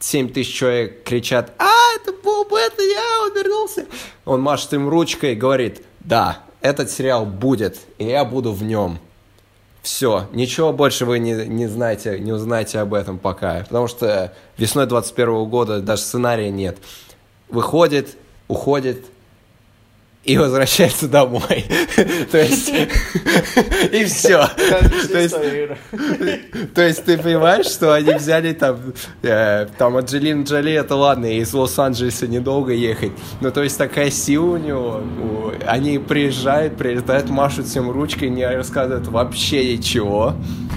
7 0.00 0.28
тысяч 0.34 0.54
человек 0.54 1.02
кричат, 1.02 1.50
а, 1.56 1.96
это 1.96 2.12
Пол 2.12 2.44
Беттани, 2.44 2.94
а, 2.94 3.24
он 3.24 3.34
вернулся. 3.34 3.86
Он 4.26 4.42
машет 4.42 4.74
им 4.74 4.86
ручкой 4.86 5.32
и 5.32 5.36
говорит, 5.36 5.82
да, 6.00 6.40
этот 6.60 6.90
сериал 6.90 7.24
будет, 7.24 7.78
и 7.96 8.04
я 8.04 8.26
буду 8.26 8.52
в 8.52 8.62
нем. 8.62 8.98
Все, 9.82 10.28
ничего 10.32 10.72
больше 10.72 11.06
вы 11.06 11.18
не, 11.18 11.46
не 11.46 11.66
знаете, 11.66 12.18
не 12.18 12.32
узнаете 12.32 12.80
об 12.80 12.92
этом 12.92 13.18
пока. 13.18 13.60
Потому 13.60 13.86
что 13.86 14.32
весной 14.58 14.86
21 14.86 15.48
года 15.48 15.80
даже 15.80 16.02
сценария 16.02 16.50
нет. 16.50 16.76
Выходит, 17.48 18.16
уходит 18.46 19.06
и 20.24 20.36
возвращается 20.36 21.08
домой. 21.08 21.64
То 22.30 22.38
есть, 22.38 22.68
и 23.92 24.04
все. 24.04 24.46
То 26.74 26.82
есть, 26.82 27.04
ты 27.04 27.16
понимаешь, 27.16 27.66
что 27.66 27.94
они 27.94 28.12
взяли 28.12 28.52
там, 28.52 28.78
э, 29.22 29.66
там 29.78 29.96
Анджелина 29.96 30.44
Джоли, 30.44 30.72
это 30.72 30.94
ладно, 30.94 31.26
из 31.26 31.52
Лос-Анджелеса 31.54 32.26
недолго 32.26 32.72
ехать. 32.72 33.12
Ну, 33.40 33.50
то 33.50 33.62
есть 33.62 33.78
такая 33.78 34.10
сила 34.10 34.54
у 34.54 34.56
него. 34.58 35.00
они 35.66 35.98
приезжают, 35.98 36.76
прилетают, 36.76 37.30
машут 37.30 37.66
всем 37.66 37.90
ручкой, 37.90 38.28
не 38.28 38.46
рассказывают 38.46 39.08
вообще 39.08 39.76
ничего. 39.76 40.34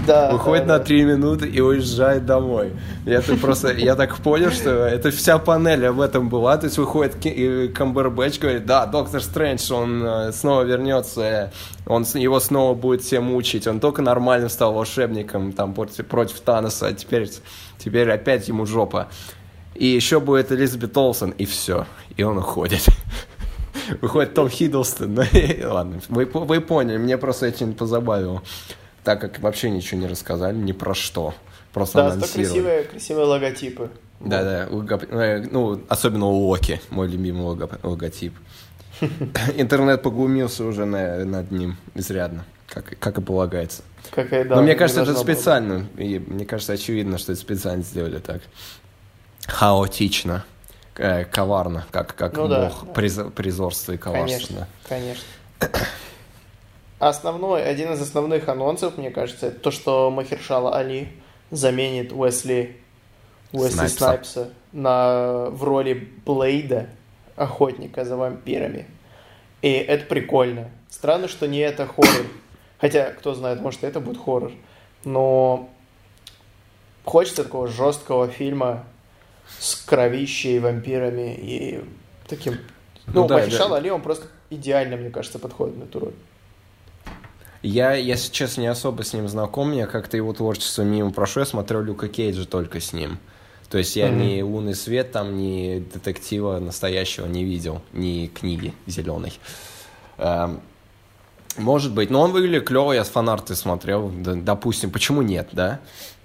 Да, 0.07 0.31
Выходит 0.31 0.67
на 0.67 0.79
три 0.79 1.03
минуты 1.03 1.47
и 1.47 1.61
уезжает 1.61 2.25
домой. 2.25 2.73
Я 3.05 3.21
просто, 3.21 3.71
я 3.73 3.95
так 3.95 4.17
понял, 4.17 4.51
что 4.51 4.69
это 4.69 5.11
вся 5.11 5.37
панель 5.37 5.85
об 5.85 6.01
этом 6.01 6.29
была. 6.29 6.57
То 6.57 6.65
есть 6.65 6.77
выходит 6.77 7.15
и 7.25 7.69
Камбербэтч, 7.69 8.39
говорит, 8.39 8.65
да, 8.65 8.85
Доктор 8.85 9.21
Стрэндж, 9.33 9.73
он 9.73 10.05
э, 10.05 10.31
снова 10.31 10.61
вернется, 10.61 11.51
он, 11.87 12.03
его 12.13 12.39
снова 12.39 12.75
будет 12.75 13.01
всем 13.01 13.23
мучить. 13.23 13.65
Он 13.65 13.79
только 13.79 14.03
нормальным 14.03 14.47
стал 14.47 14.73
волшебником 14.73 15.53
там 15.53 15.73
против, 15.73 16.05
против 16.05 16.39
Таноса, 16.41 16.87
а 16.87 16.93
теперь, 16.93 17.27
теперь 17.79 18.11
опять 18.11 18.47
ему 18.47 18.67
жопа. 18.67 19.07
И 19.73 19.87
еще 19.87 20.19
будет 20.19 20.51
Элизабет 20.51 20.95
Олсен, 20.95 21.31
и 21.31 21.45
все. 21.45 21.87
И 22.15 22.21
он 22.21 22.37
уходит. 22.37 22.85
Выходит 24.01 24.35
Том 24.35 24.49
Хиддлстон. 24.49 25.15
Ну, 25.15 25.23
ладно, 25.63 25.99
вы, 26.09 26.25
вы 26.25 26.61
поняли, 26.61 26.97
мне 26.97 27.17
просто 27.17 27.47
очень 27.47 27.73
позабавило. 27.73 28.43
Так 29.03 29.19
как 29.19 29.39
вообще 29.39 29.71
ничего 29.71 29.99
не 29.99 30.07
рассказали, 30.07 30.55
ни 30.55 30.73
про 30.73 30.93
что. 30.93 31.33
Просто 31.73 31.97
Да, 31.97 32.27
красивые, 32.27 32.83
красивые 32.83 33.25
логотипы. 33.25 33.89
Да, 34.19 34.43
да, 34.43 34.67
э, 35.09 35.43
ну, 35.51 35.81
особенно 35.89 36.27
у 36.27 36.49
Локи, 36.49 36.79
мой 36.91 37.07
любимый 37.07 37.41
лого- 37.41 37.79
логотип. 37.81 38.35
Интернет 39.57 40.01
поглумился 40.01 40.63
уже 40.65 40.85
на- 40.85 41.25
над 41.25 41.51
ним 41.51 41.77
изрядно, 41.95 42.45
как, 42.67 42.97
как 42.99 43.17
и 43.17 43.21
полагается. 43.21 43.83
Как 44.11 44.31
и, 44.33 44.43
да, 44.43 44.55
Но 44.55 44.61
мне 44.61 44.73
не 44.73 44.77
кажется, 44.77 45.01
это 45.01 45.11
должно 45.13 45.23
было. 45.25 45.33
специально. 45.35 45.85
И 45.97 46.19
мне 46.19 46.45
кажется, 46.45 46.73
очевидно, 46.73 47.17
что 47.17 47.31
это 47.31 47.41
специально 47.41 47.83
сделали 47.83 48.19
так. 48.19 48.41
Хаотично. 49.47 50.45
э, 50.95 51.25
коварно, 51.25 51.85
как, 51.91 52.15
как 52.15 52.35
Ну 52.37 52.47
да, 52.47 52.65
бог 52.69 52.85
да. 52.85 52.91
приз- 53.01 53.31
призорства 53.31 53.93
и 53.93 53.97
коварства. 53.97 54.27
Конечно, 54.29 54.67
конечно. 54.87 55.23
Основной, 56.99 57.63
один 57.65 57.91
из 57.93 58.01
основных 58.01 58.47
анонсов, 58.47 58.97
мне 58.97 59.09
кажется, 59.11 59.47
это 59.47 59.59
то, 59.59 59.71
что 59.71 60.09
Махершала 60.09 60.77
Али 60.77 61.09
заменит 61.51 62.13
Уэсли, 62.13 62.77
Уэсли 63.51 63.75
Снайпса. 63.75 63.97
Снайпса 63.97 64.49
на, 64.71 65.49
в 65.49 65.63
роли 65.63 66.09
Блейда, 66.25 66.87
охотника 67.35 68.05
за 68.05 68.15
вампирами. 68.15 68.85
И 69.61 69.71
это 69.71 70.05
прикольно. 70.05 70.69
Странно, 70.89 71.27
что 71.27 71.47
не 71.47 71.59
это 71.59 71.87
хоррор. 71.87 72.27
Хотя, 72.79 73.11
кто 73.11 73.33
знает, 73.33 73.61
может, 73.61 73.83
это 73.83 73.99
будет 73.99 74.17
хоррор. 74.17 74.51
Но 75.05 75.69
хочется 77.05 77.43
такого 77.43 77.67
жесткого 77.67 78.27
фильма 78.27 78.83
с 79.59 79.75
кровищей, 79.75 80.59
вампирами 80.59 81.35
и 81.35 81.83
таким... 82.27 82.57
Ну 83.05 83.23
Ну, 83.23 83.27
да, 83.27 83.35
Махершала 83.35 83.71
да. 83.71 83.75
Али, 83.77 83.91
он 83.91 84.01
просто 84.01 84.27
идеально, 84.49 84.95
мне 84.95 85.09
кажется, 85.09 85.39
подходит 85.39 85.77
на 85.77 85.83
эту 85.83 85.99
роль. 85.99 86.13
Я, 87.61 87.93
если 87.93 88.31
честно, 88.31 88.61
не 88.61 88.67
особо 88.67 89.03
с 89.03 89.13
ним 89.13 89.27
знаком, 89.27 89.71
я 89.71 89.87
как-то 89.87 90.17
его 90.17 90.33
творчество 90.33 90.81
мимо 90.81 91.11
прошу, 91.11 91.39
я 91.39 91.45
смотрел 91.45 91.81
Люка 91.81 92.09
Кейджа 92.09 92.45
только 92.45 92.81
с 92.81 92.91
ним. 92.91 93.19
То 93.73 93.79
есть 93.79 93.95
я 93.95 94.09
Мгм. 94.09 94.19
ни 94.19 94.41
«Лунный 94.43 94.75
свет», 94.75 95.11
там, 95.11 95.35
ни 95.35 95.79
детектива 95.79 96.59
настоящего 96.59 97.25
не 97.25 97.43
видел, 97.43 97.81
ни 97.91 98.27
книги 98.27 98.71
зеленой. 98.85 99.33
Эм, 100.19 100.61
Может 101.57 101.91
быть, 101.91 102.11
но 102.11 102.21
он 102.21 102.31
выглядит 102.33 102.67
клево, 102.67 102.93
я 102.93 103.03
с 103.03 103.09
фанарты 103.09 103.55
смотрел, 103.55 104.11
допустим, 104.15 104.91
почему 104.91 105.23
нет, 105.23 105.49
да? 105.53 105.79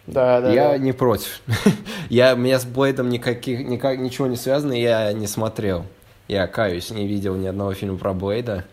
Да, 0.06 0.42
да, 0.42 0.52
я 0.52 0.68
да. 0.72 0.78
не 0.78 0.92
против. 0.92 1.40
я, 2.10 2.34
у 2.34 2.36
меня 2.36 2.58
с 2.58 2.66
Блейдом 2.66 3.08
никаких, 3.08 3.66
никак, 3.66 3.98
ничего 3.98 4.26
не 4.26 4.36
связано, 4.36 4.74
я 4.74 5.10
не 5.14 5.26
смотрел. 5.26 5.86
Я 6.28 6.46
каюсь, 6.48 6.90
не 6.90 7.06
видел 7.06 7.34
ни 7.34 7.46
одного 7.46 7.72
фильма 7.72 7.96
про 7.96 8.12
Блейда. 8.12 8.66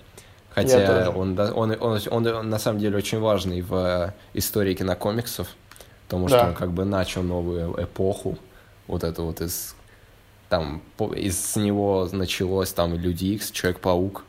Хотя 0.49 1.09
он, 1.15 1.39
он, 1.39 1.77
он, 1.79 2.03
он, 2.09 2.27
он 2.27 2.49
на 2.49 2.59
самом 2.59 2.79
деле 2.79 2.97
очень 2.97 3.21
важный 3.21 3.61
в 3.61 3.73
э, 3.73 4.11
истории 4.33 4.73
кинокомиксов, 4.73 5.47
потому 6.09 6.27
что 6.27 6.39
Да. 6.39 6.47
он 6.47 6.53
как 6.55 6.71
бы 6.71 6.83
начал 6.83 7.23
новую 7.23 7.81
эпоху, 7.81 8.37
вот 8.87 9.03
это 9.03 9.21
вот 9.21 9.41
из 9.41 9.75
там 10.49 10.81
из 11.15 11.55
него 11.55 12.07
началось 12.11 12.71
там 12.71 12.95
Люди 12.95 13.25
Икс, 13.25 13.51
Человек-паук, 13.51 14.23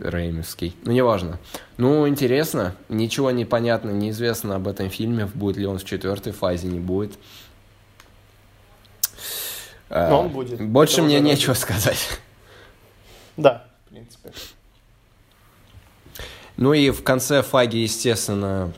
Реймовский. 0.00 0.74
Ну, 0.84 0.92
неважно. 0.92 1.38
Ну, 1.76 2.08
интересно. 2.08 2.74
Ничего 2.88 3.30
не 3.30 3.44
понятно, 3.44 3.90
неизвестно 3.90 4.56
об 4.56 4.68
этом 4.68 4.90
фильме. 4.90 5.26
Будет 5.26 5.56
ли 5.56 5.66
он 5.66 5.78
в 5.78 5.84
четвертой 5.84 6.32
фазе, 6.32 6.68
не 6.68 6.80
будет. 6.80 7.18
Но 9.90 10.20
он 10.20 10.28
будет. 10.28 10.60
Больше 10.60 10.94
Это 10.94 11.02
мне 11.02 11.20
нечего 11.20 11.54
сказать. 11.54 12.18
Да, 13.36 13.66
в 13.86 13.90
принципе. 13.90 14.32
Ну 16.56 16.72
и 16.72 16.90
в 16.90 17.04
конце 17.04 17.42
Фаги, 17.42 17.76
естественно, 17.76 18.72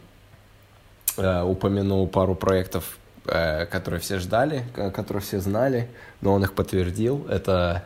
э, 1.16 1.42
упомянул 1.42 2.06
пару 2.06 2.34
проектов, 2.34 2.98
э, 2.98 2.99
которые 3.24 4.00
все 4.00 4.18
ждали, 4.18 4.64
которые 4.74 5.22
все 5.22 5.40
знали, 5.40 5.88
но 6.20 6.32
он 6.32 6.42
их 6.42 6.54
подтвердил. 6.54 7.26
Это 7.28 7.84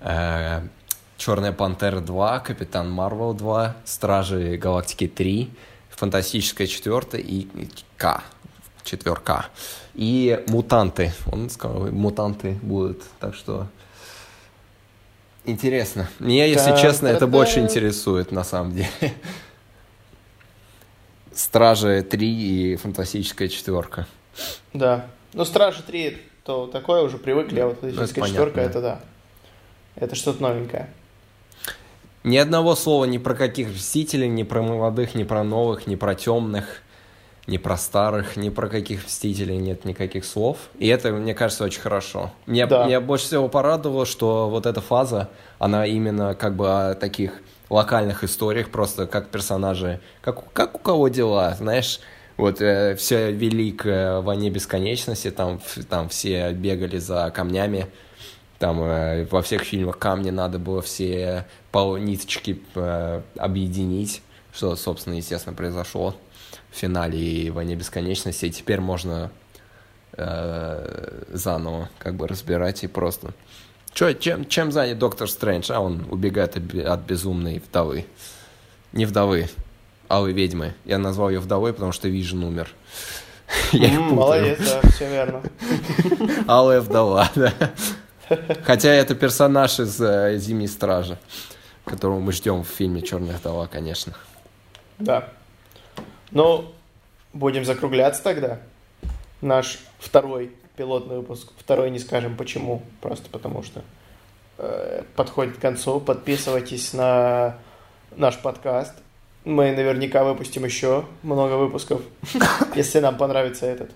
э, 0.00 0.62
Черная 1.20 1.52
Пантера 1.52 2.00
2, 2.00 2.40
Капитан 2.40 2.90
Марвел 2.90 3.34
2, 3.34 3.76
Стражи 3.84 4.56
Галактики 4.56 5.06
3, 5.06 5.50
Фантастическая 5.90 6.66
четвертая 6.66 7.20
и 7.20 7.46
К, 7.98 8.22
четверка. 8.84 9.46
И 9.94 10.42
Мутанты. 10.48 11.12
Он 11.30 11.50
сказал, 11.50 11.88
Мутанты 11.88 12.58
будут, 12.62 13.02
так 13.18 13.34
что... 13.34 13.66
Интересно. 15.44 16.08
Меня, 16.18 16.46
если 16.46 16.74
честно, 16.80 17.08
это 17.08 17.26
больше 17.26 17.60
интересует, 17.60 18.32
на 18.32 18.42
самом 18.42 18.72
деле. 18.72 18.88
Стражи 21.34 22.00
3 22.02 22.72
и 22.72 22.76
Фантастическая 22.76 23.48
четверка. 23.48 24.06
Да. 24.72 25.06
Ну, 25.32 25.44
Стражи 25.44 25.82
3 25.82 26.18
то 26.44 26.66
такое 26.66 27.02
уже 27.02 27.18
привыкли, 27.18 27.60
а 27.60 27.66
вот 27.66 27.80
Фантастическая 27.80 28.24
Ну, 28.24 28.28
четверка 28.28 28.60
это 28.60 28.80
да. 28.80 29.00
Это 29.94 30.14
что-то 30.14 30.42
новенькое. 30.42 30.88
Ни 32.24 32.36
одного 32.36 32.74
слова 32.74 33.04
ни 33.04 33.18
про 33.18 33.34
каких 33.34 33.68
Мстителей, 33.68 34.28
ни 34.28 34.42
про 34.42 34.62
молодых, 34.62 35.14
ни 35.14 35.24
про 35.24 35.42
новых, 35.42 35.86
ни 35.86 35.94
про 35.96 36.14
темных, 36.14 36.82
ни 37.46 37.56
про 37.56 37.76
старых, 37.76 38.36
ни 38.36 38.50
про 38.50 38.68
каких 38.68 39.04
Мстителей 39.06 39.56
нет 39.56 39.84
никаких 39.84 40.24
слов. 40.24 40.58
И 40.78 40.86
это, 40.88 41.12
мне 41.12 41.34
кажется, 41.34 41.64
очень 41.64 41.80
хорошо. 41.80 42.30
Мне, 42.46 42.66
Да. 42.66 42.84
меня 42.86 43.00
больше 43.00 43.26
всего 43.26 43.48
порадовало, 43.48 44.06
что 44.06 44.48
вот 44.48 44.66
эта 44.66 44.80
фаза, 44.80 45.30
она 45.58 45.86
именно 45.86 46.34
как 46.34 46.56
бы 46.56 46.68
о 46.68 46.94
таких 46.94 47.40
локальных 47.70 48.24
историях, 48.24 48.70
просто 48.70 49.06
как 49.06 49.28
персонажи, 49.28 50.00
как, 50.20 50.52
как 50.52 50.74
у 50.74 50.78
кого 50.78 51.08
дела, 51.08 51.54
знаешь, 51.56 52.00
вот 52.40 52.56
все 52.56 53.32
великое 53.32 54.20
войне 54.20 54.50
бесконечности, 54.50 55.30
там, 55.30 55.56
ф- 55.56 55.84
там 55.88 56.08
все 56.08 56.52
бегали 56.52 56.98
за 56.98 57.30
камнями, 57.34 57.86
там 58.58 58.82
э, 58.82 59.26
во 59.30 59.40
всех 59.42 59.62
фильмах 59.62 59.98
камни 59.98 60.30
надо 60.30 60.58
было 60.58 60.82
все 60.82 61.46
по 61.72 61.96
ниточки 61.98 62.60
э, 62.74 63.22
объединить, 63.36 64.22
что, 64.52 64.76
собственно, 64.76 65.14
естественно, 65.14 65.54
произошло 65.56 66.14
в 66.70 66.76
финале 66.76 67.18
и 67.18 67.50
«Войне 67.50 67.74
бесконечности». 67.76 68.46
И 68.46 68.50
теперь 68.50 68.80
можно 68.80 69.30
э, 70.12 71.22
заново 71.32 71.88
как 71.98 72.14
бы 72.14 72.28
разбирать 72.28 72.84
и 72.84 72.86
просто... 72.86 73.32
Чё, 73.92 74.12
чем, 74.12 74.44
чем 74.46 74.70
занят 74.70 74.98
Доктор 74.98 75.28
Стрэндж? 75.28 75.72
А 75.72 75.80
он 75.80 76.06
убегает 76.10 76.56
от, 76.56 76.62
бе- 76.62 76.84
от 76.84 77.00
безумной 77.00 77.58
вдовы. 77.58 78.06
Не 78.92 79.04
вдовы, 79.04 79.48
алой 80.10 80.32
ведьмы. 80.32 80.74
Я 80.84 80.98
назвал 80.98 81.30
ее 81.30 81.38
вдовой, 81.38 81.72
потому 81.72 81.92
что 81.92 82.08
Вижн 82.08 82.42
умер. 82.42 82.68
Я 83.72 83.86
их 83.86 83.98
путаю. 83.98 84.14
Молодец, 84.14 84.58
да, 84.58 84.90
все 84.90 85.08
верно. 85.08 85.42
Алая 86.46 86.80
вдова, 86.80 87.30
да. 87.34 87.52
Хотя 88.64 88.90
это 88.90 89.14
персонаж 89.14 89.80
из 89.80 90.00
э, 90.00 90.36
Зимней 90.36 90.68
Стражи, 90.68 91.18
которого 91.84 92.20
мы 92.20 92.32
ждем 92.32 92.62
в 92.62 92.68
фильме 92.68 93.02
Черная 93.02 93.36
вдова, 93.36 93.66
конечно. 93.66 94.14
Да. 94.98 95.28
Ну, 96.30 96.72
будем 97.32 97.64
закругляться 97.64 98.22
тогда. 98.22 98.60
Наш 99.40 99.78
второй 99.98 100.52
пилотный 100.76 101.16
выпуск. 101.16 101.52
Второй 101.58 101.90
не 101.90 101.98
скажем 101.98 102.36
почему, 102.36 102.82
просто 103.00 103.30
потому 103.30 103.62
что 103.62 103.82
э, 104.58 105.02
подходит 105.16 105.56
к 105.56 105.60
концу. 105.60 106.00
Подписывайтесь 106.00 106.92
на 106.92 107.56
наш 108.16 108.38
подкаст. 108.38 108.94
Мы 109.44 109.72
наверняка 109.72 110.22
выпустим 110.24 110.64
еще 110.64 111.04
много 111.22 111.54
выпусков, 111.54 112.02
если 112.74 113.00
нам 113.00 113.16
понравится 113.16 113.66
этот. 113.66 113.90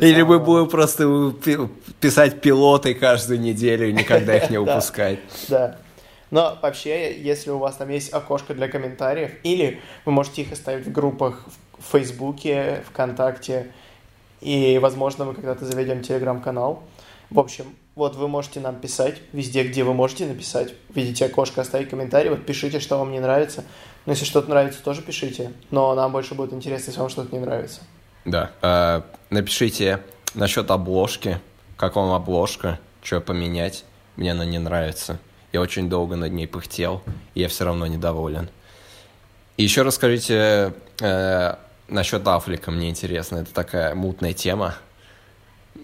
Или 0.00 0.22
мы 0.22 0.38
будем 0.40 0.68
просто 0.68 1.32
пи- 1.44 1.68
писать 2.00 2.40
пилоты 2.40 2.94
каждую 2.94 3.40
неделю 3.40 3.88
и 3.88 3.92
никогда 3.92 4.36
их 4.36 4.50
не 4.50 4.56
Да. 4.64 4.74
выпускать. 4.74 5.18
Да. 5.48 5.78
Но 6.30 6.58
вообще, 6.62 7.20
если 7.20 7.50
у 7.50 7.58
вас 7.58 7.76
там 7.76 7.88
есть 7.90 8.12
окошко 8.12 8.54
для 8.54 8.68
комментариев, 8.68 9.32
или 9.42 9.80
вы 10.04 10.12
можете 10.12 10.42
их 10.42 10.52
оставить 10.52 10.86
в 10.86 10.92
группах 10.92 11.44
в 11.78 11.92
Фейсбуке, 11.92 12.82
ВКонтакте, 12.88 13.72
и, 14.40 14.78
возможно, 14.80 15.24
мы 15.24 15.34
когда-то 15.34 15.64
заведем 15.66 16.02
телеграм-канал. 16.02 16.82
В 17.30 17.38
общем, 17.38 17.66
вот 17.94 18.16
вы 18.16 18.28
можете 18.28 18.60
нам 18.60 18.76
писать 18.76 19.16
везде, 19.32 19.64
где 19.64 19.82
вы 19.84 19.92
можете 19.92 20.26
написать. 20.26 20.72
Видите 20.94 21.26
окошко, 21.26 21.60
оставить 21.60 21.90
комментарий, 21.90 22.30
вот 22.30 22.46
пишите, 22.46 22.80
что 22.80 22.98
вам 22.98 23.12
не 23.12 23.20
нравится. 23.20 23.64
Но 24.06 24.12
если 24.12 24.24
что-то 24.24 24.50
нравится, 24.50 24.82
тоже 24.82 25.02
пишите. 25.02 25.52
Но 25.70 25.94
нам 25.94 26.12
больше 26.12 26.34
будет 26.34 26.52
интересно, 26.52 26.88
если 26.90 27.00
вам 27.00 27.10
что-то 27.10 27.34
не 27.34 27.40
нравится. 27.40 27.80
Да. 28.24 28.50
Э, 28.62 29.02
Напишите 29.30 30.00
насчет 30.34 30.70
обложки. 30.70 31.40
Как 31.76 31.96
вам 31.96 32.10
обложка? 32.10 32.78
Что 33.02 33.20
поменять? 33.20 33.84
Мне 34.16 34.32
она 34.32 34.44
не 34.44 34.58
нравится. 34.58 35.18
Я 35.52 35.60
очень 35.60 35.88
долго 35.88 36.16
над 36.16 36.32
ней 36.32 36.46
пыхтел, 36.46 37.02
и 37.34 37.40
я 37.40 37.48
все 37.48 37.64
равно 37.64 37.86
недоволен. 37.86 38.48
И 39.56 39.62
еще 39.62 39.82
расскажите 39.82 40.74
э, 41.00 41.54
насчет 41.88 42.26
Афлика, 42.26 42.70
мне 42.70 42.90
интересно. 42.90 43.38
Это 43.38 43.52
такая 43.52 43.94
мутная 43.94 44.32
тема. 44.32 44.74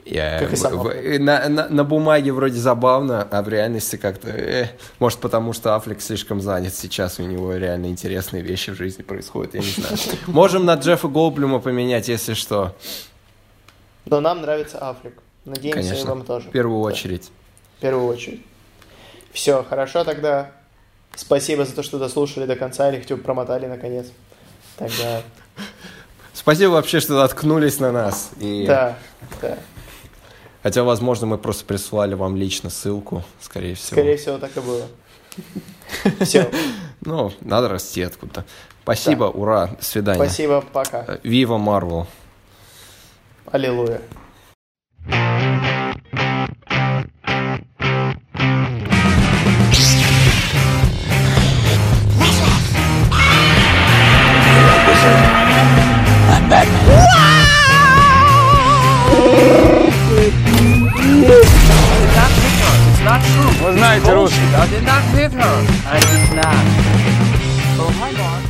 Я- 0.07 0.41
и 0.41 0.47
в- 0.47 1.21
на, 1.21 1.49
на- 1.49 1.69
на 1.69 1.85
бумаге 1.85 2.33
вроде 2.33 2.59
забавно, 2.59 3.27
а 3.29 3.43
в 3.43 3.49
реальности 3.49 3.97
как-то... 3.97 4.29
э, 4.29 4.69
может, 5.01 5.19
потому 5.19 5.53
что 5.53 5.75
Аффлек 5.75 6.01
слишком 6.01 6.41
занят 6.41 6.75
сейчас, 6.75 7.19
у 7.19 7.25
него 7.25 7.55
реально 7.57 7.87
интересные 7.87 8.43
вещи 8.43 8.71
в 8.71 8.75
жизни 8.77 9.03
происходят, 9.03 9.55
я 9.55 9.61
не 9.61 9.67
знаю. 9.71 9.97
Можем 10.29 10.65
на 10.65 10.75
Джеффа 10.75 11.09
Голблюма 11.09 11.59
поменять, 11.59 12.07
если 12.09 12.35
что. 12.35 12.75
Но 14.05 14.21
нам 14.21 14.43
нравится 14.43 14.79
Африк. 14.81 15.15
Надеемся, 15.45 15.81
и 15.81 15.89
Конечно. 15.89 16.11
вам 16.11 16.25
тоже. 16.25 16.49
В 16.49 16.53
первую 16.53 16.81
Да. 16.83 16.87
очередь. 16.89 17.31
В 17.79 17.81
первую 17.81 18.07
очередь. 18.07 18.43
Все, 19.33 19.65
хорошо 19.69 20.05
тогда. 20.05 20.53
Спасибо 21.17 21.65
за 21.65 21.75
то, 21.75 21.83
что 21.83 21.99
дослушали 21.99 22.47
до 22.47 22.55
конца 22.57 22.89
или 22.91 23.01
хотя 23.01 23.17
бы 23.17 23.23
промотали 23.23 23.67
наконец. 23.67 24.07
Тогда, 24.77 25.23
Спасибо 26.33 26.71
вообще, 26.73 27.01
что 27.01 27.15
наткнулись 27.15 27.81
на 27.81 27.91
нас. 27.91 28.31
И... 28.39 28.65
да, 28.67 28.97
да. 29.43 29.59
Хотя, 30.67 30.83
возможно, 30.83 31.29
мы 31.29 31.39
просто 31.39 31.65
прислали 31.65 32.15
вам 32.15 32.35
лично 32.35 32.71
ссылку, 32.71 33.23
скорее 33.41 33.77
всего. 33.77 34.01
Скорее 34.01 34.17
всего, 34.17 34.37
так 34.39 34.51
и 34.57 34.59
было. 34.61 34.89
Все, 36.25 36.51
Ну, 37.03 37.33
надо 37.41 37.69
расти 37.69 38.03
откуда-то. 38.03 38.45
Спасибо, 38.83 39.27
ура, 39.27 39.69
до 39.69 39.85
свидания. 39.85 40.19
спасибо, 40.19 40.65
пока. 40.73 41.21
Вива 41.23 41.57
Марвел. 41.57 42.09
Аллилуйя. 43.53 44.01
not 63.17 63.25
true. 63.33 63.49
It 63.49 63.67
was 63.67 63.77
nice, 63.77 64.03
Russian. 64.03 64.55
I 64.55 64.67
did 64.69 64.85
not 64.85 65.03
hit 65.15 65.33
her. 65.33 65.57
I 65.87 66.01
did 66.01 66.37
not. 66.37 66.65
Oh 67.79 67.97
my 68.01 68.13
god. 68.13 68.46